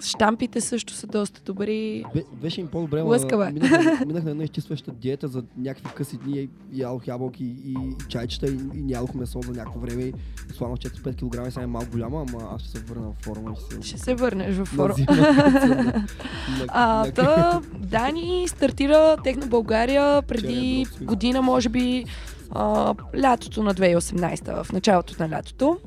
Штампите 0.02 0.62
също 0.62 0.94
са 0.94 1.08
доста 1.08 1.42
добри. 1.42 2.04
Бе, 2.14 2.24
беше 2.34 2.62
им 2.62 2.68
по-добре, 2.68 3.02
Лъскава 3.02 3.50
е. 3.50 3.52
минах, 3.52 3.72
на- 3.72 4.06
минах 4.06 4.24
на 4.24 4.32
една 4.32 4.44
изчистваща 4.44 4.92
диета 4.92 5.28
за 5.28 5.44
някакви 5.58 5.94
къси 5.96 6.18
дни 6.18 6.40
и 6.40 6.50
ядох 6.74 7.08
ябълки 7.08 7.44
и, 7.44 7.72
и 7.72 7.76
чайчета 8.10 8.48
и, 8.48 8.60
и 8.74 8.82
нядох 8.82 9.14
месо 9.14 9.42
за 9.42 9.52
някакво 9.52 9.80
време 9.80 10.02
и 10.02 10.14
сланах 10.54 10.78
4-5 10.78 11.16
кг 11.16 11.48
и 11.48 11.52
сега 11.52 11.64
е 11.64 11.68
малко 11.68 11.92
голяма, 11.92 12.26
ама 12.30 12.50
аз 12.52 12.62
ще 12.62 12.70
се 12.70 12.80
върна 12.80 13.08
в 13.12 13.24
форма 13.24 13.56
ще 13.58 13.76
се... 13.76 13.82
Ще 13.84 13.98
се 13.98 14.16
върнеш 14.16 14.56
в 14.56 14.66
форма. 14.66 14.96
А, 16.68 17.12
та, 17.12 17.62
Дани 17.76 18.48
стартира 18.48 19.18
Техно 19.24 19.48
България 19.48 20.22
преди 20.22 20.84
дропсик. 20.84 21.04
година, 21.04 21.42
може 21.42 21.70
би 21.70 22.06
а, 22.52 22.94
лятото 23.18 23.64
на 23.64 23.74
2018, 23.74 24.64
в 24.64 24.72
началото 24.74 25.16
на 25.20 25.30
лятото. 25.30 25.78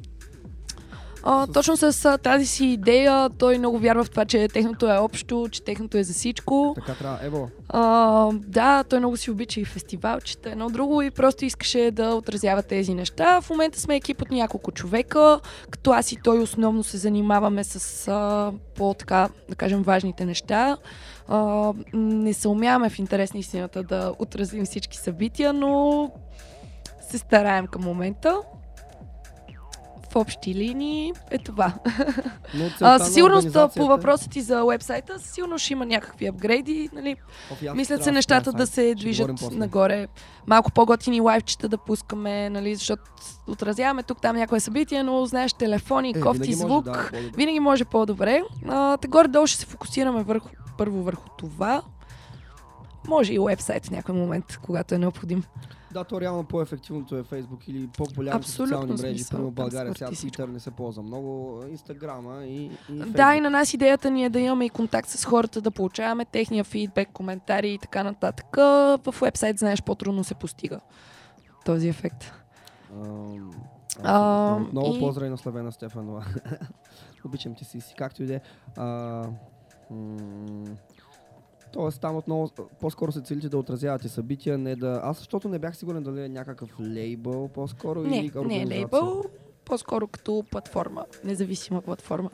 А, 1.28 1.46
точно 1.46 1.76
с 1.76 2.04
а, 2.04 2.18
тази 2.18 2.46
си 2.46 2.66
идея 2.66 3.30
той 3.38 3.58
много 3.58 3.78
вярва 3.78 4.04
в 4.04 4.10
това, 4.10 4.24
че 4.24 4.48
техното 4.48 4.90
е 4.90 4.96
общо, 4.96 5.48
че 5.50 5.62
техното 5.62 5.98
е 5.98 6.04
за 6.04 6.12
всичко. 6.12 6.72
Така 6.74 6.94
трябва, 6.94 7.18
ево. 7.22 7.50
А, 7.68 8.30
да, 8.32 8.84
той 8.84 8.98
много 8.98 9.16
си 9.16 9.30
обича 9.30 9.60
и 9.60 9.64
фестивалчета, 9.64 10.50
едно 10.50 10.70
друго 10.70 11.02
и 11.02 11.10
просто 11.10 11.44
искаше 11.44 11.90
да 11.90 12.14
отразява 12.14 12.62
тези 12.62 12.94
неща. 12.94 13.40
В 13.40 13.50
момента 13.50 13.80
сме 13.80 13.96
екип 13.96 14.22
от 14.22 14.30
няколко 14.30 14.72
човека, 14.72 15.40
като 15.70 15.90
аз 15.90 16.12
и 16.12 16.16
той 16.16 16.38
основно 16.38 16.84
се 16.84 16.96
занимаваме 16.96 17.64
с 17.64 18.08
а, 18.08 18.52
по-така, 18.76 19.28
да 19.48 19.54
кажем, 19.54 19.82
важните 19.82 20.24
неща. 20.24 20.76
А, 21.28 21.72
не 21.92 22.34
се 22.34 22.48
умяваме 22.48 22.90
в 22.90 22.98
интерес 22.98 23.34
на 23.34 23.40
истината 23.40 23.82
да 23.82 24.12
отразим 24.18 24.64
всички 24.64 24.96
събития, 24.96 25.52
но 25.52 26.10
се 27.10 27.18
стараем 27.18 27.66
към 27.66 27.82
момента. 27.82 28.36
В 30.16 30.20
общи 30.20 30.54
линии 30.54 31.12
е 31.30 31.38
това. 31.38 31.72
А, 32.80 32.98
със 32.98 33.14
сигурност 33.14 33.44
по 33.44 33.48
организацията- 33.50 33.86
въпроса 33.86 34.28
ти 34.28 34.42
за 34.42 34.64
вебсайта, 34.64 35.18
със 35.18 35.30
сигурност 35.30 35.64
ще 35.64 35.72
има 35.72 35.86
някакви 35.86 36.26
апгрейди. 36.26 36.88
Нали? 36.92 37.16
Мислят 37.74 38.04
се 38.04 38.12
нещата 38.12 38.52
да 38.52 38.66
се 38.66 38.94
движат 38.94 39.30
нагоре. 39.52 40.08
Малко 40.46 40.70
по-готини 40.72 41.20
лайвчета 41.20 41.68
да 41.68 41.78
пускаме, 41.78 42.50
нали? 42.50 42.74
защото 42.74 43.02
отразяваме 43.48 44.02
тук 44.02 44.20
там 44.20 44.36
някое 44.36 44.60
събитие, 44.60 45.02
но 45.02 45.26
знаеш, 45.26 45.52
телефони, 45.52 46.10
Е, 46.10 46.20
кофти, 46.20 46.52
звук, 46.52 46.84
да, 46.84 46.92
по-добре. 46.92 47.30
винаги 47.36 47.60
може 47.60 47.84
по-добре. 47.84 48.42
А, 48.68 48.98
горе-долу 49.08 49.46
ще 49.46 49.58
се 49.58 49.66
фокусираме 49.66 50.22
върху, 50.22 50.48
първо 50.78 51.02
върху 51.02 51.28
това. 51.28 51.82
Може 53.08 53.32
и 53.32 53.38
уебсайт 53.38 53.86
в 53.86 53.90
някой 53.90 54.14
момент, 54.14 54.58
когато 54.62 54.94
е 54.94 54.98
необходим. 54.98 55.42
Да, 55.96 56.04
то 56.04 56.20
реално 56.20 56.44
по-ефективното 56.44 57.16
е 57.16 57.22
Facebook 57.22 57.68
или 57.68 57.88
по-популярните 57.88 58.50
социални 58.50 58.92
мрежи. 58.92 59.24
Примерно 59.30 59.50
България 59.50 59.92
се 59.92 59.98
сега 59.98 60.10
Twitter 60.10 60.46
не 60.46 60.60
се 60.60 60.70
ползва 60.70 61.02
много, 61.02 61.62
Инстаграма 61.70 62.44
и, 62.44 62.64
и 62.64 62.70
Да, 62.90 63.34
и 63.34 63.40
на 63.40 63.50
нас 63.50 63.74
идеята 63.74 64.10
ни 64.10 64.24
е 64.24 64.30
да 64.30 64.40
имаме 64.40 64.64
и 64.64 64.70
контакт 64.70 65.08
с 65.08 65.24
хората, 65.24 65.60
да 65.60 65.70
получаваме 65.70 66.24
техния 66.24 66.64
фидбек, 66.64 67.08
коментари 67.12 67.72
и 67.72 67.78
така 67.78 68.04
нататък. 68.04 68.46
В 68.56 69.14
вебсайт, 69.20 69.58
знаеш, 69.58 69.82
по-трудно 69.82 70.24
се 70.24 70.34
постига 70.34 70.80
този 71.64 71.88
ефект. 71.88 72.32
Ам, 72.94 73.50
А, 74.02 74.58
Много 74.72 74.96
и- 74.96 75.00
поздрави 75.00 75.30
на 75.30 75.38
Славена 75.38 75.72
Стефанова. 75.72 76.24
Обичам 77.24 77.54
ти 77.54 77.64
си, 77.64 77.94
както 77.98 78.22
и 78.22 78.26
да 78.26 78.34
е. 78.34 78.40
Тоест 81.76 82.00
там 82.00 82.16
отново 82.16 82.50
по-скоро 82.80 83.12
се 83.12 83.20
целите 83.20 83.48
да 83.48 83.58
отразявате 83.58 84.08
събития, 84.08 84.58
не 84.58 84.76
да... 84.76 85.00
Аз 85.04 85.18
защото 85.18 85.48
не 85.48 85.58
бях 85.58 85.76
сигурен 85.76 86.02
дали 86.02 86.24
е 86.24 86.28
някакъв 86.28 86.70
лейбъл 86.80 87.48
по-скоро 87.48 88.02
Не, 88.02 88.18
или 88.18 88.30
не 88.46 88.62
е 88.62 88.66
лейбъл, 88.66 89.24
по-скоро 89.64 90.06
като 90.06 90.44
платформа, 90.50 91.04
независима 91.24 91.82
платформа. 91.82 92.30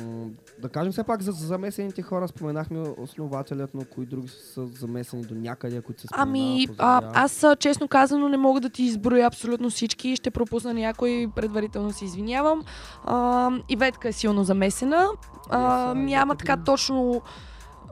М, 0.00 0.26
Да 0.62 0.68
кажем 0.68 0.92
все 0.92 1.04
пак 1.04 1.22
за 1.22 1.32
за 1.32 1.46
замесените 1.46 2.02
хора, 2.02 2.28
споменахме 2.28 2.80
основателят, 2.98 3.70
но 3.74 3.84
кои 3.84 4.06
други 4.06 4.28
са 4.28 4.66
замесени 4.66 5.22
до 5.22 5.34
някъде, 5.34 5.82
които 5.82 6.00
се 6.00 6.06
споменават. 6.06 6.28
Ами, 6.28 6.66
а, 6.78 7.24
аз 7.24 7.46
честно 7.58 7.88
казано 7.88 8.28
не 8.28 8.36
мога 8.36 8.60
да 8.60 8.70
ти 8.70 8.82
изброя 8.82 9.26
абсолютно 9.26 9.70
всички. 9.70 10.16
Ще 10.16 10.30
пропусна 10.30 10.74
някой, 10.74 11.28
предварително 11.36 11.92
се 11.92 12.04
извинявам. 12.04 12.62
А, 13.04 13.50
Иветка 13.68 14.08
е 14.08 14.12
силно 14.12 14.44
замесена. 14.44 15.08
А, 15.50 15.94
няма 15.94 16.36
така 16.36 16.56
точно 16.64 17.22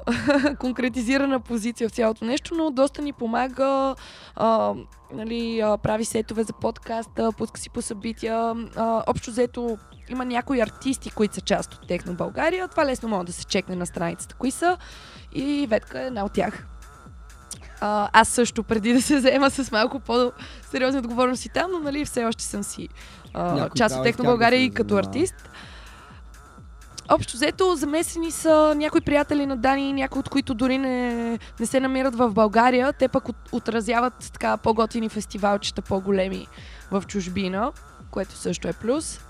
конкретизирана 0.59 1.40
позиция 1.40 1.89
в 1.89 1.93
цялото 1.93 2.24
нещо, 2.24 2.55
но 2.55 2.70
доста 2.70 3.02
ни 3.02 3.12
помага. 3.12 3.94
А, 4.36 4.74
нали, 5.12 5.60
а, 5.60 5.78
прави 5.78 6.05
сетове 6.05 6.43
за 6.43 6.52
подкаста, 6.52 7.32
пуска 7.39 7.60
си 7.60 7.70
по 7.70 7.82
събития. 7.82 8.55
А, 8.77 9.02
общо 9.06 9.31
взето 9.31 9.78
има 10.09 10.24
някои 10.24 10.60
артисти, 10.60 11.10
които 11.10 11.35
са 11.35 11.40
част 11.40 11.74
от 11.74 11.89
Техно 11.89 12.14
България. 12.14 12.68
Това 12.68 12.86
лесно 12.86 13.09
може 13.09 13.27
да 13.27 13.32
се 13.32 13.47
чекне 13.47 13.77
на 13.77 13.86
страницата, 13.86 14.35
кои 14.35 14.51
са. 14.51 14.77
И 15.32 15.66
Ветка 15.70 16.02
е 16.02 16.06
една 16.06 16.24
от 16.24 16.32
тях. 16.32 16.66
А, 17.81 18.09
аз 18.12 18.28
също, 18.28 18.62
преди 18.62 18.93
да 18.93 19.02
се 19.02 19.20
заема 19.20 19.51
с 19.51 19.72
малко 19.72 20.01
по-сериозни 20.01 20.98
отговорности 20.98 21.48
там, 21.48 21.70
но 21.72 21.78
нали, 21.78 22.05
все 22.05 22.24
още 22.24 22.44
съм 22.44 22.62
си 22.62 22.89
а, 23.35 23.55
Някой 23.55 23.77
част 23.77 23.97
от 23.97 24.02
Техно 24.02 24.24
да 24.24 24.31
България 24.31 24.62
и 24.62 24.70
като 24.70 24.97
артист. 24.97 25.51
Общо 27.12 27.37
взето, 27.37 27.74
замесени 27.77 28.31
са 28.31 28.74
някои 28.77 29.01
приятели 29.01 29.47
на 29.47 29.57
Дани, 29.57 29.93
някои 29.93 30.20
от 30.20 30.28
които 30.28 30.55
дори 30.55 30.78
не, 30.78 31.39
не 31.61 31.66
се 31.66 31.81
намират 31.81 32.15
в 32.15 32.31
България. 32.31 32.93
Те 32.93 33.09
пък 33.09 33.28
от, 33.28 33.37
отразяват 33.53 34.31
така 34.32 34.57
по-готини 34.57 35.09
фестивалчета, 35.09 35.82
по-големи 35.82 36.47
в 36.91 37.05
чужбина, 37.07 37.73
което 38.11 38.35
също 38.35 38.69
е 38.69 38.73
плюс. 38.73 39.20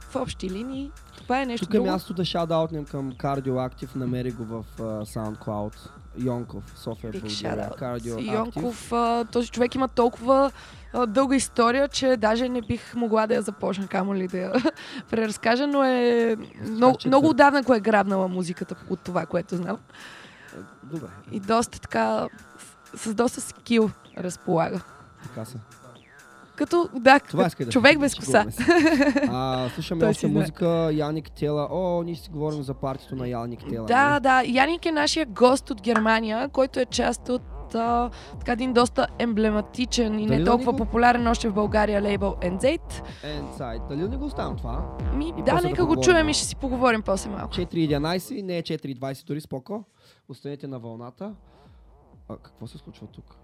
В 0.00 0.16
общи 0.16 0.50
линии, 0.50 0.90
това 1.16 1.42
е 1.42 1.46
нещо 1.46 1.66
Тук 1.66 1.74
е 1.74 1.76
друго. 1.76 1.90
място 1.90 2.14
да 2.14 2.24
шадаутнем 2.24 2.84
към 2.84 3.12
Кардиоактив, 3.18 3.94
намери 3.94 4.30
го 4.30 4.44
в 4.44 4.64
uh, 4.78 5.04
SoundCloud. 5.04 5.74
Йонков, 6.16 6.64
София, 6.76 7.12
България. 7.12 7.70
Кардиоактив. 7.70 8.26
Йонков, 8.28 8.92
а, 8.92 9.24
този 9.24 9.48
човек 9.48 9.74
има 9.74 9.88
толкова 9.88 10.50
а, 10.92 11.06
дълга 11.06 11.36
история, 11.36 11.88
че 11.88 12.16
даже 12.16 12.48
не 12.48 12.62
бих 12.62 12.94
могла 12.94 13.26
да 13.26 13.34
я 13.34 13.42
започна, 13.42 13.86
камо 13.86 14.14
ли 14.14 14.28
да 14.28 14.38
я 14.38 14.52
преразкажа, 15.10 15.66
но 15.66 15.84
е 15.84 16.36
много, 16.62 16.98
много 17.06 17.22
да- 17.22 17.30
отдавна 17.30 17.62
го 17.62 17.74
е 17.74 17.80
грабнала 17.80 18.28
музиката 18.28 18.74
от 18.90 19.00
това, 19.00 19.26
което 19.26 19.56
знам. 19.56 19.78
Добре, 20.82 21.06
И 21.30 21.40
доста 21.40 21.80
така, 21.80 22.28
с, 22.94 22.98
с 23.02 23.14
доста 23.14 23.40
скил 23.40 23.90
разполага. 24.18 24.80
така 25.22 25.44
са. 25.44 25.58
Като, 26.62 26.88
да, 26.94 27.20
Това 27.20 27.44
като 27.44 27.64
да 27.64 27.70
човек 27.70 27.92
да 27.92 27.98
без 27.98 28.14
коса. 28.14 28.46
А, 29.28 29.68
слушаме 29.74 30.06
още 30.06 30.26
музика, 30.26 30.66
Яник 30.92 31.30
Тела. 31.30 31.68
О, 31.70 32.02
ние 32.02 32.14
ще 32.14 32.24
си 32.24 32.30
говорим 32.30 32.62
за 32.62 32.74
партито 32.74 33.16
на 33.16 33.28
Яник 33.28 33.60
Тела. 33.60 33.86
Да, 33.86 34.10
нали? 34.10 34.20
да. 34.22 34.42
Яник 34.50 34.86
е 34.86 34.92
нашия 34.92 35.26
гост 35.26 35.70
от 35.70 35.82
Германия, 35.82 36.48
който 36.48 36.80
е 36.80 36.84
част 36.84 37.28
от 37.28 37.42
а, 37.74 38.10
така 38.38 38.52
един 38.52 38.72
доста 38.72 39.06
емблематичен 39.18 40.18
и 40.18 40.26
Дали 40.26 40.38
не 40.38 40.44
да 40.44 40.50
толкова 40.50 40.72
го- 40.72 40.78
популярен 40.78 41.26
още 41.26 41.48
в 41.48 41.54
България 41.54 42.02
лейбъл 42.02 42.34
NZ. 42.34 42.78
Inside. 43.24 43.88
Дали 43.88 44.08
не 44.08 44.16
го 44.16 44.24
оставям 44.24 44.56
това? 44.56 44.84
Ми, 45.14 45.28
И 45.28 45.42
да, 45.42 45.54
нека 45.54 45.68
го 45.68 45.76
поговорим. 45.76 46.02
чуем 46.02 46.28
и 46.28 46.34
ще 46.34 46.44
си 46.44 46.56
поговорим 46.56 47.02
после 47.02 47.30
малко. 47.30 47.54
4.11, 47.54 48.42
не 48.42 48.58
е 48.58 48.62
4.20 48.62 49.26
дори 49.26 49.40
споко. 49.40 49.84
Останете 50.28 50.66
на 50.66 50.78
вълната. 50.78 51.32
А, 52.28 52.36
какво 52.36 52.66
се 52.66 52.78
случва 52.78 53.06
тук? 53.06 53.36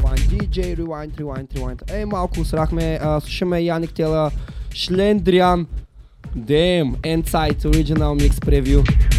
Rewind, 0.00 0.20
DJ, 0.30 0.76
rewind, 0.76 1.16
rewind, 1.16 1.48
rewind. 1.54 1.96
Ей, 1.96 2.04
малко 2.04 2.40
усрахме. 2.40 3.00
А, 3.02 3.20
слушаме 3.20 3.62
Яник 3.62 3.92
Тела, 3.92 4.32
Шлендриан, 4.74 5.66
Damn, 6.36 6.96
Inside 7.02 7.64
Original 7.64 8.14
Mix 8.14 8.38
Preview. 8.40 9.09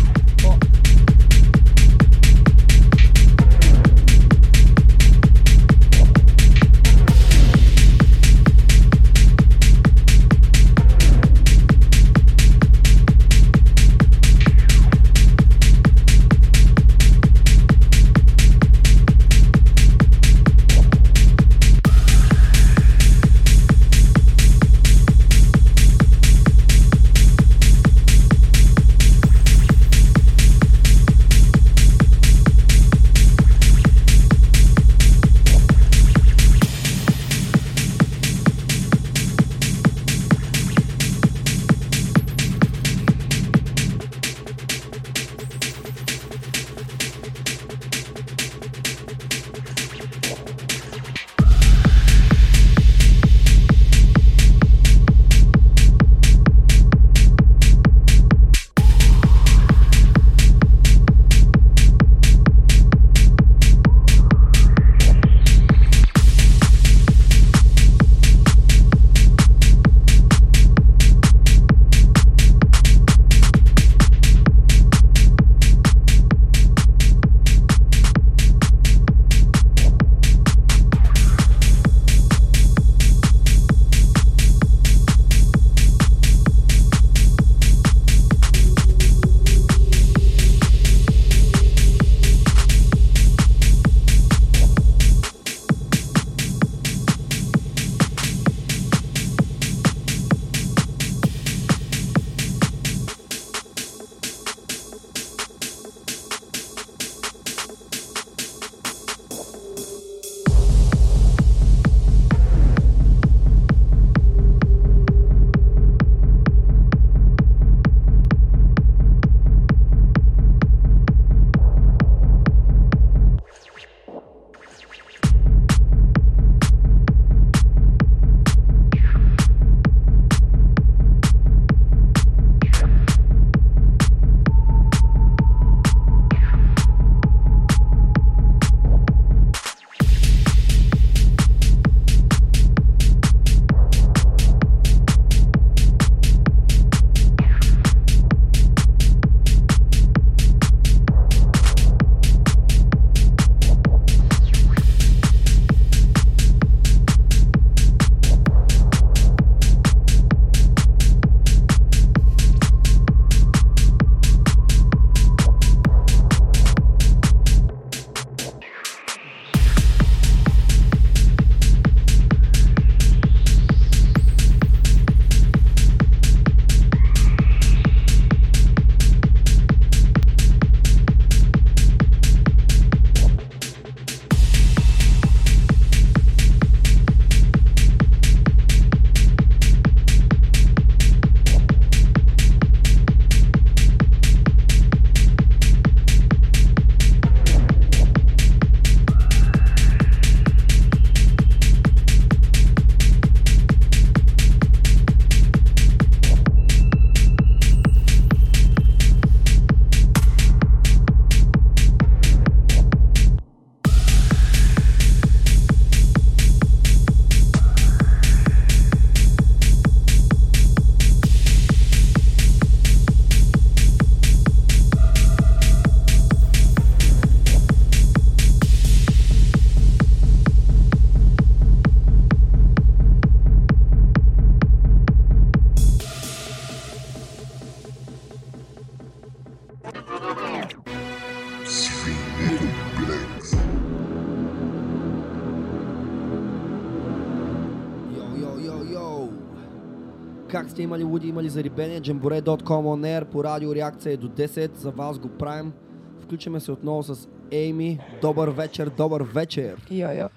Имали 251.43 251.49
зарибение? 251.49 252.01
Jamboree.com 252.01 252.87
on 252.87 253.05
air 253.05 253.25
по 253.25 253.45
радио 253.45 253.75
реакция 253.75 254.13
е 254.13 254.17
до 254.17 254.29
10. 254.29 254.75
За 254.75 254.91
вас 254.91 255.19
го 255.19 255.29
правим. 255.29 255.73
Включваме 256.21 256.61
се 256.61 256.73
отново 256.73 257.03
с 257.03 257.29
Ейми. 257.51 257.99
Добър 258.21 258.49
вечер, 258.49 258.91
добър 258.91 259.23
вечер. 259.23 259.77
Йо-йо. 259.91 260.29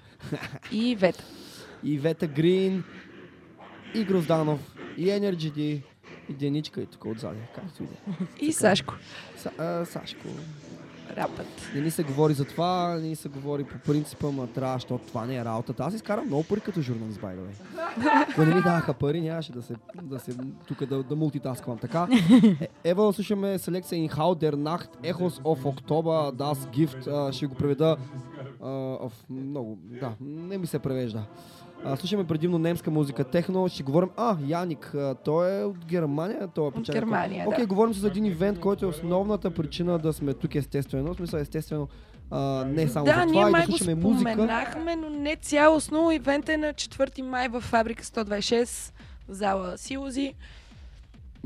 И 0.72 0.96
Вета. 0.96 1.24
И 1.84 1.98
Вета 1.98 2.26
Грин. 2.26 2.84
И 3.94 4.04
Грозданов. 4.04 4.60
И 4.96 5.06
Energy 5.06 5.52
D. 5.52 5.82
И 6.28 6.32
Деничка 6.32 6.80
и 6.80 6.86
тук 6.86 7.04
отзади, 7.04 7.40
както 7.54 7.82
и 7.82 7.86
да 7.86 7.92
е. 7.92 8.46
И. 8.46 8.52
Сашко. 8.52 8.94
Са, 9.36 9.50
а, 9.58 9.84
Сашко. 9.84 10.28
Рапът. 11.16 11.46
Не 11.74 11.80
ни 11.80 11.90
се 11.90 12.02
говори 12.02 12.34
за 12.34 12.44
това, 12.44 12.94
не 12.94 13.08
ни 13.08 13.16
се 13.16 13.28
говори 13.28 13.64
по 13.64 13.78
принципа, 13.78 14.30
ма 14.30 14.46
трябва, 14.46 14.74
защото 14.76 15.06
това 15.06 15.26
не 15.26 15.36
е 15.36 15.44
работата. 15.44 15.84
Аз 15.84 15.94
изкарам 15.94 16.26
много 16.26 16.44
пари 16.44 16.60
като 16.60 16.80
журналист, 16.80 17.20
by 17.20 17.36
the 17.36 17.40
way. 17.40 18.26
Ако 18.30 18.40
не 18.40 18.54
ми 18.54 18.62
даваха 18.62 18.94
пари, 18.94 19.20
нямаше 19.20 19.52
да 19.52 19.62
се, 19.62 19.74
да 20.02 20.18
се 20.18 20.34
тук 20.68 20.84
да, 20.84 21.02
да 21.02 21.16
мултитасквам. 21.16 21.78
Така, 21.78 22.08
е, 22.60 22.68
ева 22.84 23.12
слушаме 23.12 23.58
селекция 23.58 23.98
In 23.98 24.14
How 24.14 24.44
Der 24.44 24.54
Nacht, 24.54 25.12
Echos 25.12 25.42
of 25.42 25.62
October, 25.62 26.32
Das 26.34 26.76
Gift. 26.76 27.32
Ще 27.32 27.46
го 27.46 27.54
преведа 27.54 27.96
а, 28.62 28.68
в 28.68 29.12
много, 29.30 29.78
да, 30.00 30.12
не 30.20 30.58
ми 30.58 30.66
се 30.66 30.78
превежда. 30.78 31.22
А, 31.86 31.96
слушаме 31.96 32.24
предимно 32.24 32.58
немска 32.58 32.90
музика, 32.90 33.24
техно, 33.24 33.68
ще 33.68 33.82
говорим... 33.82 34.08
А, 34.16 34.36
Яник, 34.46 34.94
а, 34.94 35.14
той 35.14 35.60
е 35.60 35.64
от 35.64 35.84
Германия, 35.86 36.48
той 36.54 36.68
е 36.68 36.70
печага. 36.70 36.98
Германия, 36.98 37.44
Окей, 37.48 37.60
да. 37.60 37.66
говорим 37.66 37.94
за 37.94 38.06
един 38.06 38.24
ивент, 38.24 38.60
който 38.60 38.84
е 38.84 38.88
основната 38.88 39.50
причина 39.50 39.98
да 39.98 40.12
сме 40.12 40.34
тук 40.34 40.54
естествено. 40.54 41.14
В 41.14 41.16
смисъл 41.16 41.38
естествено, 41.38 41.88
а, 42.30 42.64
не 42.64 42.88
само 42.88 43.06
Да, 43.06 43.14
за 43.14 43.24
ние 43.24 43.32
това, 43.32 43.40
и 43.40 43.44
да 43.44 43.50
май 43.50 43.66
го 43.66 43.72
слушаме 43.72 43.94
музика. 43.94 44.32
споменахме, 44.32 44.96
но 44.96 45.10
не 45.10 45.36
цялостно. 45.36 46.10
Ивент 46.10 46.48
е 46.48 46.56
на 46.56 46.74
4 46.74 47.22
май 47.22 47.48
в 47.48 47.60
Фабрика 47.60 48.04
126, 48.04 48.92
в 49.28 49.32
зала 49.32 49.78
Силози. 49.78 50.34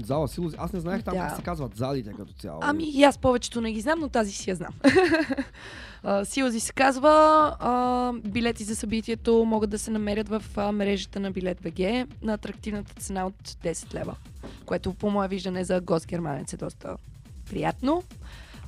Зала 0.04 0.28
Силози. 0.28 0.56
Аз 0.58 0.72
не 0.72 0.80
знаех 0.80 1.02
там 1.02 1.14
Да. 1.14 1.20
как 1.20 1.36
се 1.36 1.42
казват 1.42 1.76
залите 1.76 2.12
като 2.12 2.32
цяло. 2.32 2.58
Ами 2.62 2.84
и 2.84 3.04
аз 3.04 3.18
повечето 3.18 3.60
не 3.60 3.72
ги 3.72 3.80
знам, 3.80 4.00
но 4.00 4.08
тази 4.08 4.32
си 4.32 4.50
я 4.50 4.56
знам. 4.56 4.74
А, 6.02 6.24
Силази 6.24 6.60
се 6.60 6.72
казва. 6.72 7.10
А, 7.60 8.12
билети 8.12 8.64
за 8.64 8.76
събитието 8.76 9.44
могат 9.46 9.70
да 9.70 9.78
се 9.78 9.90
намерят 9.90 10.28
в 10.28 10.42
мрежата 10.72 11.20
на 11.20 11.30
Билет 11.30 11.58
БГ 11.62 12.06
на 12.22 12.32
атрактивната 12.34 12.94
цена 12.94 13.26
от 13.26 13.48
10 13.48 13.94
лева, 13.94 14.16
което 14.66 14.94
по 14.94 15.10
мое 15.10 15.28
виждане 15.28 15.64
за 15.64 15.80
гост 15.80 16.06
германец 16.06 16.52
е 16.52 16.56
доста 16.56 16.96
приятно. 17.50 18.02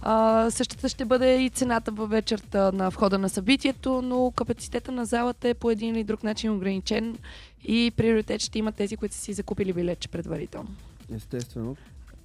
А, 0.02 0.50
същата 0.50 0.88
ще 0.88 1.04
бъде 1.04 1.42
и 1.42 1.50
цената 1.50 1.90
във 1.90 2.10
вечерта 2.10 2.72
на 2.72 2.90
входа 2.90 3.18
на 3.18 3.28
събитието, 3.28 4.02
но 4.02 4.30
капацитета 4.30 4.92
на 4.92 5.04
залата 5.04 5.48
е 5.48 5.54
по 5.54 5.70
един 5.70 5.94
или 5.94 6.04
друг 6.04 6.22
начин 6.22 6.52
ограничен 6.52 7.18
и 7.64 7.92
приоритет 7.96 8.40
ще 8.40 8.59
има 8.59 8.72
тези, 8.72 8.96
които 8.96 9.14
са 9.14 9.20
си 9.20 9.32
закупили 9.32 9.72
билетче 9.72 10.09
предварително. 10.09 10.68
Естествено. 11.14 11.76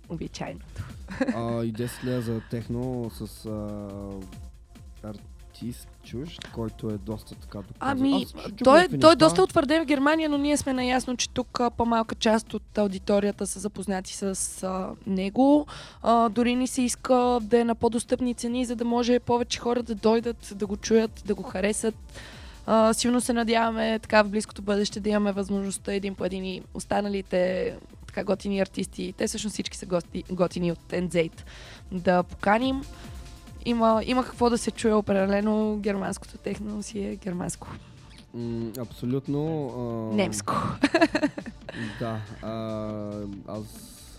Обичайното. 0.10 0.84
А, 1.36 1.64
и 1.64 1.74
10 1.74 2.04
лева 2.04 2.22
за 2.22 2.42
техно 2.50 3.12
с 3.14 3.46
а, 3.46 3.80
артист 5.04 5.88
чужд, 6.04 6.52
който 6.54 6.90
е 6.90 6.98
доста 6.98 7.36
така 7.36 7.58
доказан. 7.58 7.98
Ами, 8.00 8.24
Аз 8.26 8.34
той, 8.34 8.50
е, 8.50 8.58
той 8.64 8.80
е 8.80 8.88
неща. 8.88 9.16
доста 9.16 9.44
утвърден 9.44 9.84
в 9.84 9.86
Германия, 9.86 10.30
но 10.30 10.38
ние 10.38 10.58
сме 10.58 10.74
наясно, 10.74 11.18
че 11.18 11.30
тук 11.30 11.60
по-малка 11.78 12.16
част 12.16 12.54
от 12.54 12.78
аудиторията 12.78 13.48
са 13.48 13.60
запознати 13.60 14.14
с 14.14 14.64
а, 14.64 14.90
него. 15.08 15.68
А, 16.02 16.30
дори 16.30 16.56
ни 16.56 16.68
се 16.68 16.82
иска 16.82 17.40
да 17.42 17.60
е 17.60 17.64
на 17.64 17.76
по-достъпни 17.76 18.34
цени, 18.34 18.66
за 18.66 18.76
да 18.76 18.86
може 18.86 19.20
повече 19.20 19.60
хора 19.60 19.84
да 19.84 19.96
дойдат, 19.96 20.54
да 20.56 20.66
го 20.66 20.78
чуят, 20.78 21.24
да 21.26 21.36
го 21.36 21.44
харесат. 21.44 21.96
А, 22.66 22.94
силно 22.94 23.22
се 23.22 23.34
надяваме 23.34 24.00
така 24.00 24.24
в 24.24 24.30
близкото 24.30 24.62
бъдеще 24.62 25.00
да 25.00 25.10
имаме 25.10 25.32
възможността 25.32 25.94
един 25.94 26.16
по 26.16 26.26
един 26.26 26.46
и 26.46 26.62
останалите 26.74 27.74
така 28.18 28.26
готини 28.26 28.60
артисти, 28.60 29.14
те 29.18 29.28
всъщност 29.28 29.54
всички 29.54 29.78
са 29.78 29.86
гости, 29.86 30.24
готини 30.32 30.72
от 30.72 30.94
Ензейт, 30.94 31.46
да 31.92 32.24
поканим. 32.24 32.82
Има, 33.66 34.02
има 34.06 34.26
какво 34.26 34.50
да 34.50 34.58
се 34.58 34.72
чуе 34.72 34.94
определено. 34.94 35.78
Германското 35.78 36.38
техно 36.38 36.84
си 36.84 37.00
е 37.00 37.16
германско. 37.16 37.68
М, 38.34 38.72
абсолютно. 38.80 39.68
А... 40.12 40.16
Немско. 40.16 40.54
Да. 42.00 42.22
А, 42.42 42.52
аз, 43.48 43.64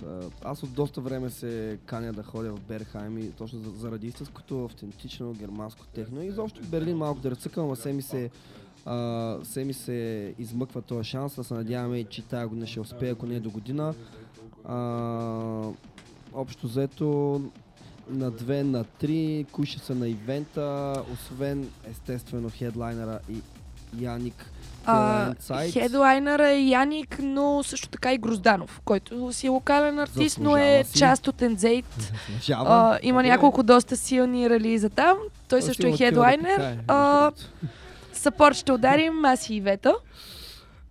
а, 0.06 0.20
аз 0.44 0.62
от 0.62 0.72
доста 0.72 1.00
време 1.00 1.30
се 1.30 1.78
каня 1.86 2.12
да 2.12 2.22
ходя 2.22 2.52
в 2.52 2.60
Берхайм 2.60 3.18
и 3.18 3.30
точно 3.30 3.58
за- 3.58 3.70
заради 3.70 4.06
истинското 4.06 4.64
автентично 4.64 5.32
германско 5.32 5.86
техно. 5.86 6.22
И 6.22 6.26
изобщо 6.26 6.62
в 6.62 6.68
Берлин 6.68 6.96
малко 6.96 7.20
да 7.20 7.30
ръцъкам, 7.30 7.64
ама 7.64 7.76
се 7.76 7.92
ми 7.92 8.02
се 8.02 8.30
а, 8.86 9.36
се 9.44 9.64
ми 9.64 9.72
се 9.72 10.34
измъква 10.38 10.82
този 10.82 11.08
шанс, 11.08 11.36
да 11.36 11.44
се 11.44 11.54
надяваме, 11.54 12.04
че 12.04 12.22
тая 12.22 12.48
година 12.48 12.66
ще 12.66 12.80
успее, 12.80 13.10
ако 13.10 13.26
не 13.26 13.34
е 13.34 13.40
до 13.40 13.50
година. 13.50 13.94
А, 14.64 14.76
общо 16.34 16.66
взето 16.66 17.40
на 18.10 18.30
две, 18.30 18.62
на 18.62 18.84
три, 18.84 19.46
кои 19.52 19.66
ще 19.66 19.78
са 19.78 19.94
на 19.94 20.08
ивента, 20.08 20.94
освен 21.12 21.68
естествено 21.90 22.50
хедлайнера 22.50 23.18
и 23.30 23.42
Яник 24.04 24.50
Inside. 24.86 25.72
хедлайнера 25.72 26.48
е 26.48 26.60
Яник, 26.60 27.18
но 27.22 27.62
също 27.62 27.88
така 27.88 28.12
и 28.12 28.18
Грозданов, 28.18 28.80
който 28.84 29.32
си 29.32 29.46
е 29.46 29.50
локален 29.50 29.98
артист, 29.98 30.38
но 30.40 30.56
е 30.56 30.84
си. 30.84 30.98
част 30.98 31.28
от 31.28 31.42
Ензейт. 31.42 32.12
Има 33.02 33.22
няколко 33.22 33.62
доста 33.62 33.96
силни 33.96 34.50
релиза 34.50 34.90
там. 34.90 35.16
Той 35.48 35.62
също 35.62 35.86
е 35.86 35.90
отива 35.90 36.10
да 36.10 36.10
хедлайнер. 36.10 36.78
Съпорт 38.18 38.56
ще 38.56 38.72
ударим, 38.72 39.24
аз 39.24 39.50
и 39.50 39.54
Ивета. 39.54 39.94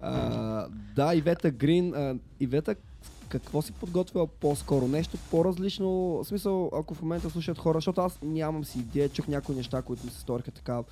А, 0.02 0.68
да, 0.96 1.16
Ивета 1.16 1.52
Грин. 1.52 1.94
А, 1.94 2.16
Ивета, 2.40 2.76
какво 3.30 3.62
си 3.62 3.72
подготвила 3.72 4.28
по-скоро? 4.28 4.88
Нещо 4.88 5.18
по-различно? 5.32 5.90
В 5.90 6.26
смисъл, 6.26 6.70
ако 6.74 6.94
в 6.94 7.02
момента 7.02 7.30
слушат 7.30 7.58
хора, 7.58 7.78
защото 7.78 8.02
аз 8.02 8.20
нямам 8.22 8.66
си 8.66 8.80
идея, 8.80 9.10
чух 9.10 9.28
някои 9.28 9.56
неща, 9.56 9.82
които 9.82 10.06
ми 10.06 10.12
се 10.12 10.20
сториха 10.20 10.52
така 10.52 10.84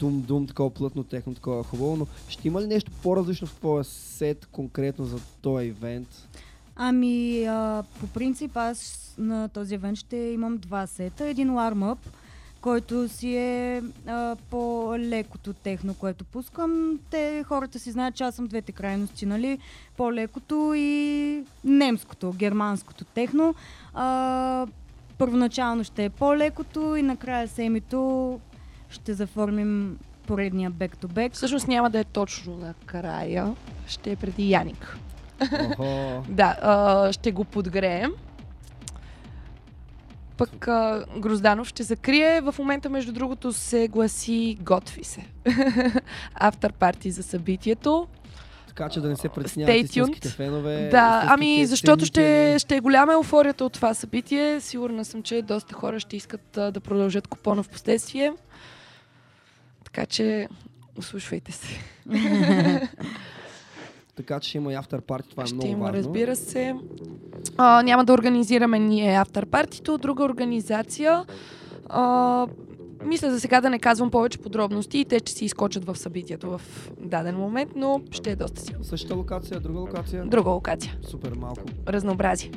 дум-дум, 0.00 0.48
такова 0.48 0.70
плътно, 0.70 1.04
техно, 1.04 1.34
такова 1.34 1.64
хубаво, 1.64 1.96
но 1.96 2.06
ще 2.28 2.48
има 2.48 2.62
ли 2.62 2.66
нещо 2.66 2.90
по-различно 3.02 3.46
в 3.46 3.54
твоя 3.54 3.84
сет 3.84 4.46
конкретно 4.46 5.04
за 5.04 5.18
този 5.42 5.66
ивент? 5.66 6.28
Ами, 6.76 7.44
а, 7.44 7.84
по 8.00 8.06
принцип 8.06 8.56
аз 8.56 9.14
на 9.18 9.48
този 9.48 9.74
евент 9.74 9.98
ще 9.98 10.16
имам 10.16 10.58
два 10.58 10.86
сета. 10.86 11.26
Един 11.26 11.48
warm-up, 11.48 11.98
който 12.62 13.08
си 13.08 13.36
е 13.36 13.82
а, 14.06 14.36
по-лекото 14.50 15.52
техно, 15.52 15.94
което 15.94 16.24
пускам. 16.24 16.98
Те 17.10 17.44
хората 17.46 17.78
си 17.78 17.90
знаят, 17.90 18.14
че 18.14 18.24
аз 18.24 18.34
съм 18.34 18.46
двете 18.46 18.72
крайности, 18.72 19.26
нали? 19.26 19.58
По-лекото 19.96 20.72
и 20.76 21.44
немското, 21.64 22.32
германското 22.32 23.04
техно. 23.04 23.54
А, 23.94 24.66
първоначално 25.18 25.84
ще 25.84 26.04
е 26.04 26.10
по-лекото 26.10 26.96
и 26.96 27.02
накрая 27.02 27.48
семито 27.48 28.40
ще 28.88 29.14
заформим 29.14 29.98
поредния 30.26 30.70
back-to-back. 30.70 31.32
Всъщност 31.32 31.68
няма 31.68 31.90
да 31.90 31.98
е 31.98 32.04
точно 32.04 32.56
накрая, 32.56 33.54
ще 33.86 34.12
е 34.12 34.16
преди 34.16 34.50
Яник. 34.50 34.98
Да, 36.28 36.56
а, 36.62 37.12
ще 37.12 37.32
го 37.32 37.44
подгреем. 37.44 38.12
Пък 40.36 40.68
а, 40.68 41.04
Грозданов 41.18 41.68
ще 41.68 41.82
закрие. 41.82 42.40
В 42.40 42.54
момента, 42.58 42.90
между 42.90 43.12
другото, 43.12 43.52
се 43.52 43.88
гласи 43.88 44.58
готви 44.60 45.04
се. 45.04 45.26
Автор 46.34 46.72
парти 46.72 47.10
за 47.10 47.22
събитието. 47.22 48.08
Така 48.68 48.88
че 48.88 49.00
да 49.00 49.08
не 49.08 49.16
се 49.16 49.28
притесняват 49.28 49.76
истинските 49.76 50.28
фенове. 50.28 50.88
Да, 50.90 51.24
ами 51.28 51.66
защото 51.66 52.04
ще, 52.04 52.56
ще 52.58 52.76
е 52.76 52.80
голяма 52.80 53.12
еуфорията 53.12 53.64
от 53.64 53.72
това 53.72 53.94
събитие. 53.94 54.60
Сигурна 54.60 55.04
съм, 55.04 55.22
че 55.22 55.42
доста 55.42 55.74
хора 55.74 56.00
ще 56.00 56.16
искат 56.16 56.56
а, 56.56 56.70
да 56.70 56.80
продължат 56.80 57.26
купона 57.28 57.62
в 57.62 57.68
последствие. 57.68 58.32
Така 59.84 60.06
че, 60.06 60.48
услушвайте 60.98 61.52
се. 61.52 61.68
Така 64.16 64.40
че 64.40 64.48
ще 64.48 64.58
има 64.58 64.72
и 64.72 64.74
автор 64.76 65.00
парти, 65.02 65.28
това 65.28 65.42
е 65.42 65.46
Ще 65.46 65.54
много 65.54 65.68
има, 65.68 65.84
важно. 65.84 65.98
разбира 65.98 66.36
се. 66.36 66.74
А, 67.56 67.82
няма 67.82 68.04
да 68.04 68.12
организираме 68.12 68.78
ние 68.78 69.14
автор 69.14 69.46
партито, 69.46 69.98
друга 69.98 70.24
организация. 70.24 71.24
А, 71.88 72.46
мисля 73.04 73.30
за 73.30 73.40
сега 73.40 73.60
да 73.60 73.70
не 73.70 73.78
казвам 73.78 74.10
повече 74.10 74.38
подробности 74.38 74.98
и 74.98 75.04
те 75.04 75.18
ще 75.18 75.32
си 75.32 75.44
изкочат 75.44 75.84
в 75.84 75.96
събитието 75.96 76.58
в 76.58 76.60
даден 77.00 77.36
момент, 77.36 77.70
но 77.76 78.00
ще 78.10 78.30
е 78.30 78.36
доста 78.36 78.60
силно. 78.60 78.84
Същата 78.84 79.14
локация, 79.14 79.60
друга 79.60 79.78
локация? 79.80 80.24
Друга 80.24 80.50
локация. 80.50 80.96
Супер 81.02 81.32
малко. 81.32 81.62
Разнообразие. 81.88 82.50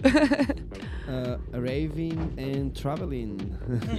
Uh, 1.10 1.38
raving 1.54 2.20
and 2.38 2.72
traveling. 2.84 3.36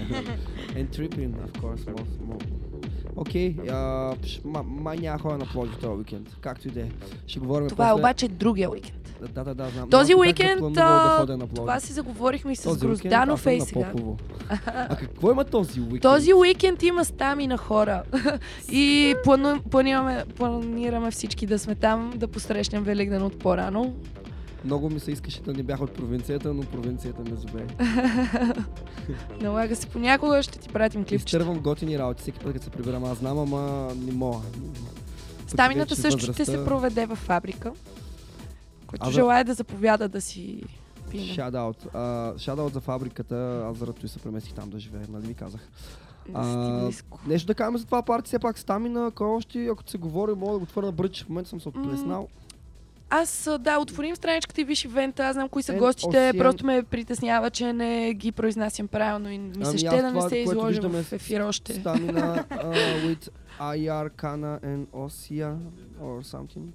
and 0.79 0.87
tripping, 0.97 1.33
of 1.47 1.53
course. 1.63 1.83
Most, 1.97 2.15
most. 2.31 2.66
Окей, 3.17 3.57
okay, 3.57 4.63
май 4.65 4.97
няма 4.97 5.19
хора 5.19 5.39
на 5.39 5.47
Пловдив 5.47 5.79
този 5.79 5.99
уикенд. 5.99 6.37
Както 6.41 6.69
и 6.69 6.71
да 6.71 6.81
е. 6.81 6.89
Ще 7.27 7.41
говорим 7.41 7.69
Това 7.69 7.89
е 7.89 7.93
после. 7.93 8.01
обаче 8.01 8.29
другия 8.29 8.71
уикенд. 8.71 9.07
Да, 9.35 9.45
да, 9.45 9.55
да, 9.55 9.69
знам. 9.69 9.91
Този 9.91 10.13
бях 10.13 10.21
уикенд, 10.21 10.51
запланувал 10.51 10.73
да 10.73 11.15
а, 11.15 11.21
ходя 11.21 11.33
на 11.33 11.39
Пловдив. 11.39 11.57
това 11.57 11.81
си 11.81 11.93
заговорихме 11.93 12.53
и 12.53 12.57
с 12.57 12.63
Този 12.63 12.87
уикенд 12.87 13.15
е 13.15 13.17
и 13.17 13.27
на 13.27 13.37
сега. 13.67 13.93
А 14.67 14.97
какво 14.97 15.31
има 15.31 15.45
този 15.45 15.81
уикенд? 15.81 16.03
Този 16.03 16.35
уикенд 16.35 16.83
има 16.83 17.05
стами 17.05 17.47
на 17.47 17.57
хора. 17.57 18.03
и 18.73 19.15
плану, 19.25 19.63
планираме, 19.71 20.25
планираме 20.37 21.11
всички 21.11 21.47
да 21.47 21.59
сме 21.59 21.75
там, 21.75 22.13
да 22.17 22.29
посрещнем 22.29 22.83
Великден 22.83 23.23
от 23.23 23.39
по-рано. 23.39 23.95
Много 24.67 24.91
ми 24.91 25.01
се 25.01 25.11
искаше 25.11 25.43
да 25.43 25.53
не 25.53 25.63
бях 25.63 25.81
от 25.81 25.93
провинцията, 25.93 26.55
но 26.55 26.63
провинцията 26.63 27.23
ме 27.23 27.37
зубе. 27.37 27.67
Налага 29.41 29.77
се 29.77 29.87
понякога, 29.87 30.43
ще 30.43 30.59
ти 30.59 30.69
пратим 30.69 31.01
клипчета. 31.01 31.17
Изтървам 31.29 31.59
готини 31.59 31.99
работи 31.99 32.23
всеки 32.23 32.39
път, 32.39 32.53
като 32.53 32.65
се 32.65 32.71
прибирам. 32.71 33.05
Аз 33.05 33.19
знам, 33.19 33.39
ама 33.39 33.61
не 33.97 34.13
мога. 34.13 34.39
Стамината 35.47 35.97
също 35.97 36.19
ще 36.21 36.33
възрастта- 36.33 36.45
се 36.47 36.65
проведе 36.65 37.07
във 37.07 37.19
фабрика, 37.19 37.73
Който 38.87 39.05
за- 39.05 39.13
желая 39.13 39.45
да 39.45 39.55
заповяда 39.55 40.09
да 40.09 40.21
си 40.21 40.63
пине. 41.11 41.27
Шадаут. 41.27 41.87
Шадаут 42.39 42.73
за 42.73 42.81
фабриката. 42.81 43.67
Аз 43.67 43.77
заради 43.77 44.09
се 44.09 44.19
преместих 44.19 44.55
там 44.55 44.71
да 44.71 44.79
живея, 44.79 45.07
нали 45.09 45.27
ви 45.27 45.35
казах. 45.35 45.61
А, 46.35 46.81
близко. 46.81 47.21
нещо 47.27 47.47
да 47.47 47.55
кажем 47.55 47.79
за 47.79 47.85
това 47.85 48.03
парти, 48.03 48.27
все 48.27 48.39
пак 48.39 48.59
стамина, 48.59 49.11
кой 49.11 49.27
още, 49.29 49.67
ако 49.67 49.83
се 49.87 49.99
говори, 49.99 50.35
мога 50.35 50.53
да 50.53 50.59
го 50.59 50.67
твърна 50.67 50.93
бръч. 50.93 51.25
В 51.25 51.29
момента 51.29 51.51
съм 51.51 51.61
се 51.61 51.69
отплеснал. 51.69 52.29
Аз, 53.11 53.49
да, 53.61 53.79
отворим 53.79 54.17
страничката 54.17 54.61
и 54.61 54.65
виж 54.65 54.85
ивента, 54.85 55.25
аз 55.25 55.35
знам 55.35 55.49
кои 55.49 55.63
са 55.63 55.75
Е, 55.75 55.79
гостите, 55.79 56.17
освен- 56.17 56.39
просто 56.39 56.67
ме 56.67 56.83
притеснява, 56.83 57.51
че 57.51 57.73
не 57.73 58.15
ги 58.15 58.33
произнасям 58.33 58.89
правилно 58.89 59.31
и 59.31 59.39
ми 59.39 59.65
се 59.65 59.71
Ами 59.71 59.79
ще 59.79 60.03
да 60.03 60.13
не 60.13 60.29
се 60.29 60.37
изложа 60.37 60.89
в 60.89 61.13
ефир 61.13 61.41
още. 61.41 61.75
Стамина 61.75 62.45
uh, 62.51 63.07
with 63.07 63.29
IR, 63.61 64.11
Kana 64.11 64.61
and 64.61 64.87
Osia 64.87 65.57
or 66.03 66.23
something. 66.23 66.67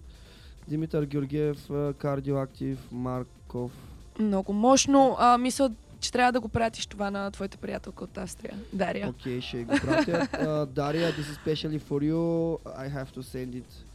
Димитър 0.67 1.05
Георгиев, 1.05 1.69
Кардиоактив, 1.97 2.79
Марков. 2.91 3.71
Много 4.19 4.53
мощно. 4.53 5.15
А, 5.19 5.37
мисля, 5.37 5.71
че 5.99 6.11
трябва 6.11 6.31
да 6.31 6.39
го 6.39 6.47
пратиш 6.49 6.85
това 6.85 7.11
на 7.11 7.31
твоята 7.31 7.57
приятелка 7.57 8.03
от 8.03 8.17
Австрия, 8.17 8.53
Дария. 8.73 9.09
Окей, 9.09 9.37
okay, 9.37 9.41
ще 9.41 9.63
го 9.63 9.75
пратя. 9.85 10.27
Uh, 10.33 10.65
Дария, 10.65 11.11
this 11.11 11.21
is 11.21 11.37
especially 11.37 11.79
for 11.79 12.11
you. 12.11 12.57
I 12.77 12.87
have 12.89 13.11
to 13.11 13.21
send 13.21 13.55
it 13.55 13.90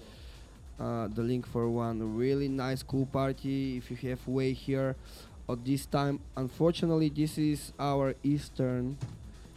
uh, 0.79 1.09
the 1.09 1.23
link 1.23 1.47
for 1.47 1.69
one 1.69 2.17
really 2.17 2.49
nice 2.49 2.83
cool 2.83 3.07
party 3.07 3.77
if 3.79 3.91
you 3.91 3.97
have 4.11 4.21
way 4.27 4.53
here 4.53 4.95
at 5.49 5.65
this 5.65 5.87
time. 5.87 6.21
Unfortunately, 6.37 7.09
this 7.09 7.39
is 7.39 7.73
our 7.79 8.15
Eastern 8.23 8.97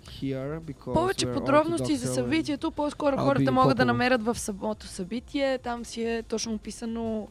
here 0.10 0.60
because 0.60 0.94
Повече 0.94 1.32
подробности 1.34 1.96
за 1.96 2.14
събитието, 2.14 2.72
по-скоро 2.72 3.18
хората 3.18 3.52
могат 3.52 3.78
да 3.78 3.86
намерят 3.86 4.24
в 4.24 4.40
самото 4.40 4.88
събитие. 4.88 5.58
Там 5.58 5.86
си 5.86 6.04
е 6.04 6.24
точно 6.24 6.54
описано 6.54 7.28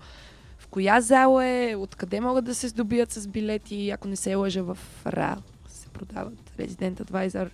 в 0.59 0.67
коя 0.67 1.01
зала 1.01 1.47
е, 1.47 1.77
откъде 1.77 2.21
могат 2.21 2.45
да 2.45 2.55
се 2.55 2.69
здобият 2.69 3.13
с 3.13 3.29
билети, 3.29 3.91
ако 3.91 4.09
не 4.09 4.17
се 4.17 4.35
лъжа 4.35 4.63
в 4.63 4.79
РА 5.07 5.37
се 5.69 5.89
продават. 5.89 6.35
Resident 6.59 7.01
Advisor. 7.01 7.49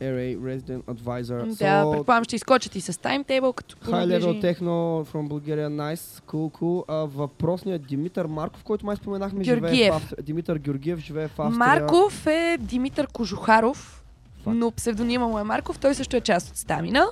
RA 0.00 0.38
Resident 0.38 0.82
Advisor. 0.82 1.58
Да, 1.58 1.90
предполагам 1.92 2.24
ще 2.24 2.36
изкочат 2.36 2.74
и 2.76 2.80
с 2.80 3.00
таймтейбъл, 3.00 3.52
като 3.52 3.76
High 3.76 4.20
Level. 4.20 4.54
Techno 4.54 5.04
from 5.04 5.28
Bulgaria, 5.28 5.68
nice, 5.68 6.22
cool, 6.22 6.60
cool. 6.60 6.84
А, 6.88 6.94
въпросният 6.94 7.86
Димитър 7.86 8.26
Марков, 8.26 8.64
който 8.64 8.86
май 8.86 8.96
споменахме, 8.96 9.44
живее 9.44 9.60
Георгиев. 9.60 9.92
в 9.92 9.96
Австрия. 9.96 10.22
Димитър 10.22 10.58
Георгиев 10.58 10.98
живее 10.98 11.28
в 11.28 11.38
Австрия. 11.40 11.58
Марков 11.58 12.26
е 12.26 12.58
Димитър 12.60 13.06
Кожухаров, 13.06 14.04
но 14.46 14.70
псевдонима 14.70 15.26
му 15.28 15.38
е 15.38 15.44
Марков. 15.44 15.78
Той 15.78 15.94
също 15.94 16.16
е 16.16 16.20
част 16.20 16.48
от 16.50 16.56
Стамина. 16.56 17.06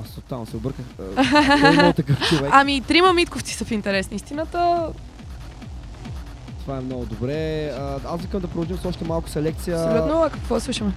Аз 0.00 0.14
тотално 0.14 0.46
се 0.46 0.56
обърках. 0.56 0.84
А, 0.98 1.74
Кой 1.76 1.88
е 1.88 1.92
такъв 1.92 2.28
човек? 2.28 2.50
Ами, 2.52 2.80
трима 2.80 3.12
митковци 3.12 3.54
са 3.54 3.64
в 3.64 3.70
интерес 3.70 4.10
на 4.10 4.14
истината. 4.16 4.88
Това 6.68 6.78
е 6.78 6.82
много 6.82 7.06
добре. 7.06 7.72
Аз 8.06 8.20
искам 8.20 8.40
да 8.40 8.48
продължим 8.48 8.76
с 8.76 8.84
още 8.84 9.04
малко 9.04 9.28
селекция. 9.28 9.84
Абсолютно, 9.84 10.22
а 10.22 10.30
какво 10.30 10.60
слушаме? 10.60 10.92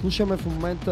Слушаме 0.00 0.36
в 0.36 0.46
момента 0.46 0.90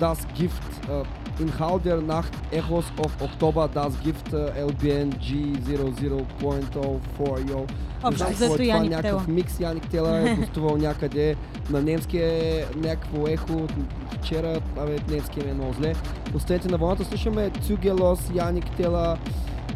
Das 0.00 0.26
Gift 0.38 0.88
uh, 0.88 1.04
In 1.40 1.50
Halder 1.60 2.00
Nacht 2.12 2.32
Echoes 2.52 2.88
of 3.04 3.10
October 3.26 3.64
Das 3.74 3.92
Gift 4.04 4.28
uh, 4.32 4.68
LBN 4.68 5.08
G00.04 5.26 7.50
yo. 7.50 7.56
Не 7.56 7.64
Общо 8.08 8.24
е 8.24 8.34
това, 8.34 8.64
Яник 8.64 8.90
някакъв 8.90 9.28
микс. 9.28 9.60
Яник 9.60 9.88
Тела 9.88 10.30
е 10.30 10.34
гостувал 10.36 10.76
някъде. 10.76 11.36
На 11.70 11.82
немски 11.82 12.18
е 12.18 12.66
някакво 12.76 13.28
ехо 13.28 13.66
вчера. 14.12 14.60
Абе, 14.78 14.98
немски 15.08 15.40
е 15.40 15.54
много 15.54 15.72
зле. 15.72 15.94
Останете 16.34 16.68
на 16.68 16.78
вълната. 16.78 17.04
Слушаме 17.04 17.50
Цюгелос, 17.50 18.20
Яник 18.34 18.76
Тела. 18.76 19.18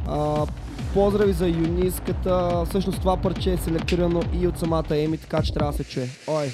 А, 0.08 0.46
поздрави 0.94 1.32
за 1.32 1.48
юниската. 1.48 2.64
Всъщност 2.68 3.00
това 3.00 3.16
парче 3.16 3.52
е 3.52 3.56
селектирано 3.56 4.22
и 4.40 4.46
от 4.46 4.58
самата 4.58 4.84
Еми, 4.90 5.18
така 5.18 5.42
че 5.42 5.54
трябва 5.54 5.72
да 5.72 5.78
се 5.78 5.84
чуе. 5.84 6.08
Ой! 6.26 6.46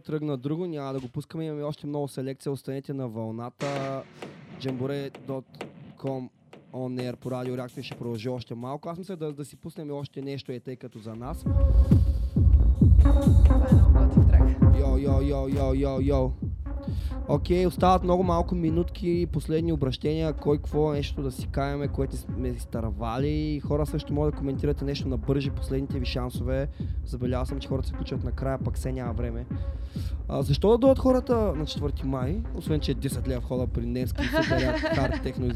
Тръгна 0.00 0.36
друго, 0.36 0.66
няма 0.66 0.92
да 0.92 1.00
го 1.00 1.08
пускаме, 1.08 1.44
имаме 1.44 1.62
още 1.62 1.86
много 1.86 2.08
селекция, 2.08 2.52
останете 2.52 2.92
на 2.92 3.08
вълната. 3.08 4.02
Jambore.com 4.60 6.28
on 6.72 7.00
air 7.00 7.16
по 7.16 7.30
радио 7.30 7.56
реакция 7.56 7.84
ще 7.84 7.98
продължи 7.98 8.28
още 8.28 8.54
малко. 8.54 8.88
Аз 8.88 8.98
мисля 8.98 9.16
да, 9.16 9.32
да 9.32 9.44
си 9.44 9.56
пуснем 9.56 9.90
още 9.90 10.22
нещо, 10.22 10.52
е 10.52 10.60
тъй 10.60 10.76
като 10.76 10.98
за 10.98 11.14
нас. 11.14 11.44
Йо, 14.78 14.98
йо, 14.98 15.22
йо, 15.22 15.48
йо, 15.48 15.74
йо, 15.74 16.00
йо. 16.00 16.32
Окей, 17.28 17.66
остават 17.66 18.04
много 18.04 18.22
малко 18.22 18.54
минутки, 18.54 19.26
последни 19.32 19.72
обращения, 19.72 20.32
кой 20.32 20.56
какво 20.56 20.92
нещо 20.92 21.22
да 21.22 21.32
си 21.32 21.48
каяме, 21.52 21.88
което 21.88 22.16
сме 22.16 22.48
изтървали. 22.48 23.60
Хора 23.60 23.86
също 23.86 24.12
могат 24.12 24.34
да 24.34 24.38
коментирате 24.38 24.84
нещо 24.84 25.08
на 25.08 25.16
бържи, 25.16 25.50
последните 25.50 25.98
ви 25.98 26.06
шансове. 26.06 26.68
Забелязал 27.06 27.46
съм, 27.46 27.60
че 27.60 27.68
хората 27.68 27.88
се 27.88 27.94
включват 27.94 28.24
накрая, 28.24 28.58
пък 28.64 28.78
се 28.78 28.92
няма 28.92 29.12
време. 29.12 29.46
А, 30.28 30.42
защо 30.42 30.70
да 30.70 30.78
дойдат 30.78 30.98
хората 30.98 31.34
на 31.36 31.66
4 31.66 32.04
май, 32.04 32.42
освен 32.54 32.80
че 32.80 32.92
е 32.92 32.94
10 32.94 33.28
лева 33.28 33.40
входа 33.40 33.66
при 33.66 33.86
Невски, 33.86 34.24
супер 34.24 34.62
як 34.62 34.78
хард 34.78 35.22
техно. 35.22 35.50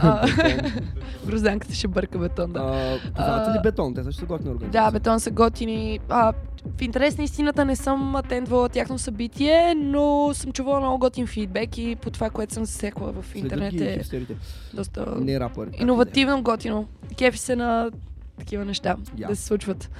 А, 0.00 0.26
Грозданката 1.26 1.74
ще 1.74 1.88
бърка 1.88 2.18
бетон, 2.18 2.52
да. 2.52 2.60
А, 2.60 2.98
Познавате 3.08 3.50
ли 3.50 3.62
бетон? 3.62 3.94
Те 3.94 4.04
също 4.04 4.20
са 4.20 4.26
готини 4.26 4.50
организации. 4.50 4.80
Да, 4.80 4.90
бетон 4.90 5.20
са 5.20 5.30
готини. 5.30 6.00
А, 6.08 6.32
в 6.68 6.82
интерес 6.82 7.18
на 7.18 7.24
истината 7.24 7.64
не 7.64 7.76
съм 7.76 8.16
атендвала 8.16 8.68
тяхно 8.68 8.98
събитие, 8.98 9.74
но 9.76 10.30
съм 10.34 10.52
чувала 10.52 10.80
много 10.80 10.98
готин 10.98 11.26
фидбек 11.26 11.78
и 11.78 11.96
по 11.96 12.10
това, 12.10 12.30
което 12.30 12.54
съм 12.54 12.64
засекла 12.64 13.12
в 13.12 13.24
Следят 13.24 13.42
интернет 13.42 13.74
ги 13.74 13.84
е 13.84 13.92
хипстерите. 13.92 14.36
доста 14.74 15.06
Не 15.16 15.40
рапъри. 15.40 15.70
как 15.70 15.80
иновативно 15.80 16.42
готино. 16.42 16.86
Кефи 17.18 17.38
се 17.38 17.56
на 17.56 17.90
такива 18.38 18.64
неща 18.64 18.96
Я. 19.16 19.28
да 19.28 19.36
се 19.36 19.42
случват. 19.42 19.90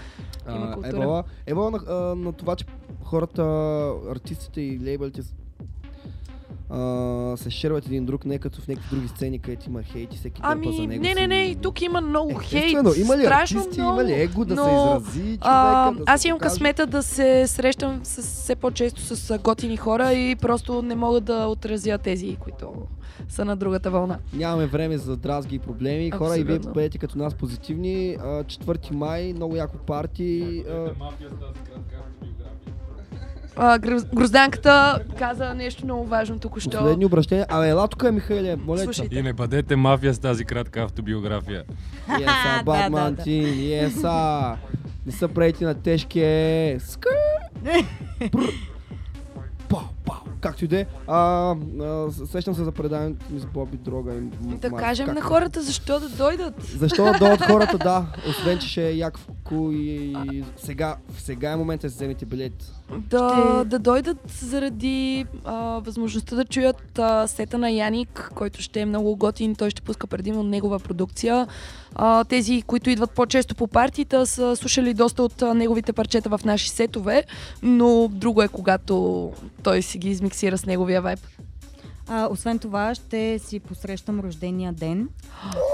Има 0.49 0.73
култура. 0.73 0.97
Евала, 0.97 1.25
евала 1.47 1.71
на, 1.71 1.79
на 2.15 2.33
това, 2.33 2.57
че 2.57 2.65
хората, 3.03 3.43
артистите 4.11 4.61
и 4.61 4.81
лейбълите 4.85 5.23
а, 6.71 7.37
се 7.37 7.51
шерват 7.51 7.87
един 7.87 8.07
друг, 8.07 8.25
не 8.25 8.39
като 8.39 8.61
в 8.61 8.69
някакви 8.69 8.97
други 8.97 9.09
сцени, 9.09 9.39
където 9.39 9.69
има 9.69 9.83
хейт 9.83 10.15
и 10.15 10.17
всеки 10.17 10.43
дърпа 10.43 10.73
за 10.73 10.79
Ами, 10.79 10.87
него. 10.87 11.03
не, 11.03 11.15
не, 11.15 11.27
не, 11.27 11.43
и 11.43 11.55
тук 11.57 11.83
има 11.83 12.01
много 12.01 12.35
хейт. 12.35 12.65
Естествено, 12.65 12.95
има 12.97 13.17
ли 13.17 13.23
страшно 13.23 13.61
артисти, 13.61 13.81
много, 13.81 14.01
има 14.01 14.09
ли 14.09 14.13
его 14.13 14.45
да 14.45 14.57
се 14.57 14.61
но, 14.63 14.97
изрази 14.99 15.21
човека, 15.23 15.39
а, 15.43 15.91
да 15.91 15.97
се 15.97 16.03
Аз 16.07 16.25
имам 16.25 16.39
покаже? 16.39 16.53
късмета 16.55 16.87
да 16.87 17.03
се 17.03 17.47
срещам 17.47 18.01
с, 18.03 18.23
все 18.23 18.57
по-често 18.57 19.01
с 19.01 19.39
готини 19.39 19.77
хора 19.77 20.13
и 20.13 20.37
просто 20.37 20.83
не 20.83 20.95
мога 20.95 21.21
да 21.21 21.47
отразя 21.47 21.99
тези, 21.99 22.37
които 22.37 22.73
са 23.29 23.45
на 23.45 23.57
другата 23.57 23.91
вълна. 23.91 24.19
Нямаме 24.33 24.67
време 24.67 24.99
за 24.99 25.17
дразги 25.17 25.57
и 25.57 25.59
проблеми. 25.59 26.11
Хора, 26.11 26.39
и 26.39 26.45
вие 26.45 26.57
Абсолютно. 26.57 26.73
бъдете 26.75 26.99
като 26.99 27.19
нас 27.19 27.35
позитивни. 27.35 28.17
А, 28.21 28.45
4 28.45 28.91
май, 28.93 29.33
много 29.33 29.57
яко 29.57 29.77
парти. 29.79 30.65
А, 30.69 30.91
А, 33.59 33.79
Гроз- 33.79 34.15
Грозданката 34.15 34.99
каза 35.19 35.55
нещо 35.55 35.85
много 35.85 36.05
важно 36.05 36.39
току-що. 36.39 36.71
последни 36.71 37.05
обращения. 37.05 37.47
Абе, 37.49 37.69
ела 37.69 37.89
тук, 37.89 38.03
Михайле, 38.05 38.57
моля 38.57 38.87
те. 38.87 39.09
И 39.11 39.23
не 39.23 39.33
бъдете 39.33 39.77
мафия 39.77 40.15
с 40.15 40.19
тази 40.19 40.45
кратка 40.45 40.83
автобиография. 40.83 41.65
Еса, 42.13 42.63
Батмантин, 42.65 43.47
еса. 43.75 44.57
Не 45.07 45.13
са 45.13 45.29
прети 45.29 45.65
на 45.65 45.75
тежки. 45.75 46.21
е. 46.21 46.77
Скър. 46.81 47.13
Както 50.41 50.65
и 50.65 50.69
да 50.69 50.81
е. 50.81 50.87
Сещам 52.27 52.55
се 52.55 52.65
за 52.65 52.73
предаването 52.73 53.27
ми 53.31 53.41
с 53.41 53.47
Боби 53.47 53.77
Дрога 53.77 54.15
и 54.15 54.21
М- 54.21 54.31
Да 54.57 54.71
кажем 54.71 55.15
на 55.15 55.21
хората 55.21 55.63
защо 55.63 56.01
да 56.01 56.09
дойдат. 56.09 56.55
Защо 56.63 57.05
да 57.05 57.13
дойдат 57.13 57.41
хората, 57.47 57.79
да. 57.79 58.07
Освен, 58.29 58.59
че 58.59 58.69
ще 58.69 58.89
е 58.89 58.93
як 58.93 59.19
вку 59.19 59.71
и 59.73 60.17
сега, 60.57 60.97
сега 61.19 61.51
е 61.51 61.57
момента 61.57 61.87
да 61.87 61.93
вземете 61.95 62.27
билет. 62.27 62.73
Да, 62.99 63.65
да 63.65 63.79
дойдат 63.79 64.19
заради 64.41 65.27
а, 65.45 65.55
възможността 65.79 66.37
да 66.37 66.45
чуят 66.45 66.99
а, 66.99 67.27
сета 67.27 67.59
на 67.59 67.71
Яник, 67.71 68.31
който 68.35 68.63
ще 68.63 68.81
е 68.81 68.87
много 68.87 69.17
готин. 69.17 69.55
Той 69.55 69.71
ще 69.71 69.83
пуска 69.83 70.07
предимно 70.07 70.43
негова 70.43 70.79
продукция. 70.79 71.47
А, 71.99 72.25
тези, 72.25 72.63
които 72.63 72.91
идват 72.91 73.11
по-често 73.11 73.55
по 73.55 73.67
партита, 73.67 74.27
са 74.27 74.57
слушали 74.57 74.95
доста 74.95 75.23
от 75.23 75.43
а, 75.43 75.55
неговите 75.55 75.93
парчета 75.93 76.29
в 76.29 76.41
наши 76.45 76.71
сетове, 76.71 77.25
но 77.63 78.09
друго 78.09 78.43
е 78.43 78.49
когато 78.49 79.33
той 79.63 79.83
си 79.83 79.99
ги 79.99 80.11
измиксира 80.11 80.59
с 80.59 80.67
неговия 80.67 81.03
вайб. 81.03 81.21
А, 82.09 82.29
освен 82.31 82.59
това, 82.59 82.95
ще 82.95 83.39
си 83.39 83.61
посрещам 83.61 84.21
рождения 84.21 84.73
ден. 84.73 85.09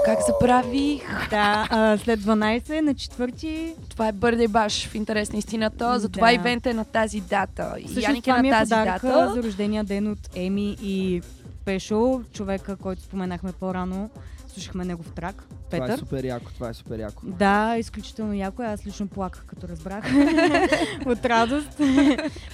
Как 0.05 0.19
забравих? 0.27 1.29
Да, 1.29 1.67
а, 1.69 1.97
след 1.97 2.19
12 2.19 2.81
на 2.81 2.95
4 2.95 3.73
Това 3.89 4.07
е 4.07 4.11
бърде 4.11 4.47
баш 4.47 4.87
в 4.87 4.95
интерес 4.95 5.31
на 5.31 5.39
истината. 5.39 5.99
Затова 5.99 6.27
Да. 6.27 6.33
ивент 6.33 6.65
е 6.65 6.73
на 6.73 6.85
тази 6.85 7.21
дата. 7.21 7.75
Всъщност 7.79 8.07
Яник 8.07 8.27
е 8.27 8.31
на 8.31 8.47
е 8.47 8.51
тази 8.51 8.69
дата. 8.69 9.31
за 9.35 9.43
рождения 9.43 9.83
ден 9.83 10.07
от 10.11 10.29
Еми 10.35 10.77
и 10.81 11.21
Пешо, 11.65 12.21
човека, 12.33 12.75
който 12.75 13.01
споменахме 13.01 13.51
по-рано. 13.51 14.09
Слушахме 14.53 14.85
негов 14.85 15.11
трак, 15.11 15.35
Това 15.65 15.77
е 15.77 15.81
Петър. 15.81 15.99
супер 15.99 16.23
яко, 16.23 16.51
това 16.53 16.69
е 16.69 16.73
супер 16.73 16.99
яко. 16.99 17.21
Да, 17.25 17.75
изключително 17.77 18.33
яко. 18.33 18.63
е. 18.63 18.65
Аз 18.65 18.85
лично 18.85 19.07
плаках, 19.07 19.45
като 19.45 19.67
разбрах. 19.67 20.05
От 21.05 21.25
радост. 21.25 21.69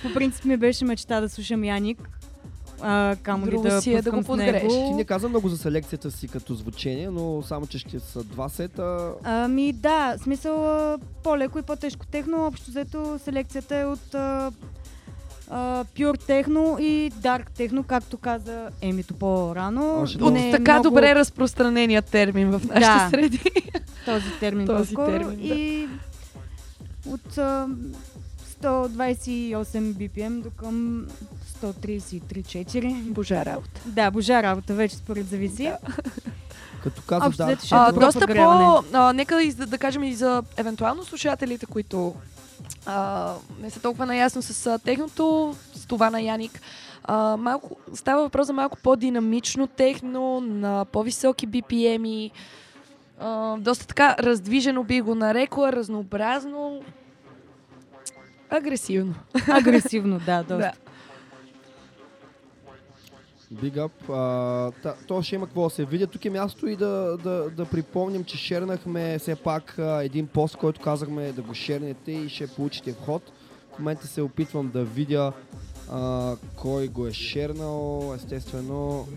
По 0.04 0.14
принцип 0.14 0.46
ми 0.46 0.58
беше 0.58 0.86
мечта 0.86 1.22
да 1.22 1.30
слушам 1.30 1.64
Яник. 1.64 2.10
А, 2.82 3.16
камо 3.24 3.48
ли 3.48 3.62
да 3.62 3.82
си 3.82 3.94
е 3.94 4.02
да 4.02 4.12
го 4.12 4.24
подгреш. 4.24 4.54
него. 4.54 4.70
Ти 4.70 4.94
не 4.94 5.04
каза 5.04 5.30
много 5.30 5.50
за 5.50 5.58
селекцията 5.58 6.12
си 6.12 6.28
като 6.28 6.54
звучение, 6.54 7.10
но 7.10 7.42
само, 7.42 7.68
че 7.68 7.80
ще 7.80 8.00
са 8.00 8.24
два 8.24 8.50
сета. 8.50 9.12
Ами 9.24 9.74
да, 9.74 10.16
смисъл 10.18 10.58
по-леко 11.24 11.60
и 11.60 11.64
по-тежко 11.64 12.06
техно. 12.06 12.46
Общо 12.46 12.72
взето 12.72 13.20
селекцията 13.20 13.76
е 13.76 13.86
от 13.86 14.16
а, 14.16 14.52
Pure 15.50 16.26
техно 16.26 16.78
и 16.80 17.12
Dark 17.12 17.50
техно, 17.50 17.84
както 17.84 18.18
каза 18.18 18.70
Емито 18.82 19.14
по-рано. 19.14 20.02
От 20.22 20.36
е 20.36 20.52
така 20.52 20.74
много- 20.74 20.84
добре 20.90 21.16
разпространения 21.16 22.02
термин 22.02 22.50
в 22.50 22.62
нашите 22.66 22.82
Да. 22.82 23.08
среди. 23.10 23.42
този 24.06 24.26
термин 24.40 24.68
Този 24.68 24.96
термин, 24.96 25.38
да. 25.38 25.54
И 25.54 25.88
от 27.08 27.38
а, 27.38 27.68
128 28.62 29.54
BPM 29.94 30.42
до 30.42 30.50
към 30.50 31.06
133-4. 31.62 33.02
Божа 33.04 33.46
работа. 33.46 33.82
Да, 33.86 34.12
божа 34.12 34.44
работа, 34.44 34.74
вече 34.74 34.96
според 34.96 35.28
зависи. 35.28 35.72
Като 36.84 37.02
Общо 37.12 37.38
да. 37.38 37.46
взето 37.46 37.66
ще 37.66 37.76
е 37.76 37.78
А, 37.78 37.92
добро 37.92 38.06
доста 38.06 38.28
по... 38.28 38.84
А, 38.94 39.14
нека 39.14 39.44
и, 39.44 39.54
да, 39.54 39.66
да 39.66 39.78
кажем 39.78 40.04
и 40.04 40.14
за 40.14 40.44
евентуално 40.58 41.04
слушателите, 41.04 41.66
които 41.66 42.14
а, 42.86 43.34
не 43.62 43.70
са 43.70 43.82
толкова 43.82 44.06
наясно 44.06 44.42
с 44.42 44.68
а, 44.68 44.80
техното, 44.80 45.56
с 45.74 45.86
това 45.86 46.10
на 46.10 46.22
Яник. 46.22 46.62
А, 47.04 47.38
малко, 47.38 47.78
става 47.94 48.22
въпрос 48.24 48.48
за 48.48 48.54
малко 48.54 48.78
по-динамично 48.84 49.68
техно, 49.68 50.42
на 50.42 50.86
по-високи 50.86 51.48
BPM-и. 51.48 52.32
А, 53.20 53.58
доста 53.58 53.88
така 53.88 54.16
раздвижено 54.20 54.84
би 54.84 55.02
го 55.02 55.16
нарекла, 55.16 55.74
разнообразно. 55.74 56.82
Агресивно. 58.50 59.16
Агресивно, 59.48 60.20
да, 60.26 60.38
доста. 60.44 60.58
Да. 60.58 60.89
Big 63.54 63.74
up. 63.74 64.10
А, 64.10 64.72
та, 64.84 64.96
то 65.08 65.22
ще 65.22 65.36
има 65.36 65.46
какво 65.46 65.64
да 65.64 65.70
се 65.70 65.86
видя. 65.86 66.08
Тук 66.08 66.26
е 66.26 66.30
място 66.30 66.68
и 66.68 66.76
да, 66.76 67.18
да, 67.24 67.50
да 67.50 67.66
припомним, 67.66 68.24
че 68.24 68.38
шернахме 68.38 69.20
все 69.20 69.36
пак 69.36 69.80
а, 69.80 70.04
един 70.04 70.28
пост, 70.28 70.56
който 70.56 70.82
казахме 70.82 71.32
да 71.32 71.42
го 71.42 71.54
шернете 71.54 72.12
и 72.12 72.30
ще 72.30 72.48
получите 72.48 72.94
вход. 72.94 73.22
В 73.76 73.80
момента 73.80 74.08
се 74.08 74.22
опитвам 74.22 74.70
да 74.74 74.84
видя 74.84 75.34
а, 75.92 76.36
кой 76.56 76.88
го 76.88 77.08
е 77.08 77.14
шернал, 77.14 78.14
естествено, 78.16 79.08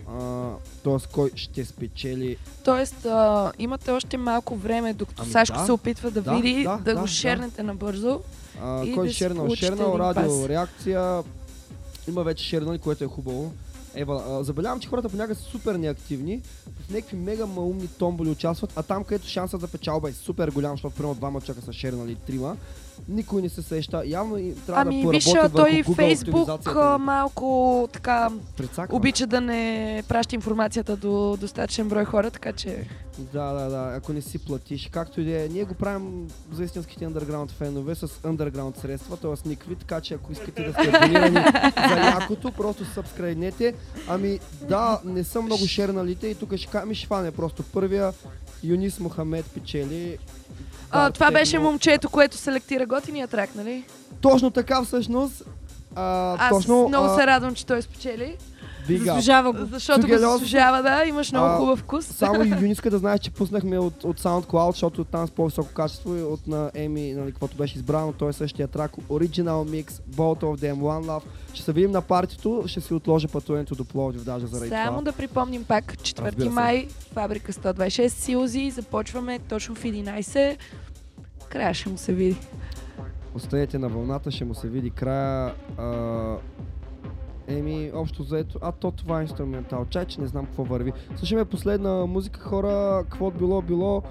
т.е. 0.83 1.11
кой 1.13 1.31
ще 1.35 1.65
спечели. 1.65 2.37
Тоест, 2.65 3.05
а, 3.05 3.51
имате 3.59 3.91
още 3.91 4.17
малко 4.17 4.55
време, 4.55 4.93
докато 4.93 5.21
Ами 5.21 5.31
Сашко 5.31 5.57
да. 5.57 5.65
се 5.65 5.71
опитва 5.71 6.11
да, 6.11 6.21
Да, 6.21 6.35
види, 6.35 6.63
да, 6.63 6.77
да, 6.77 6.83
да, 6.83 6.95
го 6.95 7.01
да. 7.01 7.07
шернете 7.07 7.63
набързо. 7.63 8.21
А, 8.61 8.85
кой 8.93 9.07
да 9.07 9.13
шернал? 9.13 9.55
Шернал, 9.55 9.95
радио, 9.99 10.49
реакция. 10.49 11.23
Има 12.07 12.23
вече 12.23 12.45
шернали, 12.45 12.79
което 12.79 13.03
е 13.03 13.07
хубаво. 13.07 13.53
Ева, 13.95 14.43
забелявам, 14.43 14.79
че 14.79 14.89
хората 14.89 15.09
понякога 15.09 15.35
са 15.35 15.41
супер 15.41 15.75
неактивни, 15.75 16.41
в 16.79 16.89
някакви 16.89 17.17
мега 17.17 17.45
маумни 17.45 17.87
томболи 17.87 18.29
участват, 18.29 18.73
а 18.75 18.83
там, 18.83 19.03
където 19.03 19.27
шансът 19.27 19.61
за 19.61 19.67
печалба 19.67 20.09
е 20.09 20.13
супер 20.13 20.49
голям, 20.49 20.71
защото 20.71 20.95
примерно 20.95 21.15
двама 21.15 21.41
човека 21.41 21.61
са 21.61 21.73
шернали 21.73 22.15
трима, 22.15 22.57
никой 23.07 23.41
не 23.41 23.49
се 23.49 23.61
сеща. 23.61 24.03
Явно 24.05 24.37
и 24.37 24.55
трябва 24.65 24.81
Ами 24.81 25.03
да 25.03 25.09
виж, 25.09 25.25
поработят 25.25 25.55
той 25.55 25.71
Google 25.71 25.95
Фейсбук 25.95 26.49
малко 26.99 27.89
така 27.93 28.29
Прецаква. 28.57 28.97
обича 28.97 29.27
да 29.27 29.41
не 29.41 30.03
праща 30.07 30.35
информацията 30.35 30.97
до 30.97 31.37
достатъчен 31.37 31.89
брой 31.89 32.05
хора, 32.05 32.31
така 32.31 32.53
че 32.53 32.87
Да, 33.33 33.53
да, 33.53 33.69
да, 33.69 33.95
ако 33.95 34.13
не 34.13 34.21
си 34.21 34.39
платиш. 34.39 34.89
Както 34.91 35.21
и 35.21 35.25
да 35.25 35.45
е, 35.45 35.47
ние 35.49 35.63
го 35.63 35.73
правим 35.73 36.27
за 36.51 36.63
истинските 36.63 37.05
underground 37.05 37.51
фенове 37.51 37.95
с 37.95 38.07
underground 38.07 38.81
средства, 38.81 39.17
т.е. 39.17 39.49
никакви, 39.49 39.75
така 39.75 40.01
че 40.01 40.13
ако 40.13 40.31
искате 40.31 40.63
да 40.63 40.73
сте 40.73 40.97
абонирани 40.97 41.35
за 41.89 41.95
якото, 41.99 42.51
просто 42.51 42.85
сабскрайбнете. 42.85 43.73
Ами 44.07 44.39
да, 44.67 45.01
не 45.05 45.23
са 45.23 45.41
много 45.41 45.65
шерналите 45.67 46.27
и 46.27 46.35
тук 46.35 46.55
ще 46.55 46.85
ми 46.85 46.95
ще 46.95 47.07
фане 47.07 47.31
просто 47.31 47.63
първия 47.63 48.13
Юнис 48.63 48.99
Мохамед 48.99 49.45
печели. 49.45 50.17
А, 50.93 51.11
това 51.11 51.31
беше 51.31 51.59
момчето, 51.59 52.09
което 52.09 52.37
селектира 52.37 52.85
готиния 52.85 53.27
трак, 53.27 53.55
нали? 53.55 53.83
Точно 54.21 54.51
така 54.51 54.83
всъщност. 54.83 55.43
А, 55.95 56.35
Аз 56.39 56.49
точно, 56.49 56.87
много 56.87 57.05
а, 57.05 57.15
се 57.15 57.27
радвам, 57.27 57.55
че 57.55 57.65
той 57.65 57.81
спечели. 57.81 58.37
Заслужава 58.89 59.53
го. 59.53 59.65
Защото 59.65 60.01
го 60.01 60.07
Цугелов- 60.07 60.31
заслужава, 60.31 60.83
да, 60.83 61.05
имаш 61.05 61.31
много 61.31 61.47
А, 61.47 61.57
хубав 61.57 61.79
вкус. 61.79 62.05
Само 62.05 62.43
Юни 62.51 62.71
иска 62.71 62.89
да 62.89 62.97
знаеш, 62.97 63.19
че 63.19 63.31
пуснахме 63.31 63.79
от, 63.79 64.03
от 64.03 64.19
SoundCloud, 64.19 64.71
защото 64.71 65.03
там 65.03 65.27
с 65.27 65.31
по-високо 65.31 65.69
качество 65.69 66.15
и 66.15 66.21
от 66.21 66.47
на 66.47 66.71
Еми, 66.75 67.13
нали, 67.13 67.31
каквото 67.31 67.57
беше 67.57 67.75
избрано, 67.75 68.13
той 68.13 68.29
е 68.29 68.33
същия 68.33 68.67
трак, 68.67 68.91
Original 68.91 69.43
Mix, 69.65 69.85
Both 69.91 70.41
of 70.41 70.61
Them, 70.61 70.73
One 70.73 71.05
Love. 71.05 71.23
Ще 71.53 71.63
се 71.63 71.73
видим 71.73 71.91
на 71.91 72.01
партито, 72.03 72.63
ще 72.65 72.81
си 72.81 72.93
отложа 72.93 73.27
пътуването 73.27 73.75
до 73.75 73.85
Пловдив 73.85 74.23
даже 74.23 74.47
заради 74.47 74.69
Само 74.69 74.91
това. 74.91 75.01
да 75.01 75.11
припомним 75.13 75.63
пак, 75.63 75.93
4 75.93 76.19
Разбира 76.21 76.43
се. 76.43 76.49
май, 76.51 76.87
фабрика 77.13 77.53
126 77.53 78.07
Силзи, 78.09 78.71
започваме 78.71 79.39
точно 79.39 79.75
в 79.75 79.83
11. 79.83 80.57
Края 81.49 81.73
ще 81.73 81.89
му 81.89 81.97
се 81.97 82.13
види. 82.13 82.37
Останете 83.35 83.77
на 83.77 83.89
вълната, 83.89 84.31
ще 84.31 84.45
му 84.45 84.55
се 84.55 84.67
види 84.67 84.89
края. 84.89 85.53
А, 85.77 85.83
Еми, 87.47 87.91
общо 87.93 88.23
заето, 88.23 88.59
а 88.61 88.71
то 88.71 88.91
това 88.91 89.19
е 89.19 89.21
инструментал. 89.21 89.85
Чай, 89.89 90.05
че 90.05 90.21
не 90.21 90.27
знам 90.27 90.45
какво 90.45 90.63
върви. 90.63 90.93
Слушаме 91.15 91.45
последна 91.45 92.05
музика, 92.05 92.39
хора, 92.39 93.03
какво 93.09 93.31
било, 93.31 93.61
било. 93.61 94.03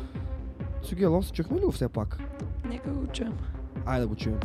Цугело, 0.82 1.22
се 1.22 1.32
чухме 1.32 1.60
ли 1.60 1.64
го 1.64 1.72
все 1.72 1.88
пак? 1.88 2.18
Нека 2.68 2.90
го 2.90 3.06
чуем. 3.06 3.32
Айде 3.86 4.00
да 4.00 4.08
го 4.08 4.14
чуем. 4.14 4.38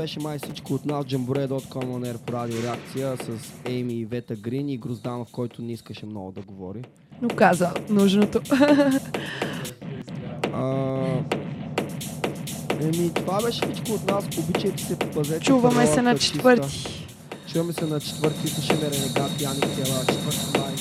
Беше 0.00 0.20
май 0.20 0.38
всичко 0.38 0.74
от 0.74 0.86
нас. 0.86 1.04
Jamboree.com 1.04 1.84
on 1.84 2.12
air 2.12 2.18
по 2.18 2.32
радио 2.32 2.62
реакция 2.62 3.16
с 3.16 3.52
Ейми 3.64 3.94
и 3.94 4.04
Вета 4.04 4.36
Грин 4.36 4.68
и 4.68 4.78
Грузданов, 4.78 5.28
който 5.32 5.62
не 5.62 5.72
искаше 5.72 6.06
много 6.06 6.32
да 6.32 6.40
говори. 6.40 6.82
Но 7.22 7.28
каза 7.28 7.74
нужното. 7.88 8.40
А, 10.52 11.04
еми, 12.80 13.14
това 13.14 13.42
беше 13.42 13.60
всичко 13.60 13.92
от 13.92 14.10
нас. 14.10 14.24
Обичайте 14.38 14.82
се, 14.82 14.98
пазете. 14.98 15.44
Чуваме 15.44 15.86
се 15.86 16.02
на 16.02 16.18
четвърти. 16.18 17.06
Чуваме 17.52 17.72
се 17.72 17.86
на 17.86 18.00
четвърти. 18.00 18.48
Слушаме 18.48 18.90
Ренегат, 18.90 19.40
Яник 19.40 19.60
Тела, 19.62 20.04
четвърти 20.08 20.58
май. 20.58 20.74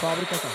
Фабриката. 0.00 0.48